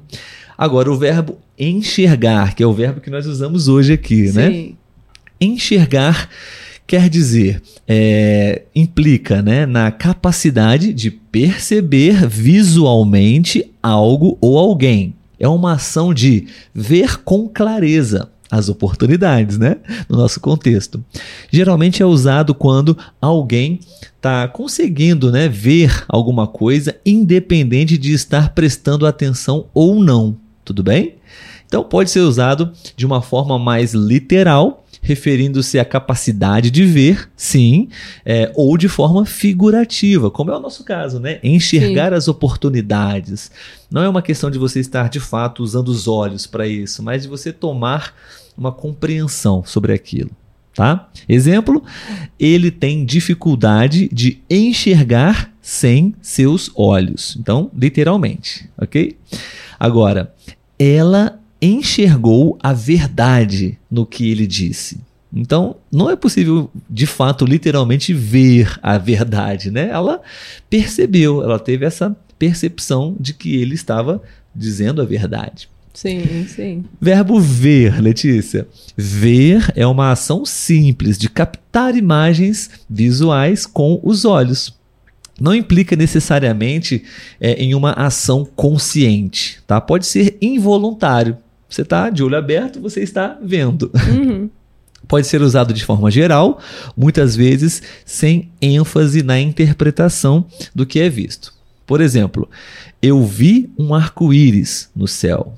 Agora, 0.56 0.92
o 0.92 0.96
verbo 0.96 1.40
enxergar, 1.58 2.54
que 2.54 2.62
é 2.62 2.66
o 2.68 2.72
verbo 2.72 3.00
que 3.00 3.10
nós 3.10 3.26
usamos 3.26 3.66
hoje 3.66 3.94
aqui, 3.94 4.30
né? 4.30 4.48
Sim. 4.48 4.68
né? 4.68 4.72
Enxergar 5.40 6.30
quer 6.86 7.08
dizer, 7.08 7.62
é, 7.86 8.62
implica 8.74 9.42
né, 9.42 9.66
na 9.66 9.90
capacidade 9.90 10.92
de 10.92 11.10
perceber 11.10 12.26
visualmente 12.28 13.70
algo 13.82 14.38
ou 14.40 14.58
alguém. 14.58 15.14
É 15.38 15.48
uma 15.48 15.72
ação 15.72 16.14
de 16.14 16.46
ver 16.74 17.18
com 17.22 17.48
clareza 17.48 18.30
as 18.50 18.68
oportunidades, 18.68 19.58
né? 19.58 19.76
No 20.08 20.16
nosso 20.16 20.40
contexto. 20.40 21.04
Geralmente 21.50 22.02
é 22.02 22.06
usado 22.06 22.54
quando 22.54 22.96
alguém 23.20 23.80
está 24.16 24.46
conseguindo 24.48 25.30
né, 25.32 25.48
ver 25.48 26.04
alguma 26.08 26.46
coisa, 26.46 26.94
independente 27.04 27.98
de 27.98 28.12
estar 28.12 28.50
prestando 28.54 29.06
atenção 29.06 29.66
ou 29.74 30.00
não. 30.00 30.36
Tudo 30.64 30.82
bem? 30.82 31.16
Então 31.66 31.82
pode 31.82 32.10
ser 32.10 32.20
usado 32.20 32.72
de 32.96 33.04
uma 33.04 33.20
forma 33.20 33.58
mais 33.58 33.92
literal 33.92 34.85
referindo-se 35.06 35.78
à 35.78 35.84
capacidade 35.84 36.68
de 36.68 36.84
ver, 36.84 37.30
sim, 37.36 37.88
é, 38.24 38.50
ou 38.56 38.76
de 38.76 38.88
forma 38.88 39.24
figurativa, 39.24 40.32
como 40.32 40.50
é 40.50 40.56
o 40.56 40.60
nosso 40.60 40.82
caso, 40.82 41.20
né? 41.20 41.38
Enxergar 41.44 42.10
sim. 42.10 42.16
as 42.16 42.26
oportunidades. 42.26 43.52
Não 43.88 44.02
é 44.02 44.08
uma 44.08 44.20
questão 44.20 44.50
de 44.50 44.58
você 44.58 44.80
estar 44.80 45.08
de 45.08 45.20
fato 45.20 45.62
usando 45.62 45.88
os 45.90 46.08
olhos 46.08 46.44
para 46.44 46.66
isso, 46.66 47.04
mas 47.04 47.22
de 47.22 47.28
você 47.28 47.52
tomar 47.52 48.12
uma 48.58 48.72
compreensão 48.72 49.62
sobre 49.64 49.92
aquilo. 49.92 50.30
Tá? 50.74 51.08
Exemplo, 51.28 51.82
ele 52.38 52.70
tem 52.70 53.04
dificuldade 53.04 54.10
de 54.12 54.42
enxergar 54.50 55.52
sem 55.62 56.14
seus 56.20 56.70
olhos. 56.74 57.36
Então, 57.40 57.70
literalmente, 57.74 58.68
ok? 58.76 59.16
Agora, 59.78 60.34
ela 60.78 61.38
enxergou 61.60 62.58
a 62.62 62.72
verdade 62.72 63.78
no 63.90 64.04
que 64.06 64.30
ele 64.30 64.46
disse. 64.46 65.00
Então, 65.32 65.76
não 65.92 66.08
é 66.08 66.16
possível, 66.16 66.70
de 66.88 67.06
fato, 67.06 67.44
literalmente 67.44 68.14
ver 68.14 68.78
a 68.82 68.96
verdade, 68.96 69.70
né? 69.70 69.88
Ela 69.90 70.20
percebeu, 70.70 71.42
ela 71.42 71.58
teve 71.58 71.84
essa 71.84 72.16
percepção 72.38 73.16
de 73.18 73.34
que 73.34 73.56
ele 73.56 73.74
estava 73.74 74.22
dizendo 74.54 75.02
a 75.02 75.04
verdade. 75.04 75.68
Sim, 75.92 76.46
sim. 76.46 76.84
Verbo 77.00 77.40
ver, 77.40 78.00
Letícia. 78.02 78.68
Ver 78.96 79.72
é 79.74 79.86
uma 79.86 80.12
ação 80.12 80.44
simples 80.44 81.16
de 81.16 81.28
captar 81.28 81.96
imagens 81.96 82.70
visuais 82.88 83.64
com 83.64 83.98
os 84.02 84.26
olhos. 84.26 84.74
Não 85.40 85.54
implica 85.54 85.96
necessariamente 85.96 87.02
é, 87.40 87.54
em 87.54 87.74
uma 87.74 87.92
ação 87.92 88.46
consciente, 88.56 89.60
tá? 89.66 89.80
Pode 89.80 90.06
ser 90.06 90.36
involuntário. 90.40 91.36
Você 91.68 91.82
está 91.82 92.10
de 92.10 92.22
olho 92.22 92.36
aberto, 92.36 92.80
você 92.80 93.00
está 93.00 93.38
vendo. 93.42 93.90
Uhum. 94.08 94.48
Pode 95.08 95.26
ser 95.26 95.40
usado 95.40 95.72
de 95.72 95.84
forma 95.84 96.10
geral, 96.10 96.60
muitas 96.96 97.36
vezes 97.36 97.82
sem 98.04 98.50
ênfase 98.60 99.22
na 99.22 99.38
interpretação 99.38 100.46
do 100.74 100.84
que 100.84 100.98
é 100.98 101.08
visto. 101.08 101.54
Por 101.86 102.00
exemplo, 102.00 102.48
eu 103.00 103.22
vi 103.24 103.70
um 103.78 103.94
arco-íris 103.94 104.90
no 104.94 105.06
céu. 105.06 105.54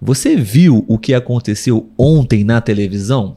Você 0.00 0.36
viu 0.36 0.84
o 0.88 0.98
que 0.98 1.12
aconteceu 1.12 1.90
ontem 1.98 2.44
na 2.44 2.60
televisão? 2.60 3.36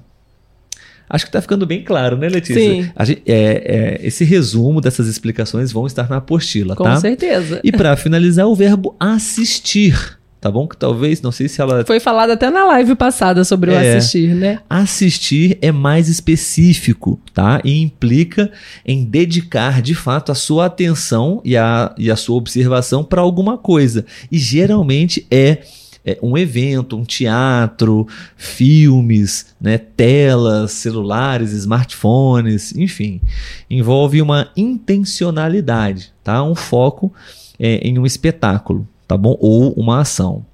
Acho 1.09 1.25
que 1.25 1.29
está 1.29 1.41
ficando 1.41 1.65
bem 1.65 1.83
claro, 1.83 2.15
né, 2.15 2.29
Letícia? 2.29 2.61
Sim. 2.61 2.91
Gente, 3.01 3.23
é, 3.25 3.97
é, 4.03 4.07
esse 4.07 4.23
resumo 4.23 4.79
dessas 4.79 5.07
explicações 5.07 5.71
vão 5.71 5.87
estar 5.87 6.07
na 6.07 6.17
apostila, 6.17 6.75
Com 6.75 6.83
tá? 6.83 6.97
certeza. 6.97 7.59
E 7.63 7.71
para 7.71 7.95
finalizar, 7.97 8.45
o 8.47 8.55
verbo 8.55 8.95
assistir, 8.99 10.18
tá 10.39 10.49
bom? 10.49 10.67
Que 10.67 10.77
talvez, 10.77 11.21
não 11.21 11.31
sei 11.31 11.47
se 11.47 11.61
ela 11.61 11.83
Foi 11.85 11.99
falado 11.99 12.31
até 12.31 12.49
na 12.49 12.63
live 12.65 12.95
passada 12.95 13.43
sobre 13.43 13.71
o 13.71 13.73
É. 13.73 13.97
assistir, 13.97 14.33
né? 14.33 14.59
Assistir 14.69 15.57
é 15.61 15.71
mais 15.71 16.07
específico, 16.07 17.19
tá? 17.33 17.61
E 17.63 17.81
implica 17.81 18.51
em 18.85 19.03
dedicar 19.03 19.81
de 19.81 19.93
fato 19.93 20.31
a 20.31 20.35
sua 20.35 20.65
atenção 20.67 21.41
e 21.43 21.57
a, 21.57 21.93
e 21.97 22.09
a 22.09 22.15
sua 22.15 22.37
observação 22.37 23.03
para 23.03 23.21
alguma 23.21 23.57
coisa. 23.57 24.05
E 24.31 24.37
geralmente 24.37 25.25
é, 25.29 25.59
é 26.05 26.17
um 26.23 26.37
evento, 26.37 26.95
um 26.95 27.03
teatro, 27.03 28.07
filmes, 28.37 29.47
né? 29.59 29.77
telas, 29.77 30.71
celulares, 30.71 31.51
smartphones, 31.51 32.73
enfim. 32.75 33.19
Envolve 33.69 34.21
uma 34.21 34.49
intencionalidade, 34.55 36.13
tá? 36.23 36.41
Um 36.43 36.55
foco 36.55 37.13
é, 37.59 37.75
em 37.85 37.99
um 37.99 38.05
espetáculo, 38.05 38.87
tá 39.09 39.17
bom? 39.17 39.35
Ou 39.39 39.73
uma 39.73 40.01
ação. 40.01 40.45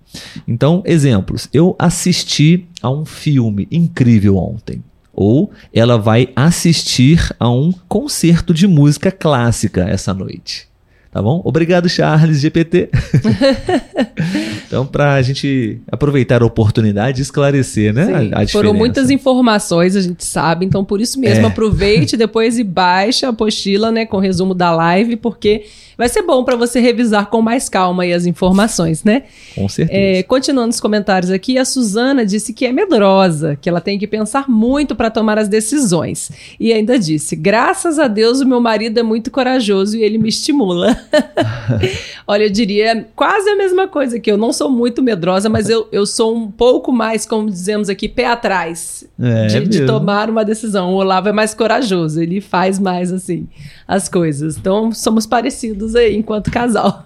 Então, 0.47 0.82
exemplos. 0.86 1.49
Eu 1.53 1.76
assisti 1.78 2.66
a 2.82 2.89
um 2.89 3.03
filme 3.03 3.68
incrível 3.70 4.38
ontem. 4.38 4.82
Ou 5.14 5.51
ela 5.74 5.97
vai 5.97 6.30
assistir 6.36 7.36
a 7.38 7.49
um 7.49 7.74
concerto 7.89 8.53
de 8.53 8.66
música 8.66 9.12
clássica 9.12 9.84
essa 9.84 10.14
noite. 10.14 10.70
Tá 11.12 11.22
bom? 11.22 11.41
Obrigado, 11.43 11.89
Charles 11.89 12.39
GPT. 12.39 12.89
então, 14.76 14.86
para 14.86 15.13
a 15.13 15.21
gente 15.21 15.80
aproveitar 15.89 16.43
a 16.43 16.45
oportunidade 16.45 17.15
de 17.15 17.21
esclarecer, 17.21 17.93
né? 17.93 18.05
Sim, 18.05 18.11
a, 18.11 18.17
a 18.17 18.19
Foram 18.19 18.45
diferença. 18.45 18.73
muitas 18.73 19.09
informações, 19.09 19.95
a 19.95 20.01
gente 20.01 20.26
sabe, 20.26 20.65
então 20.65 20.84
por 20.84 20.99
isso 20.99 21.17
mesmo 21.17 21.45
É. 21.45 21.47
aproveite 21.47 22.17
depois 22.17 22.59
e 22.59 22.63
baixe 22.63 23.26
a 23.26 23.30
apostila, 23.30 23.89
né, 23.89 24.05
com 24.05 24.17
o 24.17 24.19
resumo 24.19 24.53
da 24.53 24.71
live, 24.76 25.15
porque 25.15 25.63
vai 25.97 26.09
ser 26.09 26.23
bom 26.23 26.43
para 26.43 26.57
você 26.57 26.82
revisar 26.82 27.28
com 27.28 27.41
mais 27.41 27.69
calma 27.69 28.03
aí 28.03 28.11
as 28.11 28.26
informações, 28.26 29.03
né? 29.05 29.23
Com 29.55 29.69
certeza. 29.69 29.97
É, 29.97 30.23
continuando 30.23 30.71
os 30.71 30.80
comentários 30.82 31.32
aqui, 31.32 31.57
a 31.57 31.63
Suzana 31.63 32.26
disse 32.26 32.51
que 32.51 32.65
é 32.65 32.73
medrosa, 32.73 33.57
que 33.61 33.69
ela 33.69 33.80
tem 33.80 33.97
que 33.97 34.05
pensar 34.05 34.49
muito 34.49 34.93
para 34.93 35.09
tomar 35.09 35.38
as 35.38 35.47
decisões. 35.47 36.30
E 36.59 36.73
ainda 36.73 36.99
disse: 36.99 37.34
graças 37.38 37.97
a 37.97 38.09
Deus 38.09 38.41
o 38.41 38.45
meu 38.45 38.59
marido 38.59 38.99
é 38.99 39.03
muito 39.03 39.32
corajoso 39.32 39.95
e 39.95 40.03
ele 40.03 40.17
me 40.17 40.28
estimula. 40.28 40.97
Olha, 42.28 42.43
eu 42.43 42.49
diria 42.49 43.07
quase 43.15 43.47
a 43.49 43.55
mesma 43.55 43.88
coisa 43.88 44.19
que 44.19 44.32
eu 44.32 44.38
não 44.38 44.51
sou 44.51 44.64
muito 44.70 45.01
medrosa, 45.01 45.49
mas 45.49 45.70
eu, 45.70 45.88
eu 45.91 46.05
sou 46.05 46.36
um 46.36 46.49
pouco 46.49 46.91
mais, 46.91 47.26
como 47.26 47.49
dizemos 47.49 47.89
aqui, 47.89 48.07
pé 48.09 48.26
atrás 48.28 49.07
É 49.20 49.47
de, 49.47 49.59
de 49.61 49.80
mesmo. 49.82 49.88
tomar 49.88 50.30
uma 50.30 50.43
decisão. 50.45 50.93
O 50.93 50.95
Olavo 50.97 51.30
é 51.30 51.32
mais 51.32 51.53
corajoso, 51.53 52.22
ele 52.22 52.41
faz 52.41 52.80
mais 52.80 53.11
assim 53.11 53.47
as 53.88 54.07
coisas. 54.09 54.57
Então 54.57 54.91
somos 54.91 55.26
parecidos 55.26 55.95
aí 55.95 56.16
enquanto 56.16 56.51
casal. 56.51 57.05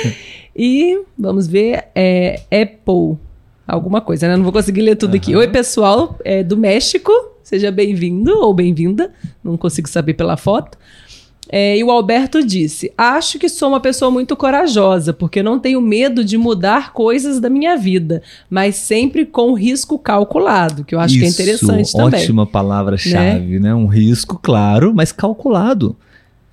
e 0.54 1.00
vamos 1.18 1.46
ver, 1.46 1.84
é 1.94 2.40
Apple, 2.50 3.18
alguma 3.66 4.00
coisa, 4.00 4.28
né? 4.28 4.36
Não 4.36 4.44
vou 4.44 4.52
conseguir 4.52 4.82
ler 4.82 4.96
tudo 4.96 5.14
aqui. 5.16 5.32
Aham. 5.32 5.40
Oi, 5.40 5.48
pessoal, 5.48 6.18
é 6.24 6.42
do 6.42 6.56
México, 6.56 7.12
seja 7.42 7.70
bem-vindo 7.70 8.32
ou 8.38 8.52
bem-vinda, 8.52 9.12
não 9.42 9.56
consigo 9.56 9.88
saber 9.88 10.14
pela 10.14 10.36
foto. 10.36 10.76
É, 11.52 11.76
e 11.76 11.82
o 11.82 11.90
Alberto 11.90 12.44
disse: 12.46 12.92
Acho 12.96 13.38
que 13.38 13.48
sou 13.48 13.70
uma 13.70 13.80
pessoa 13.80 14.08
muito 14.10 14.36
corajosa, 14.36 15.12
porque 15.12 15.42
não 15.42 15.58
tenho 15.58 15.80
medo 15.80 16.24
de 16.24 16.38
mudar 16.38 16.92
coisas 16.92 17.40
da 17.40 17.50
minha 17.50 17.76
vida, 17.76 18.22
mas 18.48 18.76
sempre 18.76 19.26
com 19.26 19.52
risco 19.52 19.98
calculado, 19.98 20.84
que 20.84 20.94
eu 20.94 21.00
acho 21.00 21.18
que 21.18 21.24
é 21.24 21.26
Isso, 21.26 21.40
interessante 21.42 21.92
também. 21.92 22.20
Ótima 22.20 22.46
palavra-chave, 22.46 23.58
né? 23.58 23.74
Um 23.74 23.86
risco, 23.86 24.38
claro, 24.40 24.92
mas 24.94 25.10
calculado. 25.10 25.96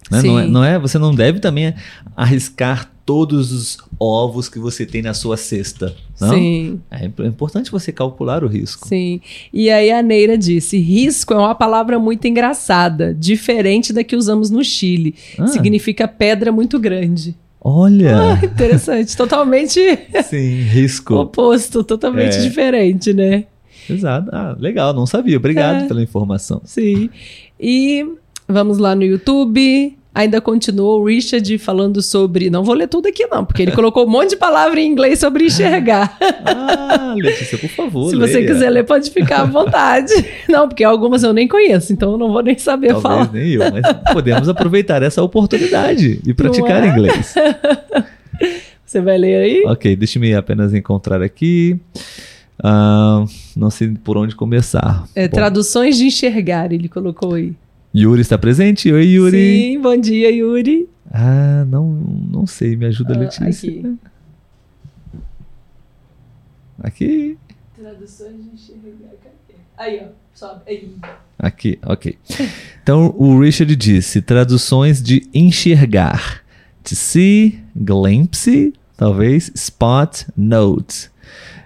né? 0.09 0.21
Não, 0.23 0.39
é, 0.39 0.47
não 0.47 0.63
é- 0.63 0.79
você 0.79 0.97
não 0.97 1.13
deve 1.13 1.39
também 1.39 1.75
arriscar 2.15 2.89
todos 3.07 3.53
os 3.53 3.77
ovos 3.97 4.49
que 4.49 4.59
você 4.59 4.85
tem 4.85 5.01
na 5.01 5.13
sua 5.13 5.37
cesta. 5.37 5.95
Não? 6.19 6.29
Sim, 6.33 6.81
É 6.91 7.05
é 7.05 7.25
importante 7.25 7.71
você 7.71 7.89
calcular 7.91 8.43
o 8.43 8.47
risco. 8.47 8.85
sim. 8.85 9.21
E 9.53 9.69
aí 9.69 9.89
a 9.89 10.03
Neira 10.03 10.37
disse: 10.37 10.77
risco 10.77 11.33
é 11.33 11.37
uma 11.37 11.55
palavra 11.55 11.97
muito 11.97 12.27
engraçada, 12.27 13.13
diferente 13.13 13.93
da 13.93 14.03
que 14.03 14.15
usamos 14.15 14.51
no 14.51 14.61
Chile. 14.63 15.15
Ah. 15.39 15.47
Significa 15.47 16.05
pedra 16.07 16.51
muito 16.51 16.77
grande. 16.77 17.33
Olha, 17.61 18.33
Ah, 18.33 18.45
interessante. 18.45 19.15
Totalmente 19.17 19.79
sim, 20.29 20.61
risco. 20.63 21.15
oposto, 21.15 21.83
totalmente 21.83 22.35
É. 22.35 22.41
diferente, 22.41 23.13
né? 23.13 23.45
Exato. 23.89 24.29
Ah, 24.33 24.53
legal, 24.59 24.93
não 24.93 25.05
sabia. 25.05 25.37
Obrigado 25.37 25.85
É. 25.85 25.87
pela 25.87 26.03
informação. 26.03 26.61
Sim. 26.65 27.09
E 27.59 28.05
vamos 28.47 28.77
lá 28.79 28.93
no 28.95 29.03
YouTube. 29.03 29.97
Ainda 30.17 30.41
continuou 30.41 30.99
o 30.99 31.05
Richard 31.05 31.59
falando 31.59 32.01
sobre. 32.01 32.49
Não 32.49 32.63
vou 32.63 32.73
ler 32.73 32.87
tudo 32.87 33.07
aqui, 33.07 33.27
não, 33.27 33.45
porque 33.45 33.61
ele 33.61 33.71
colocou 33.71 34.03
um 34.03 34.09
monte 34.09 34.31
de 34.31 34.35
palavra 34.35 34.79
em 34.81 34.91
inglês 34.91 35.19
sobre 35.19 35.45
enxergar. 35.45 36.17
Ah, 36.43 37.13
Letícia, 37.15 37.55
por 37.55 37.69
favor. 37.69 38.09
Se 38.09 38.15
você 38.15 38.39
leia. 38.39 38.47
quiser 38.47 38.69
ler, 38.71 38.83
pode 38.83 39.11
ficar 39.11 39.41
à 39.41 39.45
vontade. 39.45 40.11
Não, 40.49 40.67
porque 40.67 40.83
algumas 40.83 41.21
eu 41.21 41.33
nem 41.33 41.47
conheço, 41.47 41.93
então 41.93 42.13
eu 42.13 42.17
não 42.17 42.31
vou 42.31 42.41
nem 42.41 42.57
saber 42.57 42.87
Talvez 42.87 43.03
falar. 43.03 43.31
nem 43.31 43.51
eu, 43.51 43.61
mas 43.71 43.83
podemos 44.11 44.49
aproveitar 44.49 45.03
essa 45.03 45.21
oportunidade 45.21 46.19
e 46.25 46.33
praticar 46.33 46.83
é? 46.83 46.87
inglês. 46.87 47.35
Você 48.83 48.99
vai 49.01 49.19
ler 49.19 49.35
aí? 49.35 49.63
Ok, 49.67 49.95
deixe-me 49.95 50.33
apenas 50.33 50.73
encontrar 50.73 51.21
aqui. 51.21 51.79
Ah, 52.63 53.23
não 53.55 53.69
sei 53.69 53.89
por 54.03 54.17
onde 54.17 54.35
começar. 54.35 55.05
É, 55.13 55.27
Bom, 55.27 55.35
traduções 55.35 55.95
de 55.95 56.05
enxergar, 56.05 56.71
ele 56.71 56.89
colocou 56.89 57.35
aí. 57.35 57.53
Yuri 57.95 58.21
está 58.21 58.37
presente? 58.37 58.91
Oi, 58.91 59.05
Yuri. 59.05 59.37
Sim, 59.73 59.81
bom 59.81 59.97
dia, 59.97 60.29
Yuri. 60.31 60.87
Ah, 61.11 61.65
não, 61.65 61.89
não 61.89 62.45
sei. 62.45 62.75
Me 62.75 62.85
ajuda, 62.85 63.13
Ah, 63.15 63.17
Letícia. 63.19 63.47
aqui. 63.69 63.95
Aqui. 66.79 67.37
Traduções 67.75 68.35
de 68.43 68.49
enxergar, 68.53 69.09
cadê? 69.23 69.59
Aí, 69.77 70.01
ó, 70.03 70.07
sobe. 70.33 70.61
Aí. 70.67 70.91
Aqui, 71.39 71.79
ok. 71.83 72.17
Então, 72.83 73.13
o 73.17 73.39
Richard 73.39 73.75
disse 73.75 74.21
traduções 74.21 75.01
de 75.01 75.27
enxergar. 75.33 76.41
To 76.83 76.95
see, 76.95 77.59
glimpse, 77.75 78.73
talvez, 78.95 79.51
spot, 79.55 80.23
note. 80.35 81.09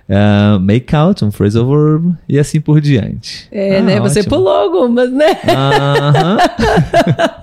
Ah, 0.09 0.59
make 0.59 0.93
out, 0.95 1.23
um 1.23 1.31
phrasal 1.31 1.67
verb, 1.69 2.13
e 2.27 2.37
assim 2.37 2.59
por 2.59 2.81
diante. 2.81 3.47
É, 3.51 3.77
Ah, 3.77 3.81
né? 3.81 3.99
Você 4.01 4.19
ótimo. 4.19 4.35
pulou 4.35 4.53
algumas, 4.53 5.09
né? 5.11 5.37
Aham. 5.47 6.37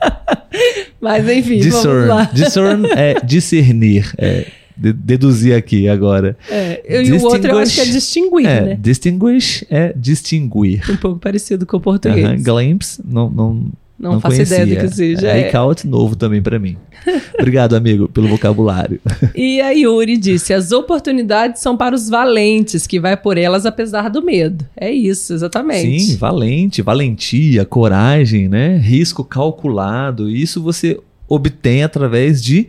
Mas 1.01 1.29
enfim, 1.29 1.59
vamos 1.61 1.75
Discern. 1.75 2.09
lá. 2.09 2.25
Discern 2.33 2.87
é 2.97 3.15
discernir. 3.25 4.13
É, 4.19 4.47
de- 4.77 4.93
deduzir 4.93 5.55
aqui 5.57 5.89
agora. 5.89 6.37
É, 6.51 7.03
e 7.03 7.13
o 7.13 7.23
outro 7.23 7.51
eu 7.51 7.59
acho 7.59 7.75
que 7.75 7.81
é 7.81 7.85
distinguir, 7.85 8.47
é, 8.47 8.61
né? 8.61 8.79
distinguish 8.81 9.65
é 9.71 9.93
distinguir. 9.97 10.83
Um 10.91 10.97
pouco 10.97 11.19
parecido 11.19 11.67
com 11.67 11.77
o 11.77 11.81
português. 11.81 12.25
Aham, 12.25 12.37
glimpse, 12.43 13.01
não, 13.05 13.29
não, 13.31 13.67
Não, 13.99 14.21
faço 14.21 14.41
ideia 14.41 14.65
do 14.65 14.77
que 14.77 14.95
seja. 14.95 15.29
É, 15.29 15.51
é. 15.51 15.57
Out, 15.57 15.85
novo 15.87 16.15
também 16.15 16.41
pra 16.41 16.59
mim. 16.59 16.77
Obrigado, 17.37 17.75
amigo, 17.75 18.09
pelo 18.09 18.29
vocabulário. 18.29 19.01
E 19.35 19.61
a 19.61 19.71
Yuri 19.71 20.17
disse: 20.17 20.55
as 20.55 20.71
oportunidades 20.71 21.61
são 21.61 21.77
para 21.77 21.97
os 21.97 22.09
valentes, 22.09 22.87
que 22.87 23.01
vai 23.01 23.17
por 23.17 23.37
elas 23.37 23.67
apesar 23.67 24.09
do 24.09 24.23
medo. 24.23 24.65
É 24.77 24.91
isso, 24.91 25.35
exatamente. 25.35 26.01
Sim, 26.01 26.17
valente, 26.17 26.81
valentia, 26.81 27.65
coragem, 27.65 28.49
né? 28.49 28.77
Risco 28.77 29.25
calculado. 29.25 30.31
Isso 30.31 30.63
você 30.63 31.01
obtém 31.29 31.83
através 31.83 32.43
de 32.43 32.69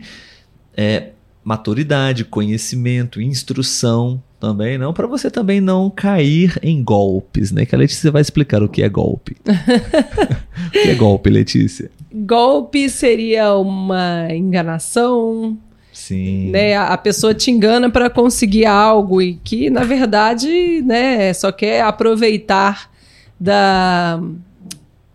é, 0.76 1.10
maturidade, 1.44 2.24
conhecimento, 2.24 3.20
instrução 3.20 4.20
também, 4.40 4.78
não 4.78 4.92
para 4.92 5.06
você 5.06 5.30
também 5.30 5.60
não 5.60 5.90
cair 5.90 6.58
em 6.62 6.82
golpes, 6.82 7.52
né? 7.52 7.66
Que 7.66 7.74
a 7.74 7.78
Letícia 7.78 8.10
vai 8.10 8.22
explicar 8.22 8.62
o 8.62 8.68
que 8.68 8.82
é 8.82 8.88
golpe. 8.88 9.36
o 9.46 10.70
que 10.70 10.88
é 10.88 10.94
golpe, 10.94 11.28
Letícia? 11.28 11.90
Golpe 12.12 12.88
seria 12.88 13.54
uma 13.54 14.26
enganação, 14.30 15.58
Sim. 15.92 16.50
Né? 16.50 16.76
A, 16.76 16.96
pessoa 16.96 17.34
te 17.34 17.50
engana 17.50 17.90
para 17.90 18.08
conseguir 18.08 18.64
algo 18.64 19.20
e 19.20 19.34
que, 19.34 19.68
na 19.68 19.84
verdade, 19.84 20.82
né, 20.82 21.32
só 21.34 21.52
quer 21.52 21.82
aproveitar 21.82 22.90
da, 23.38 24.20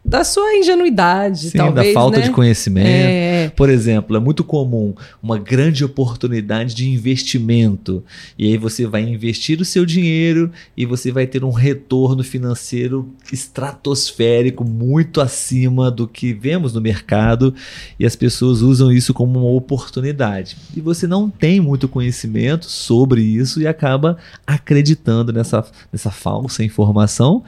da 0.05 0.23
sua 0.23 0.55
ingenuidade, 0.55 1.49
Sim, 1.49 1.57
talvez, 1.57 1.87
da 1.87 1.93
falta 1.93 2.19
né? 2.19 2.25
de 2.25 2.31
conhecimento. 2.31 2.87
É. 2.87 3.51
Por 3.55 3.69
exemplo, 3.69 4.15
é 4.15 4.19
muito 4.19 4.43
comum 4.43 4.93
uma 5.21 5.39
grande 5.39 5.83
oportunidade 5.83 6.75
de 6.75 6.87
investimento. 6.87 8.03
E 8.37 8.45
aí 8.45 8.57
você 8.57 8.85
vai 8.85 9.01
investir 9.01 9.59
o 9.59 9.65
seu 9.65 9.83
dinheiro 9.83 10.51
e 10.77 10.85
você 10.85 11.11
vai 11.11 11.25
ter 11.25 11.43
um 11.43 11.49
retorno 11.49 12.23
financeiro 12.23 13.09
estratosférico, 13.33 14.63
muito 14.63 15.19
acima 15.19 15.89
do 15.89 16.07
que 16.07 16.33
vemos 16.33 16.71
no 16.71 16.81
mercado. 16.81 17.55
E 17.99 18.05
as 18.05 18.15
pessoas 18.15 18.61
usam 18.61 18.91
isso 18.91 19.11
como 19.11 19.39
uma 19.39 19.57
oportunidade. 19.57 20.55
E 20.77 20.81
você 20.81 21.07
não 21.07 21.31
tem 21.31 21.59
muito 21.59 21.87
conhecimento 21.87 22.69
sobre 22.69 23.23
isso 23.23 23.59
e 23.59 23.65
acaba 23.65 24.17
acreditando 24.45 25.33
nessa, 25.33 25.65
nessa 25.91 26.11
falsa 26.11 26.63
informação. 26.63 27.43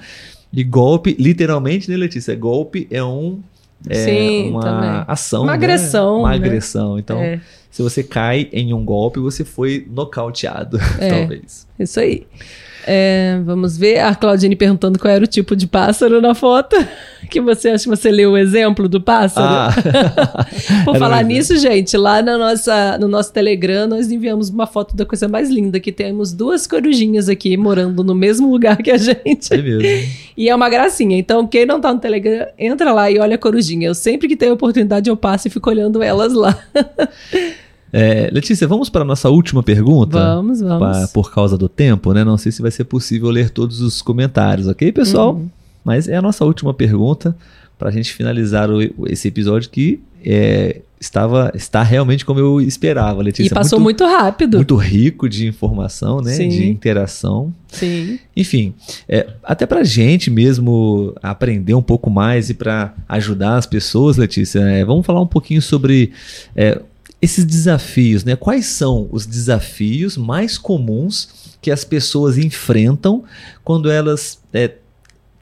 E 0.52 0.64
golpe, 0.64 1.16
literalmente, 1.20 1.90
né, 1.90 1.98
Letícia? 1.98 2.36
Golpe 2.36 2.88
é 2.90 3.04
um. 3.04 3.40
É 3.88 3.94
Sim, 3.94 4.50
uma 4.52 4.62
também. 4.62 5.04
ação. 5.08 5.44
Uma 5.44 5.52
né? 5.52 5.58
agressão, 5.58 6.20
Uma 6.22 6.30
né? 6.30 6.36
agressão. 6.36 6.98
Então, 6.98 7.20
É. 7.20 7.40
se 7.70 7.82
você 7.84 8.02
cai 8.02 8.50
em 8.52 8.74
um 8.74 8.84
golpe, 8.84 9.20
você 9.20 9.46
foi 9.46 9.86
nocauteado, 9.90 10.80
É. 11.00 11.10
talvez. 11.10 11.68
Isso 11.78 12.00
aí. 12.00 12.26
É, 12.90 13.42
vamos 13.44 13.78
ver. 13.78 14.00
A 14.00 14.16
Claudine 14.16 14.56
perguntando 14.56 14.98
qual 14.98 15.14
era 15.14 15.22
o 15.22 15.28
tipo 15.28 15.58
de 15.58 15.68
pássaro 15.68 16.22
na 16.22 16.34
foto. 16.34 16.76
Que 17.30 17.42
você 17.42 17.68
acha 17.68 17.84
que 17.84 17.90
você 17.90 18.10
leu 18.10 18.32
o 18.32 18.38
exemplo 18.38 18.88
do 18.88 19.02
pássaro? 19.02 19.46
Ah. 19.46 20.46
Por 20.86 20.98
falar 20.98 21.22
nisso, 21.26 21.58
gente, 21.58 21.98
lá 21.98 22.22
na 22.22 22.38
nossa, 22.38 22.98
no 23.00 23.10
nosso 23.10 23.34
Telegram, 23.34 23.86
nós 23.86 24.10
enviamos 24.10 24.50
uma 24.50 24.66
foto 24.66 24.96
da 24.96 25.06
coisa 25.06 25.28
mais 25.28 25.50
linda, 25.50 25.78
que 25.78 25.92
temos 25.92 26.32
duas 26.32 26.66
corujinhas 26.66 27.28
aqui 27.28 27.58
morando 27.58 28.02
no 28.02 28.16
mesmo 28.16 28.50
lugar 28.50 28.78
que 28.78 28.90
a 28.90 28.98
gente. 28.98 29.54
É 29.54 29.58
mesmo. 29.58 29.82
E 30.38 30.48
é 30.48 30.56
uma 30.56 30.70
gracinha. 30.70 31.18
Então, 31.18 31.46
quem 31.48 31.66
não 31.66 31.82
tá 31.82 31.92
no 31.92 32.00
Telegram, 32.00 32.48
entra 32.58 32.94
lá 32.94 33.12
e 33.12 33.18
olha 33.20 33.36
a 33.36 33.40
corujinha. 33.40 33.88
Eu 33.88 33.96
sempre 33.96 34.28
que 34.28 34.38
tenho 34.38 34.54
oportunidade, 34.54 35.10
eu 35.10 35.18
passo 35.18 35.48
e 35.48 35.52
fico 35.52 35.70
olhando 35.70 36.02
elas 36.02 36.32
lá. 36.32 36.58
É, 37.92 38.30
Letícia, 38.32 38.68
vamos 38.68 38.90
para 38.90 39.02
a 39.02 39.06
nossa 39.06 39.30
última 39.30 39.64
pergunta? 39.64 40.18
Vamos, 40.20 40.60
vamos. 40.62 40.80
Pa- 40.80 41.08
por 41.14 41.32
causa 41.34 41.58
do 41.58 41.70
tempo, 41.70 42.14
né? 42.14 42.24
Não 42.24 42.38
sei 42.38 42.52
se 42.52 42.62
vai 42.62 42.72
ser 42.72 42.84
possível 42.84 43.30
ler 43.30 43.50
todos 43.50 43.82
os 43.82 44.02
comentários, 44.02 44.68
ok, 44.68 44.92
pessoal? 44.92 45.36
Uhum. 45.36 45.48
Mas 45.86 46.08
é 46.08 46.16
a 46.18 46.22
nossa 46.22 46.44
última 46.44 46.74
pergunta 46.74 47.36
para 47.80 47.90
a 47.90 47.92
gente 47.92 48.12
finalizar 48.14 48.70
o- 48.70 48.82
esse 49.08 49.28
episódio 49.28 49.70
que 49.70 50.00
é, 50.26 50.82
estava 51.00 51.52
está 51.56 51.82
realmente 51.84 52.26
como 52.26 52.40
eu 52.40 52.60
esperava, 52.60 53.22
Letícia. 53.22 53.50
E 53.52 53.54
passou 53.54 53.80
muito, 53.80 54.04
rápido. 54.04 54.58
muito 54.58 54.76
rico 54.76 55.30
de 55.30 55.48
informação, 55.48 56.20
né? 56.20 56.32
Sim. 56.34 56.50
De 56.50 56.68
interação. 56.70 57.54
Sim. 57.70 58.20
Enfim, 58.36 58.74
é, 59.08 59.28
até 59.44 59.66
pra 59.66 59.84
gente 59.86 60.30
mesmo 60.30 61.14
aprender 61.24 61.76
um 61.76 61.82
pouco 61.84 62.10
mais 62.10 62.50
e 62.50 62.54
para 62.56 62.94
ajudar 63.08 63.56
as 63.58 63.66
pessoas, 63.68 64.18
Letícia, 64.18 64.60
é, 64.60 64.84
vamos 64.84 65.06
falar 65.06 65.22
um 65.22 65.28
pouquinho 65.28 65.62
sobre 65.62 66.12
é, 66.56 66.82
esses 67.22 67.46
desafios, 67.46 68.24
né? 68.24 68.36
Quais 68.36 68.68
são 68.68 69.08
os 69.12 69.26
desafios 69.26 70.18
mais 70.18 70.58
comuns 70.58 71.56
que 71.62 71.72
as 71.72 71.84
pessoas 71.84 72.38
enfrentam 72.38 73.24
quando 73.64 73.90
elas 73.90 74.40
é, 74.54 74.76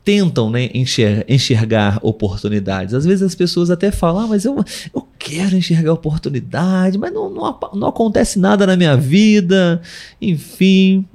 tentam 0.03 0.49
né, 0.49 0.69
enxer- 0.73 1.25
enxergar 1.27 1.99
oportunidades? 2.01 2.93
Às 2.93 3.05
vezes 3.05 3.23
as 3.23 3.35
pessoas 3.35 3.69
até 3.69 3.91
falam, 3.91 4.23
ah, 4.23 4.27
mas 4.27 4.45
eu, 4.45 4.63
eu 4.93 5.05
quero 5.19 5.57
enxergar 5.57 5.91
oportunidade, 5.91 6.97
mas 6.97 7.11
não, 7.11 7.29
não, 7.29 7.59
não 7.73 7.87
acontece 7.89 8.39
nada 8.39 8.65
na 8.65 8.77
minha 8.77 8.95
vida, 8.95 9.81
enfim. 10.21 11.05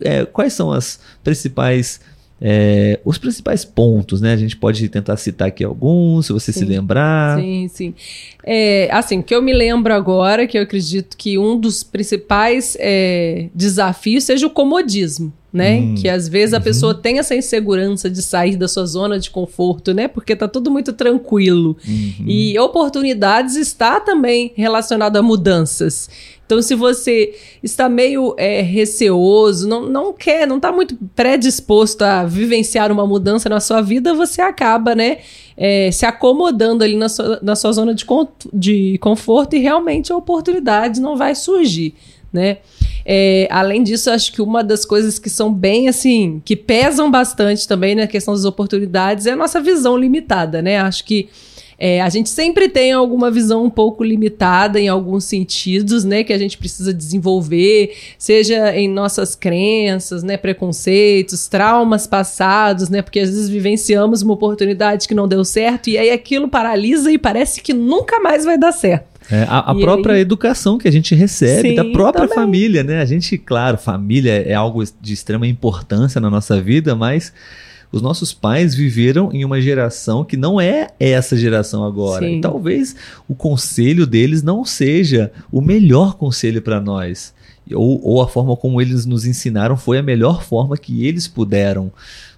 É, 0.00 0.26
quais 0.26 0.52
são 0.52 0.70
as 0.72 0.98
principais. 1.24 2.00
É, 2.44 2.98
os 3.04 3.18
principais 3.18 3.64
pontos, 3.64 4.20
né? 4.20 4.32
A 4.32 4.36
gente 4.36 4.56
pode 4.56 4.88
tentar 4.88 5.16
citar 5.16 5.46
aqui 5.46 5.62
alguns, 5.62 6.26
se 6.26 6.32
você 6.32 6.52
se 6.52 6.58
Sim. 6.58 6.64
lembrar. 6.64 7.38
Sim, 7.38 7.68
sim. 7.68 7.94
É, 8.44 8.88
assim, 8.90 9.20
o 9.20 9.22
que 9.22 9.32
eu 9.32 9.40
me 9.40 9.52
lembro 9.52 9.94
agora, 9.94 10.44
que 10.44 10.58
eu 10.58 10.62
acredito 10.62 11.16
que 11.16 11.38
um 11.38 11.56
dos 11.58 11.84
principais 11.84 12.76
é, 12.80 13.48
desafios 13.54 14.24
seja 14.24 14.44
o 14.44 14.50
comodismo, 14.50 15.32
né? 15.52 15.80
Hum, 15.80 15.94
Que 15.94 16.08
às 16.08 16.28
vezes 16.28 16.54
a 16.54 16.58
uhum. 16.58 16.62
pessoa 16.62 16.94
tem 16.94 17.18
essa 17.18 17.34
insegurança 17.34 18.08
de 18.08 18.22
sair 18.22 18.56
da 18.56 18.66
sua 18.66 18.86
zona 18.86 19.18
de 19.18 19.30
conforto, 19.30 19.92
né? 19.92 20.08
Porque 20.08 20.34
tá 20.34 20.48
tudo 20.48 20.70
muito 20.70 20.92
tranquilo. 20.92 21.76
Uhum. 21.86 22.24
E 22.26 22.58
oportunidades 22.58 23.56
está 23.56 24.00
também 24.00 24.52
relacionado 24.56 25.16
a 25.16 25.22
mudanças. 25.22 26.08
Então, 26.44 26.60
se 26.60 26.74
você 26.74 27.34
está 27.62 27.88
meio 27.88 28.34
é, 28.36 28.60
receoso, 28.60 29.66
não, 29.66 29.88
não 29.88 30.12
quer, 30.12 30.46
não 30.46 30.56
está 30.56 30.70
muito 30.70 30.98
predisposto 31.16 32.04
a 32.04 32.24
vivenciar 32.24 32.92
uma 32.92 33.06
mudança 33.06 33.48
na 33.48 33.58
sua 33.58 33.80
vida, 33.80 34.12
você 34.12 34.42
acaba, 34.42 34.94
né, 34.94 35.18
é, 35.56 35.90
se 35.90 36.04
acomodando 36.04 36.84
ali 36.84 36.94
na 36.94 37.08
sua, 37.08 37.38
na 37.42 37.56
sua 37.56 37.72
zona 37.72 37.94
de, 37.94 38.04
de 38.52 38.98
conforto 38.98 39.56
e 39.56 39.60
realmente 39.60 40.12
a 40.12 40.16
oportunidade 40.16 41.00
não 41.00 41.16
vai 41.16 41.34
surgir, 41.34 41.94
né? 42.32 42.58
É, 43.04 43.48
além 43.50 43.82
disso, 43.82 44.10
acho 44.10 44.32
que 44.32 44.40
uma 44.40 44.62
das 44.62 44.84
coisas 44.84 45.18
que 45.18 45.28
são 45.28 45.52
bem 45.52 45.88
assim, 45.88 46.40
que 46.44 46.54
pesam 46.54 47.10
bastante 47.10 47.66
também 47.66 47.94
na 47.94 48.06
questão 48.06 48.32
das 48.32 48.44
oportunidades 48.44 49.26
é 49.26 49.32
a 49.32 49.36
nossa 49.36 49.60
visão 49.60 49.96
limitada, 49.96 50.62
né? 50.62 50.78
Acho 50.78 51.04
que 51.04 51.28
é, 51.84 52.00
a 52.00 52.08
gente 52.08 52.30
sempre 52.30 52.68
tem 52.68 52.92
alguma 52.92 53.28
visão 53.28 53.64
um 53.64 53.70
pouco 53.70 54.04
limitada 54.04 54.78
em 54.78 54.88
alguns 54.88 55.24
sentidos, 55.24 56.04
né? 56.04 56.22
Que 56.22 56.32
a 56.32 56.38
gente 56.38 56.56
precisa 56.56 56.94
desenvolver, 56.94 57.92
seja 58.16 58.72
em 58.76 58.88
nossas 58.88 59.34
crenças, 59.34 60.22
né? 60.22 60.36
Preconceitos, 60.36 61.48
traumas 61.48 62.06
passados, 62.06 62.88
né? 62.88 63.02
Porque 63.02 63.18
às 63.18 63.30
vezes 63.30 63.48
vivenciamos 63.48 64.22
uma 64.22 64.34
oportunidade 64.34 65.08
que 65.08 65.14
não 65.14 65.26
deu 65.26 65.44
certo 65.44 65.90
e 65.90 65.98
aí 65.98 66.10
aquilo 66.10 66.46
paralisa 66.46 67.10
e 67.10 67.18
parece 67.18 67.60
que 67.60 67.74
nunca 67.74 68.20
mais 68.20 68.44
vai 68.44 68.56
dar 68.56 68.70
certo. 68.70 69.11
É, 69.30 69.42
a 69.44 69.58
a 69.58 69.74
própria 69.74 70.14
aí- 70.16 70.20
educação 70.20 70.78
que 70.78 70.86
a 70.88 70.92
gente 70.92 71.14
recebe 71.14 71.70
Sim, 71.70 71.74
da 71.74 71.84
própria 71.86 72.28
também. 72.28 72.34
família, 72.44 72.82
né? 72.82 73.00
A 73.00 73.04
gente, 73.04 73.38
claro, 73.38 73.78
família 73.78 74.32
é 74.42 74.54
algo 74.54 74.82
de 75.00 75.12
extrema 75.12 75.46
importância 75.46 76.20
na 76.20 76.28
nossa 76.30 76.60
vida, 76.60 76.94
mas 76.94 77.32
os 77.90 78.00
nossos 78.00 78.32
pais 78.32 78.74
viveram 78.74 79.30
em 79.32 79.44
uma 79.44 79.60
geração 79.60 80.24
que 80.24 80.36
não 80.36 80.60
é 80.60 80.88
essa 80.98 81.36
geração 81.36 81.84
agora. 81.84 82.24
Sim. 82.26 82.38
E 82.38 82.40
talvez 82.40 82.96
o 83.28 83.34
conselho 83.34 84.06
deles 84.06 84.42
não 84.42 84.64
seja 84.64 85.30
o 85.50 85.60
melhor 85.60 86.14
conselho 86.14 86.62
para 86.62 86.80
nós. 86.80 87.34
Ou, 87.72 88.00
ou 88.02 88.22
a 88.22 88.28
forma 88.28 88.56
como 88.56 88.80
eles 88.80 89.06
nos 89.06 89.24
ensinaram 89.24 89.76
foi 89.76 89.98
a 89.98 90.02
melhor 90.02 90.42
forma 90.42 90.76
que 90.76 91.06
eles 91.06 91.28
puderam. 91.28 91.92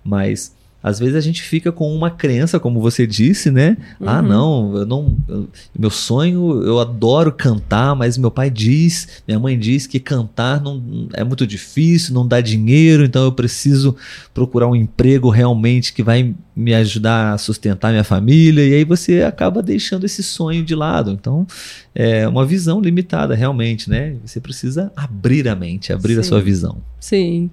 Mas 0.04 0.52
às 0.84 0.98
vezes 0.98 1.16
a 1.16 1.20
gente 1.22 1.40
fica 1.42 1.72
com 1.72 1.90
uma 1.96 2.10
crença, 2.10 2.60
como 2.60 2.78
você 2.78 3.06
disse, 3.06 3.50
né? 3.50 3.76
Ah, 4.04 4.20
Uhum. 4.20 4.28
não, 4.28 4.76
eu 4.76 4.86
não. 4.86 5.16
eu- 5.26 5.48
meu 5.76 5.88
sonho, 5.88 6.62
eu 6.62 6.78
adoro 6.78 7.32
cantar, 7.32 7.96
mas 7.96 8.18
meu 8.18 8.30
pai 8.30 8.50
diz, 8.50 9.08
minha 9.26 9.40
mãe 9.40 9.58
diz 9.58 9.86
que 9.86 9.98
cantar 9.98 10.60
não, 10.60 11.08
é 11.14 11.24
muito 11.24 11.46
difícil, 11.46 12.12
não 12.12 12.28
dá 12.28 12.40
dinheiro, 12.42 13.02
então 13.02 13.24
eu 13.24 13.32
preciso 13.32 13.96
procurar 14.34 14.68
um 14.68 14.76
emprego 14.76 15.30
realmente 15.30 15.92
que 15.94 16.02
vai 16.02 16.34
me 16.56 16.72
ajudar 16.74 17.32
a 17.32 17.38
sustentar 17.38 17.90
minha 17.90 18.04
família, 18.04 18.64
e 18.64 18.74
aí 18.74 18.84
você 18.84 19.22
acaba 19.22 19.60
deixando 19.60 20.04
esse 20.04 20.22
sonho 20.22 20.64
de 20.64 20.74
lado. 20.74 21.10
Então, 21.10 21.46
é 21.94 22.28
uma 22.28 22.46
visão 22.46 22.80
limitada, 22.80 23.34
realmente, 23.34 23.90
né? 23.90 24.14
Você 24.24 24.40
precisa 24.40 24.92
abrir 24.94 25.48
a 25.48 25.56
mente, 25.56 25.92
abrir 25.92 26.18
a 26.18 26.22
Sim. 26.22 26.28
sua 26.28 26.40
visão. 26.40 26.78
Sim. 27.00 27.50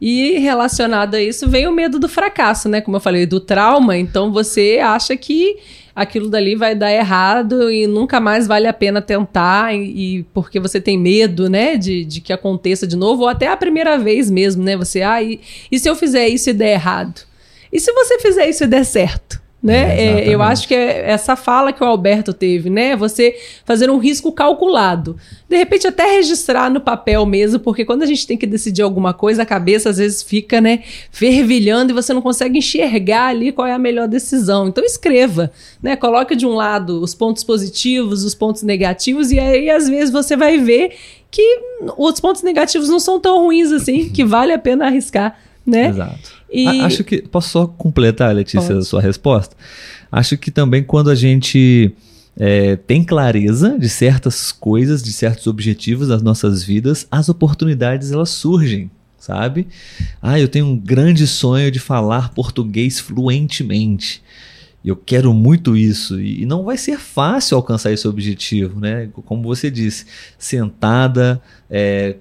E 0.00 0.38
relacionado 0.38 1.16
a 1.16 1.22
isso 1.22 1.48
vem 1.48 1.66
o 1.66 1.72
medo 1.72 1.98
do 1.98 2.08
fracasso, 2.08 2.68
né? 2.68 2.80
Como 2.80 2.96
eu 2.96 3.00
falei, 3.00 3.26
do 3.26 3.40
trauma. 3.40 3.96
Então 3.96 4.32
você 4.32 4.80
acha 4.82 5.16
que 5.16 5.56
aquilo 5.94 6.28
dali 6.28 6.56
vai 6.56 6.74
dar 6.74 6.92
errado 6.92 7.70
e 7.70 7.86
nunca 7.86 8.20
mais 8.20 8.46
vale 8.46 8.66
a 8.66 8.72
pena 8.72 9.02
tentar, 9.02 9.74
e, 9.74 10.18
e 10.18 10.22
porque 10.34 10.58
você 10.58 10.80
tem 10.80 10.98
medo, 10.98 11.50
né? 11.50 11.76
De, 11.76 12.04
de 12.04 12.20
que 12.20 12.32
aconteça 12.32 12.86
de 12.86 12.96
novo, 12.96 13.22
ou 13.22 13.28
até 13.28 13.48
a 13.48 13.56
primeira 13.56 13.98
vez 13.98 14.30
mesmo, 14.30 14.62
né? 14.62 14.76
Você, 14.76 15.02
ah, 15.02 15.20
e, 15.22 15.40
e 15.70 15.78
se 15.78 15.88
eu 15.88 15.96
fizer 15.96 16.28
isso 16.28 16.50
e 16.50 16.52
der 16.52 16.74
errado? 16.74 17.22
E 17.74 17.80
se 17.80 17.92
você 17.92 18.20
fizer 18.20 18.48
isso 18.48 18.62
e 18.62 18.68
der 18.68 18.84
certo? 18.84 19.42
Né? 19.60 19.98
É, 19.98 20.28
eu 20.28 20.42
acho 20.42 20.68
que 20.68 20.74
é 20.74 21.10
essa 21.10 21.34
fala 21.34 21.72
que 21.72 21.82
o 21.82 21.86
Alberto 21.86 22.34
teve, 22.34 22.68
né? 22.68 22.94
Você 22.94 23.34
fazer 23.64 23.88
um 23.88 23.96
risco 23.96 24.30
calculado. 24.30 25.16
De 25.48 25.56
repente, 25.56 25.86
até 25.86 26.04
registrar 26.04 26.70
no 26.70 26.82
papel 26.82 27.24
mesmo, 27.24 27.58
porque 27.58 27.82
quando 27.82 28.02
a 28.02 28.06
gente 28.06 28.26
tem 28.26 28.36
que 28.36 28.46
decidir 28.46 28.82
alguma 28.82 29.14
coisa, 29.14 29.42
a 29.42 29.46
cabeça 29.46 29.88
às 29.88 29.96
vezes 29.96 30.22
fica, 30.22 30.60
né, 30.60 30.82
fervilhando 31.10 31.92
e 31.92 31.94
você 31.94 32.12
não 32.12 32.20
consegue 32.20 32.58
enxergar 32.58 33.28
ali 33.28 33.52
qual 33.52 33.66
é 33.66 33.72
a 33.72 33.78
melhor 33.78 34.06
decisão. 34.06 34.68
Então, 34.68 34.84
escreva, 34.84 35.50
né? 35.82 35.96
Coloque 35.96 36.36
de 36.36 36.44
um 36.44 36.52
lado 36.52 37.00
os 37.00 37.14
pontos 37.14 37.42
positivos, 37.42 38.22
os 38.22 38.34
pontos 38.34 38.62
negativos, 38.62 39.32
e 39.32 39.40
aí 39.40 39.70
às 39.70 39.88
vezes 39.88 40.12
você 40.12 40.36
vai 40.36 40.58
ver 40.58 40.92
que 41.30 41.58
os 41.96 42.20
pontos 42.20 42.42
negativos 42.42 42.90
não 42.90 43.00
são 43.00 43.18
tão 43.18 43.42
ruins 43.42 43.72
assim, 43.72 44.10
que 44.10 44.26
vale 44.26 44.52
a 44.52 44.58
pena 44.58 44.86
arriscar, 44.86 45.38
né? 45.66 45.88
Exato. 45.88 46.30
E- 46.52 46.66
A- 46.82 46.86
Acho 46.86 47.02
que. 47.04 47.22
Posso 47.22 47.48
só 47.50 47.66
completar, 47.66 48.34
Letícia, 48.34 48.60
a 48.70 48.74
Pode. 48.74 48.84
sua 48.86 49.00
resposta? 49.00 49.56
Acho 50.10 50.36
que 50.36 50.50
também 50.50 50.82
quando 50.84 51.10
a 51.10 51.14
gente 51.14 51.92
é, 52.38 52.76
tem 52.76 53.02
clareza 53.04 53.78
de 53.78 53.88
certas 53.88 54.52
coisas, 54.52 55.02
de 55.02 55.12
certos 55.12 55.46
objetivos 55.46 56.08
das 56.08 56.22
nossas 56.22 56.62
vidas, 56.62 57.06
as 57.10 57.28
oportunidades 57.28 58.12
elas 58.12 58.30
surgem, 58.30 58.90
sabe? 59.18 59.66
Ah, 60.22 60.38
eu 60.38 60.48
tenho 60.48 60.66
um 60.66 60.76
grande 60.78 61.26
sonho 61.26 61.70
de 61.70 61.78
falar 61.78 62.30
português 62.34 63.00
fluentemente. 63.00 64.22
Eu 64.84 64.94
quero 64.96 65.32
muito 65.32 65.74
isso 65.76 66.20
e 66.20 66.44
não 66.44 66.62
vai 66.64 66.76
ser 66.76 66.98
fácil 66.98 67.56
alcançar 67.56 67.90
esse 67.90 68.06
objetivo, 68.06 68.78
né? 68.78 69.08
Como 69.24 69.42
você 69.42 69.70
disse, 69.70 70.04
sentada, 70.38 71.40
é, 71.70 72.16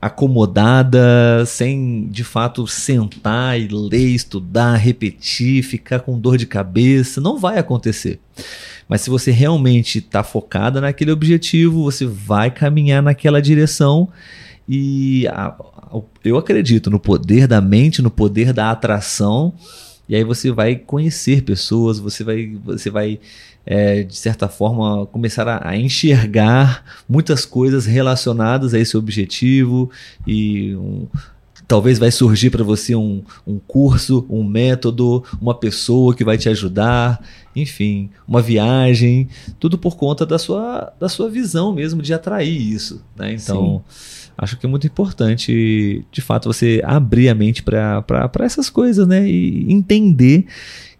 acomodada, 0.00 1.44
sem 1.46 2.08
de 2.08 2.24
fato 2.24 2.66
sentar 2.66 3.60
e 3.60 3.68
ler, 3.68 4.08
estudar, 4.08 4.76
repetir, 4.76 5.62
ficar 5.62 6.00
com 6.00 6.18
dor 6.18 6.36
de 6.36 6.46
cabeça, 6.46 7.20
não 7.20 7.38
vai 7.38 7.58
acontecer. 7.58 8.18
Mas 8.88 9.02
se 9.02 9.10
você 9.10 9.30
realmente 9.30 9.98
está 9.98 10.22
focada 10.22 10.80
naquele 10.80 11.12
objetivo, 11.12 11.84
você 11.84 12.06
vai 12.06 12.50
caminhar 12.50 13.02
naquela 13.02 13.40
direção 13.40 14.08
e 14.68 15.26
a, 15.28 15.48
a, 15.48 16.00
eu 16.24 16.36
acredito 16.36 16.90
no 16.90 17.00
poder 17.00 17.48
da 17.48 17.60
mente, 17.60 18.00
no 18.00 18.10
poder 18.10 18.52
da 18.52 18.70
atração. 18.70 19.52
E 20.08 20.14
aí 20.16 20.24
você 20.24 20.50
vai 20.50 20.76
conhecer 20.76 21.42
pessoas, 21.42 21.98
você 21.98 22.24
vai, 22.24 22.56
você 22.64 22.90
vai 22.90 23.20
é, 23.66 24.02
de 24.02 24.16
certa 24.16 24.48
forma, 24.48 25.06
começar 25.06 25.46
a, 25.46 25.68
a, 25.68 25.76
enxergar 25.76 26.84
muitas 27.08 27.44
coisas 27.44 27.86
relacionadas 27.86 28.74
a 28.74 28.78
esse 28.78 28.96
objetivo 28.96 29.90
e 30.26 30.74
um, 30.74 31.06
talvez 31.70 32.00
vai 32.00 32.10
surgir 32.10 32.50
para 32.50 32.64
você 32.64 32.96
um, 32.96 33.22
um 33.46 33.60
curso, 33.60 34.26
um 34.28 34.42
método, 34.42 35.22
uma 35.40 35.54
pessoa 35.54 36.12
que 36.12 36.24
vai 36.24 36.36
te 36.36 36.48
ajudar, 36.48 37.24
enfim, 37.54 38.10
uma 38.26 38.42
viagem, 38.42 39.28
tudo 39.60 39.78
por 39.78 39.96
conta 39.96 40.26
da 40.26 40.36
sua, 40.36 40.92
da 40.98 41.08
sua 41.08 41.30
visão 41.30 41.72
mesmo 41.72 42.02
de 42.02 42.12
atrair 42.12 42.60
isso. 42.60 43.04
Né? 43.14 43.34
Então, 43.34 43.84
Sim. 43.88 44.32
acho 44.36 44.56
que 44.56 44.66
é 44.66 44.68
muito 44.68 44.88
importante, 44.88 46.04
de 46.10 46.20
fato, 46.20 46.52
você 46.52 46.82
abrir 46.84 47.28
a 47.28 47.36
mente 47.36 47.62
para 47.62 48.04
essas 48.40 48.68
coisas 48.68 49.06
né? 49.06 49.28
e 49.28 49.72
entender 49.72 50.46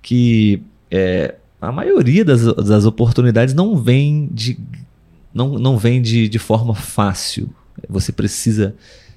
que 0.01 0.63
é, 0.89 1.35
a 1.61 1.71
maioria 1.71 2.25
das, 2.25 2.43
das 2.43 2.85
oportunidades 2.85 3.55
não 3.55 3.77
vem 3.77 4.29
de, 4.33 4.59
não, 5.33 5.59
não 5.59 5.77
vem 5.77 6.01
de, 6.01 6.29
de 6.29 6.39
forma 6.39 6.75
fácil. 6.75 7.51
Você 7.89 8.13
precisa 8.13 8.75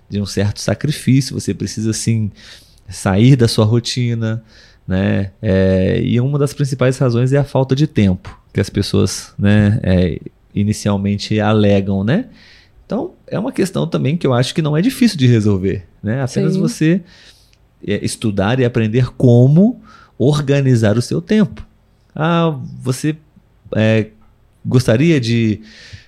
de 0.10 0.22
um 0.22 0.26
certo 0.26 0.60
sacrifício, 0.60 1.39
você 1.39 1.54
precisa 1.54 1.91
assim 1.91 2.32
sair 2.89 3.36
da 3.36 3.48
sua 3.48 3.66
rotina, 3.66 4.44
né? 4.88 5.32
É, 5.41 6.02
e 6.04 6.20
uma 6.20 6.38
das 6.38 6.54
principais 6.54 6.98
razões 6.98 7.32
é 7.32 7.38
a 7.38 7.44
falta 7.44 7.76
de 7.76 7.88
tempo 7.88 8.38
que 8.54 8.60
as 8.60 8.70
pessoas, 8.70 9.34
né, 9.39 9.80
é, 9.82 10.20
inicialmente 10.54 11.39
alegam, 11.39 12.04
né? 12.04 12.26
Então 12.86 13.14
é 13.26 13.39
uma 13.39 13.52
questão 13.52 13.88
também 13.88 14.16
que 14.16 14.28
eu 14.28 14.34
acho 14.34 14.54
que 14.54 14.62
não 14.62 14.78
é 14.78 14.82
difícil 14.82 15.18
de 15.18 15.26
resolver, 15.26 15.88
né? 16.04 16.22
Apenas 16.22 16.54
Sim. 16.54 16.60
você 16.60 17.02
é, 17.86 18.06
estudar 18.06 18.60
e 18.60 18.66
aprender 18.66 19.08
como 19.16 19.82
organizar 20.18 20.98
o 20.98 21.02
seu 21.02 21.22
tempo. 21.22 21.66
Ah, 22.16 22.55
você 22.82 23.16
é, 23.76 24.07
gostaria 24.66 25.20
de 25.20 25.61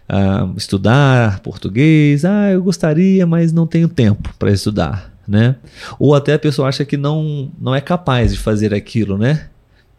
uh, 0.10 0.56
estudar 0.58 1.40
português? 1.40 2.26
Ah, 2.26 2.52
eu 2.52 2.64
gostaria, 2.64 3.26
mas 3.26 3.52
não 3.52 3.68
tenho 3.68 3.88
tempo 3.88 4.34
para 4.38 4.52
estudar, 4.52 5.12
né? 5.28 5.56
Ou 6.00 6.16
até 6.16 6.34
a 6.34 6.40
pessoa 6.40 6.68
acha 6.68 6.86
que 6.86 6.98
não, 6.98 7.52
não 7.60 7.74
é 7.74 7.82
capaz 7.82 8.32
de 8.32 8.40
fazer 8.40 8.74
aquilo, 8.74 9.18
né? 9.18 9.48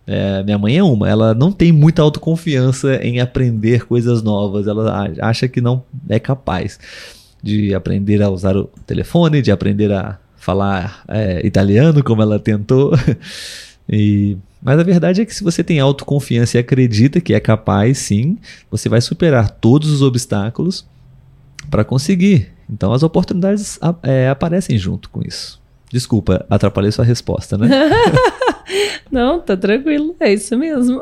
É, 0.06 0.42
minha 0.44 0.56
mãe 0.56 0.76
é 0.76 0.84
uma, 0.84 1.08
ela 1.08 1.34
não 1.34 1.50
tem 1.50 1.72
muita 1.72 2.00
autoconfiança 2.00 2.94
em 3.02 3.20
aprender 3.20 3.86
coisas 3.86 4.22
novas, 4.22 4.68
ela 4.68 5.10
acha 5.20 5.48
que 5.48 5.60
não 5.60 5.82
é 6.08 6.20
capaz 6.20 6.78
de 7.42 7.74
aprender 7.74 8.22
a 8.22 8.30
usar 8.30 8.56
o 8.56 8.70
telefone, 8.86 9.42
de 9.42 9.50
aprender 9.50 9.92
a 9.92 10.16
falar 10.36 11.02
é, 11.08 11.44
italiano 11.44 12.04
como 12.04 12.22
ela 12.22 12.38
tentou. 12.38 12.92
e 13.90 14.36
mas 14.66 14.80
a 14.80 14.82
verdade 14.82 15.20
é 15.20 15.24
que 15.24 15.32
se 15.32 15.44
você 15.44 15.62
tem 15.62 15.78
autoconfiança 15.78 16.56
e 16.56 16.60
acredita 16.60 17.20
que 17.20 17.32
é 17.32 17.38
capaz, 17.38 17.98
sim, 17.98 18.36
você 18.68 18.88
vai 18.88 19.00
superar 19.00 19.48
todos 19.48 19.92
os 19.92 20.02
obstáculos 20.02 20.84
para 21.70 21.84
conseguir. 21.84 22.50
Então 22.68 22.92
as 22.92 23.04
oportunidades 23.04 23.78
é, 24.02 24.28
aparecem 24.28 24.76
junto 24.76 25.08
com 25.08 25.22
isso. 25.24 25.62
Desculpa, 25.88 26.44
atrapalhei 26.50 26.90
sua 26.90 27.04
resposta, 27.04 27.56
né? 27.56 27.68
Não, 29.08 29.40
tá 29.40 29.56
tranquilo, 29.56 30.16
é 30.18 30.32
isso 30.32 30.58
mesmo. 30.58 31.00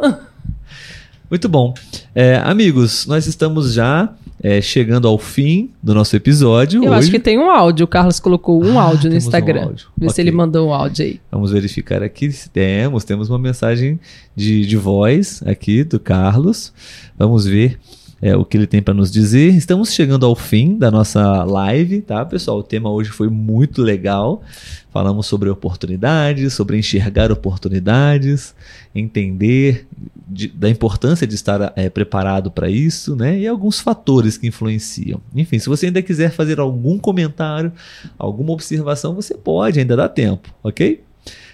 Muito 1.35 1.49
bom. 1.49 1.75
É, 2.15 2.37
amigos, 2.45 3.09
nós 3.09 3.27
estamos 3.27 3.73
já 3.73 4.09
é, 4.41 4.61
chegando 4.61 5.09
ao 5.09 5.19
fim 5.19 5.73
do 5.83 5.93
nosso 5.93 6.15
episódio. 6.15 6.85
Eu 6.85 6.93
hoje. 6.93 6.99
acho 7.01 7.11
que 7.11 7.19
tem 7.19 7.37
um 7.37 7.51
áudio. 7.51 7.83
O 7.83 7.89
Carlos 7.89 8.21
colocou 8.21 8.65
um 8.65 8.79
ah, 8.79 8.85
áudio 8.85 9.11
no 9.11 9.17
Instagram. 9.17 9.63
Um 9.63 9.65
áudio. 9.65 9.87
Vê 9.99 10.07
okay. 10.07 10.15
se 10.15 10.21
ele 10.21 10.31
mandou 10.31 10.69
um 10.69 10.73
áudio 10.73 11.05
aí. 11.05 11.21
Vamos 11.33 11.51
verificar 11.51 12.05
aqui 12.05 12.31
se 12.31 12.49
temos. 12.49 13.03
Temos 13.03 13.29
uma 13.29 13.39
mensagem 13.41 13.99
de, 14.37 14.65
de 14.65 14.77
voz 14.77 15.43
aqui 15.45 15.83
do 15.83 15.99
Carlos. 15.99 16.73
Vamos 17.19 17.45
ver 17.45 17.81
é, 18.25 18.35
o 18.35 18.43
que 18.43 18.57
ele 18.57 18.67
tem 18.67 18.81
para 18.81 18.95
nos 18.95 19.13
dizer. 19.13 19.55
Estamos 19.55 19.93
chegando 19.93 20.25
ao 20.25 20.35
fim 20.35 20.79
da 20.79 20.91
nossa 20.91 21.45
live, 21.45 22.01
tá, 22.01 22.25
pessoal? 22.25 22.57
O 22.57 22.63
tema 22.63 22.91
hoje 22.91 23.11
foi 23.11 23.29
muito 23.29 23.83
legal. 23.83 24.43
Falamos 24.91 25.27
sobre 25.27 25.51
oportunidades, 25.51 26.55
sobre 26.55 26.79
enxergar 26.79 27.31
oportunidades, 27.31 28.55
entender 28.95 29.87
de, 30.27 30.49
da 30.49 30.71
importância 30.71 31.27
de 31.27 31.35
estar 31.35 31.75
é, 31.77 31.91
preparado 31.91 32.51
para 32.51 32.71
isso, 32.71 33.15
né? 33.15 33.39
E 33.39 33.47
alguns 33.47 33.79
fatores 33.79 34.39
que 34.39 34.47
influenciam. 34.47 35.21
Enfim, 35.37 35.59
se 35.59 35.69
você 35.69 35.87
ainda 35.87 36.01
quiser 36.01 36.31
fazer 36.31 36.59
algum 36.59 36.99
comentário, 36.99 37.75
alguma 38.19 38.55
observação, 38.55 39.15
você 39.15 39.35
pode, 39.35 39.79
ainda 39.79 39.95
dá 39.95 40.09
tempo, 40.09 40.49
ok? 40.63 41.05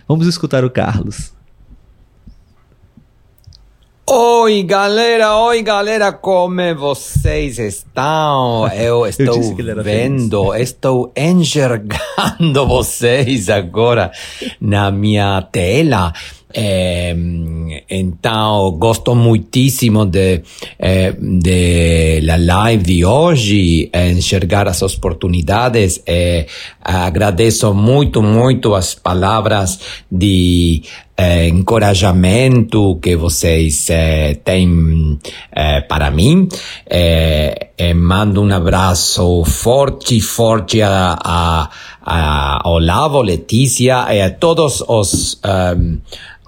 Vamos 0.06 0.28
escutar 0.28 0.64
o 0.64 0.70
Carlos. 0.70 1.32
Oi, 4.07 4.64
galera, 4.64 5.36
oi, 5.36 5.62
galera, 5.62 6.12
como 6.12 6.74
vocês 6.74 7.59
estão? 7.59 8.66
Eu 8.74 9.07
estou 9.07 9.36
Eu 9.36 9.82
vendo, 9.82 10.55
estou 10.55 11.12
enxergando 11.16 12.66
vocês 12.66 13.48
agora 13.48 14.11
na 14.61 14.90
minha 14.90 15.40
tela. 15.42 16.12
É, 16.53 17.14
então, 17.88 18.72
gosto 18.72 19.14
muitíssimo 19.14 20.05
de, 20.05 20.42
é, 20.78 21.12
de 21.12 22.20
la 22.22 22.36
live 22.36 22.82
de 22.82 23.05
hoje, 23.05 23.88
enxergar 23.94 24.66
as 24.66 24.82
oportunidades. 24.82 26.03
É, 26.05 26.46
agradeço 26.82 27.72
muito, 27.72 28.20
muito 28.20 28.74
as 28.74 28.96
palavras 28.96 29.78
de 30.11 30.82
é, 31.20 31.48
encorajamento 31.48 32.98
que 33.02 33.14
vocês 33.16 33.90
é, 33.90 34.34
têm 34.34 35.18
é, 35.52 35.82
para 35.82 36.10
mim. 36.10 36.48
mando 37.94 38.42
um 38.42 38.52
abraço 38.52 39.44
forte, 39.44 40.20
forte 40.20 40.80
a, 40.80 41.18
a, 41.22 41.70
a 42.04 42.68
Olavo, 42.68 43.20
Letícia 43.22 44.06
e 44.14 44.22
a 44.22 44.30
todos 44.30 44.82
os 44.88 45.40
um, 45.44 45.98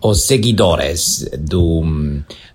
os 0.03 0.23
seguidores 0.23 1.29
do, 1.39 1.83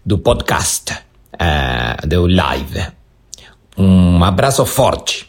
do 0.06 0.18
podcast, 0.18 0.94
uh, 0.94 2.08
do 2.08 2.28
live. 2.28 2.88
Um 3.78 4.24
abraço 4.24 4.66
forte. 4.66 5.27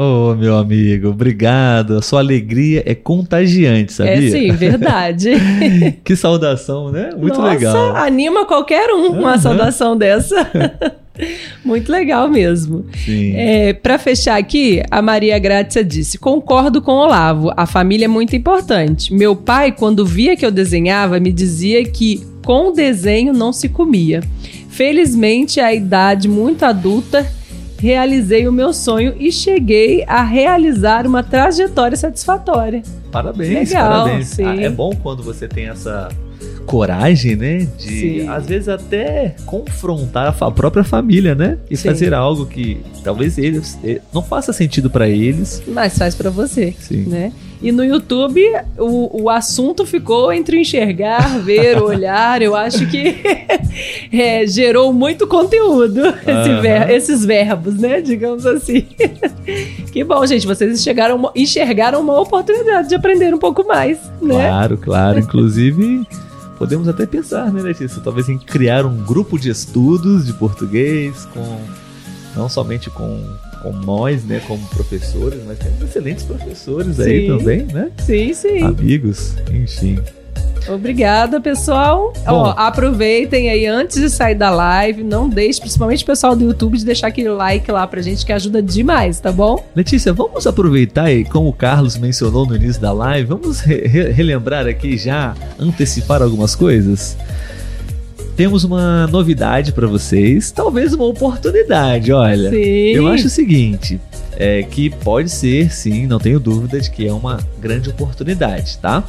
Ô, 0.00 0.30
oh, 0.30 0.34
meu 0.36 0.56
amigo, 0.56 1.08
obrigado. 1.08 1.96
A 1.96 2.02
sua 2.02 2.20
alegria 2.20 2.84
é 2.86 2.94
contagiante, 2.94 3.92
sabia? 3.92 4.28
É 4.28 4.30
sim, 4.30 4.52
verdade. 4.52 5.32
que 6.04 6.14
saudação, 6.14 6.92
né? 6.92 7.10
Muito 7.18 7.40
Nossa, 7.40 7.52
legal. 7.52 7.96
anima 7.96 8.46
qualquer 8.46 8.90
um 8.90 9.08
uma 9.08 9.32
uhum. 9.32 9.38
saudação 9.40 9.98
dessa. 9.98 10.48
Muito 11.64 11.90
legal 11.90 12.28
mesmo. 12.28 12.86
É, 13.08 13.72
Para 13.72 13.98
fechar 13.98 14.38
aqui, 14.38 14.80
a 14.88 15.02
Maria 15.02 15.36
Grácia 15.36 15.82
disse: 15.82 16.16
Concordo 16.16 16.80
com 16.80 16.92
o 16.92 16.98
Olavo, 16.98 17.52
a 17.56 17.66
família 17.66 18.04
é 18.04 18.08
muito 18.08 18.36
importante. 18.36 19.12
Meu 19.12 19.34
pai, 19.34 19.72
quando 19.72 20.06
via 20.06 20.36
que 20.36 20.46
eu 20.46 20.52
desenhava, 20.52 21.18
me 21.18 21.32
dizia 21.32 21.84
que 21.84 22.24
com 22.44 22.68
o 22.68 22.72
desenho 22.72 23.32
não 23.32 23.52
se 23.52 23.68
comia. 23.68 24.22
Felizmente, 24.68 25.58
à 25.58 25.74
idade 25.74 26.28
muito 26.28 26.62
adulta, 26.62 27.26
realizei 27.78 28.46
o 28.48 28.52
meu 28.52 28.72
sonho 28.72 29.14
e 29.18 29.30
cheguei 29.30 30.04
a 30.06 30.22
realizar 30.22 31.06
uma 31.06 31.22
trajetória 31.22 31.96
satisfatória. 31.96 32.82
Parabéns, 33.10 33.70
Legal, 33.70 34.04
parabéns. 34.04 34.38
Ah, 34.40 34.56
é 34.56 34.68
bom 34.68 34.94
quando 35.02 35.22
você 35.22 35.46
tem 35.48 35.68
essa 35.68 36.08
coragem, 36.66 37.34
né? 37.34 37.66
De 37.78 37.88
Sim. 37.88 38.28
às 38.28 38.46
vezes 38.46 38.68
até 38.68 39.34
confrontar 39.46 40.36
a 40.38 40.50
própria 40.50 40.84
família, 40.84 41.34
né? 41.34 41.56
E 41.70 41.76
Sim. 41.76 41.88
fazer 41.88 42.12
algo 42.12 42.44
que 42.46 42.80
talvez 43.02 43.38
eles 43.38 43.78
eh, 43.82 44.00
não 44.12 44.22
faça 44.22 44.52
sentido 44.52 44.90
para 44.90 45.08
eles, 45.08 45.62
mas 45.66 45.96
faz 45.96 46.14
para 46.14 46.28
você, 46.28 46.74
Sim. 46.78 47.04
né? 47.06 47.32
E 47.60 47.72
no 47.72 47.84
YouTube, 47.84 48.40
o, 48.78 49.22
o 49.24 49.30
assunto 49.30 49.84
ficou 49.84 50.32
entre 50.32 50.60
enxergar, 50.60 51.40
ver, 51.40 51.76
olhar. 51.82 52.40
Eu 52.40 52.54
acho 52.54 52.86
que 52.86 53.16
é, 54.12 54.46
gerou 54.46 54.92
muito 54.92 55.26
conteúdo, 55.26 56.00
esse 56.06 56.30
Aham. 56.30 56.60
ver- 56.60 56.90
esses 56.90 57.24
verbos, 57.24 57.74
né? 57.74 58.00
Digamos 58.00 58.46
assim. 58.46 58.86
que 59.92 60.04
bom, 60.04 60.24
gente. 60.24 60.46
Vocês 60.46 60.72
enxergaram 60.80 61.16
uma, 61.16 61.32
enxergaram 61.34 62.00
uma 62.00 62.20
oportunidade 62.20 62.88
de 62.88 62.94
aprender 62.94 63.34
um 63.34 63.38
pouco 63.38 63.66
mais, 63.66 63.98
né? 64.22 64.46
Claro, 64.48 64.78
claro. 64.78 65.18
Inclusive, 65.18 66.06
podemos 66.56 66.86
até 66.88 67.06
pensar, 67.06 67.52
né, 67.52 67.60
Letícia? 67.60 68.00
Talvez 68.02 68.28
em 68.28 68.38
criar 68.38 68.86
um 68.86 68.96
grupo 69.04 69.36
de 69.36 69.50
estudos 69.50 70.26
de 70.26 70.32
português 70.32 71.26
com 71.34 71.58
não 72.36 72.48
somente 72.48 72.88
com, 72.88 73.20
com 73.62 73.72
nós, 73.72 74.24
né, 74.24 74.40
como 74.46 74.64
professores, 74.68 75.40
mas 75.46 75.58
temos 75.58 75.82
excelentes 75.82 76.24
professores 76.24 76.98
aí 77.00 77.26
Sim. 77.26 77.38
também, 77.38 77.62
né? 77.72 77.90
Sim, 77.98 78.32
sim. 78.34 78.62
Amigos, 78.62 79.34
enfim. 79.52 79.98
Obrigada, 80.68 81.40
pessoal. 81.40 82.12
Ó, 82.26 82.50
aproveitem 82.56 83.48
aí 83.48 83.64
antes 83.66 84.00
de 84.00 84.10
sair 84.10 84.34
da 84.34 84.50
live. 84.50 85.02
Não 85.02 85.26
deixe, 85.28 85.60
principalmente 85.60 86.02
o 86.02 86.06
pessoal 86.06 86.36
do 86.36 86.44
YouTube, 86.44 86.76
de 86.76 86.84
deixar 86.84 87.06
aquele 87.06 87.30
like 87.30 87.70
lá 87.72 87.86
pra 87.86 88.02
gente 88.02 88.24
que 88.26 88.32
ajuda 88.32 88.60
demais, 88.62 89.18
tá 89.18 89.32
bom? 89.32 89.64
Letícia, 89.74 90.12
vamos 90.12 90.46
aproveitar 90.46 91.10
e 91.10 91.24
como 91.24 91.48
o 91.48 91.52
Carlos 91.54 91.96
mencionou 91.96 92.44
no 92.46 92.54
início 92.54 92.82
da 92.82 92.92
live, 92.92 93.28
vamos 93.28 93.60
re- 93.60 93.86
re- 93.86 94.10
relembrar 94.12 94.66
aqui 94.66 94.98
já 94.98 95.34
antecipar 95.58 96.22
algumas 96.22 96.54
coisas. 96.54 97.16
Temos 98.38 98.62
uma 98.62 99.08
novidade 99.08 99.72
para 99.72 99.88
vocês, 99.88 100.52
talvez 100.52 100.92
uma 100.92 101.06
oportunidade, 101.06 102.12
olha. 102.12 102.50
Sim. 102.50 102.92
Eu 102.92 103.08
acho 103.08 103.26
o 103.26 103.30
seguinte, 103.30 104.00
é 104.36 104.62
que 104.62 104.90
pode 104.90 105.28
ser, 105.28 105.72
sim, 105.72 106.06
não 106.06 106.20
tenho 106.20 106.38
dúvida 106.38 106.80
de 106.80 106.88
que 106.88 107.04
é 107.04 107.12
uma 107.12 107.40
grande 107.60 107.90
oportunidade, 107.90 108.78
tá? 108.78 109.02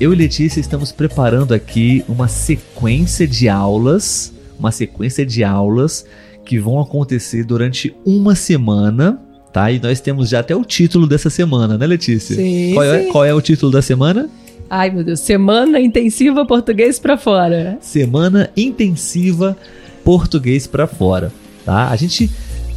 Eu 0.00 0.12
e 0.12 0.16
Letícia 0.16 0.58
estamos 0.58 0.90
preparando 0.90 1.54
aqui 1.54 2.04
uma 2.08 2.26
sequência 2.26 3.24
de 3.24 3.48
aulas, 3.48 4.32
uma 4.58 4.72
sequência 4.72 5.24
de 5.24 5.44
aulas 5.44 6.04
que 6.44 6.58
vão 6.58 6.80
acontecer 6.80 7.44
durante 7.44 7.94
uma 8.04 8.34
semana, 8.34 9.16
tá? 9.52 9.70
E 9.70 9.78
nós 9.78 10.00
temos 10.00 10.28
já 10.28 10.40
até 10.40 10.56
o 10.56 10.64
título 10.64 11.06
dessa 11.06 11.30
semana, 11.30 11.78
né, 11.78 11.86
Letícia? 11.86 12.34
Sim, 12.34 12.72
Qual 12.74 12.84
é, 12.84 13.04
sim. 13.04 13.12
qual 13.12 13.24
é 13.24 13.32
o 13.32 13.40
título 13.40 13.70
da 13.70 13.80
semana? 13.80 14.28
Ai, 14.74 14.88
meu 14.88 15.04
Deus. 15.04 15.20
Semana 15.20 15.78
intensiva 15.78 16.46
português 16.46 16.98
pra 16.98 17.18
fora. 17.18 17.76
Semana 17.82 18.48
Intensiva 18.56 19.54
Português 20.02 20.66
para 20.66 20.86
Fora, 20.86 21.30
tá? 21.62 21.90
A 21.90 21.96
gente 21.96 22.30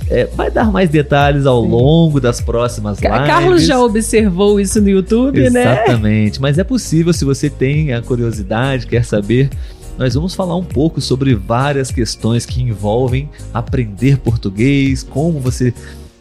é, 0.09 0.25
vai 0.25 0.51
dar 0.51 0.69
mais 0.69 0.89
detalhes 0.89 1.45
ao 1.45 1.61
longo 1.61 2.19
das 2.19 2.41
próximas 2.41 2.99
lives. 2.99 3.17
Carlos 3.25 3.65
já 3.65 3.79
observou 3.79 4.59
isso 4.59 4.81
no 4.81 4.89
YouTube, 4.89 5.49
né? 5.49 5.61
Exatamente, 5.61 6.41
mas 6.41 6.57
é 6.57 6.65
possível 6.65 7.13
se 7.13 7.23
você 7.23 7.49
tem 7.49 7.93
a 7.93 8.01
curiosidade, 8.01 8.87
quer 8.87 9.05
saber. 9.05 9.49
Nós 9.97 10.15
vamos 10.15 10.35
falar 10.35 10.57
um 10.57 10.65
pouco 10.65 10.99
sobre 10.99 11.33
várias 11.33 11.91
questões 11.91 12.45
que 12.45 12.61
envolvem 12.61 13.29
aprender 13.53 14.17
português, 14.17 15.01
como 15.01 15.39
você 15.39 15.73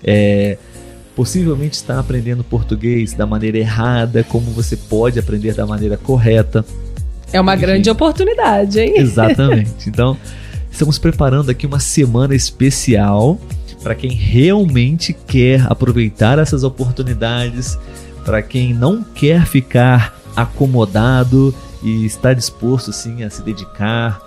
é, 0.04 0.56
possivelmente 1.14 1.74
está 1.74 1.98
aprendendo 1.98 2.42
português 2.42 3.12
da 3.12 3.26
maneira 3.26 3.58
errada, 3.58 4.24
como 4.24 4.50
você 4.50 4.76
pode 4.76 5.18
aprender 5.18 5.54
da 5.54 5.66
maneira 5.66 5.96
correta. 5.96 6.64
É 7.32 7.40
uma 7.40 7.54
Enfim. 7.54 7.62
grande 7.62 7.90
oportunidade, 7.90 8.80
hein? 8.80 8.94
Exatamente. 8.96 9.74
Então, 9.88 10.16
estamos 10.70 10.98
preparando 10.98 11.50
aqui 11.50 11.66
uma 11.66 11.80
semana 11.80 12.34
especial 12.34 13.38
para 13.82 13.94
quem 13.94 14.12
realmente 14.12 15.12
quer 15.12 15.70
aproveitar 15.70 16.38
essas 16.38 16.64
oportunidades, 16.64 17.78
para 18.24 18.40
quem 18.40 18.72
não 18.72 19.04
quer 19.04 19.46
ficar 19.46 20.18
acomodado 20.34 21.54
e 21.82 22.06
está 22.06 22.32
disposto 22.32 22.92
sim 22.92 23.22
a 23.22 23.30
se 23.30 23.42
dedicar 23.42 24.20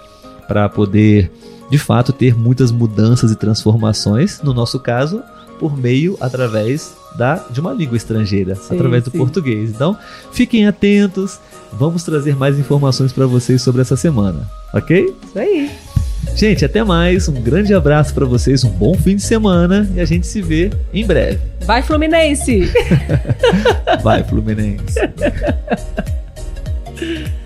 para 0.47 0.69
poder, 0.69 1.31
de 1.71 1.77
fato, 1.77 2.13
ter 2.13 2.35
muitas 2.35 2.71
mudanças 2.71 3.31
e 3.31 3.35
transformações, 3.35 4.41
no 4.41 4.53
nosso 4.53 4.79
caso, 4.79 5.23
por 5.59 5.77
meio 5.77 6.17
através 6.19 6.95
da 7.17 7.35
de 7.49 7.59
uma 7.59 7.73
língua 7.73 7.97
estrangeira, 7.97 8.55
Sim, 8.55 8.75
através 8.75 9.03
do 9.03 9.11
sim. 9.11 9.17
português. 9.17 9.71
Então, 9.71 9.97
fiquem 10.31 10.67
atentos. 10.67 11.39
Vamos 11.73 12.03
trazer 12.03 12.35
mais 12.35 12.57
informações 12.57 13.11
para 13.11 13.25
vocês 13.25 13.61
sobre 13.61 13.81
essa 13.81 13.97
semana, 13.97 14.49
ok? 14.73 15.13
Isso 15.25 15.39
aí. 15.39 15.69
Gente, 16.35 16.63
até 16.63 16.83
mais. 16.83 17.27
Um 17.27 17.41
grande 17.41 17.73
abraço 17.73 18.13
para 18.13 18.25
vocês, 18.25 18.63
um 18.63 18.69
bom 18.69 18.93
fim 18.95 19.15
de 19.15 19.21
semana 19.21 19.89
e 19.95 19.99
a 19.99 20.05
gente 20.05 20.27
se 20.27 20.41
vê 20.41 20.71
em 20.93 21.05
breve. 21.05 21.39
Vai, 21.65 21.81
Fluminense! 21.81 22.71
Vai, 24.03 24.23
Fluminense. 24.23 24.99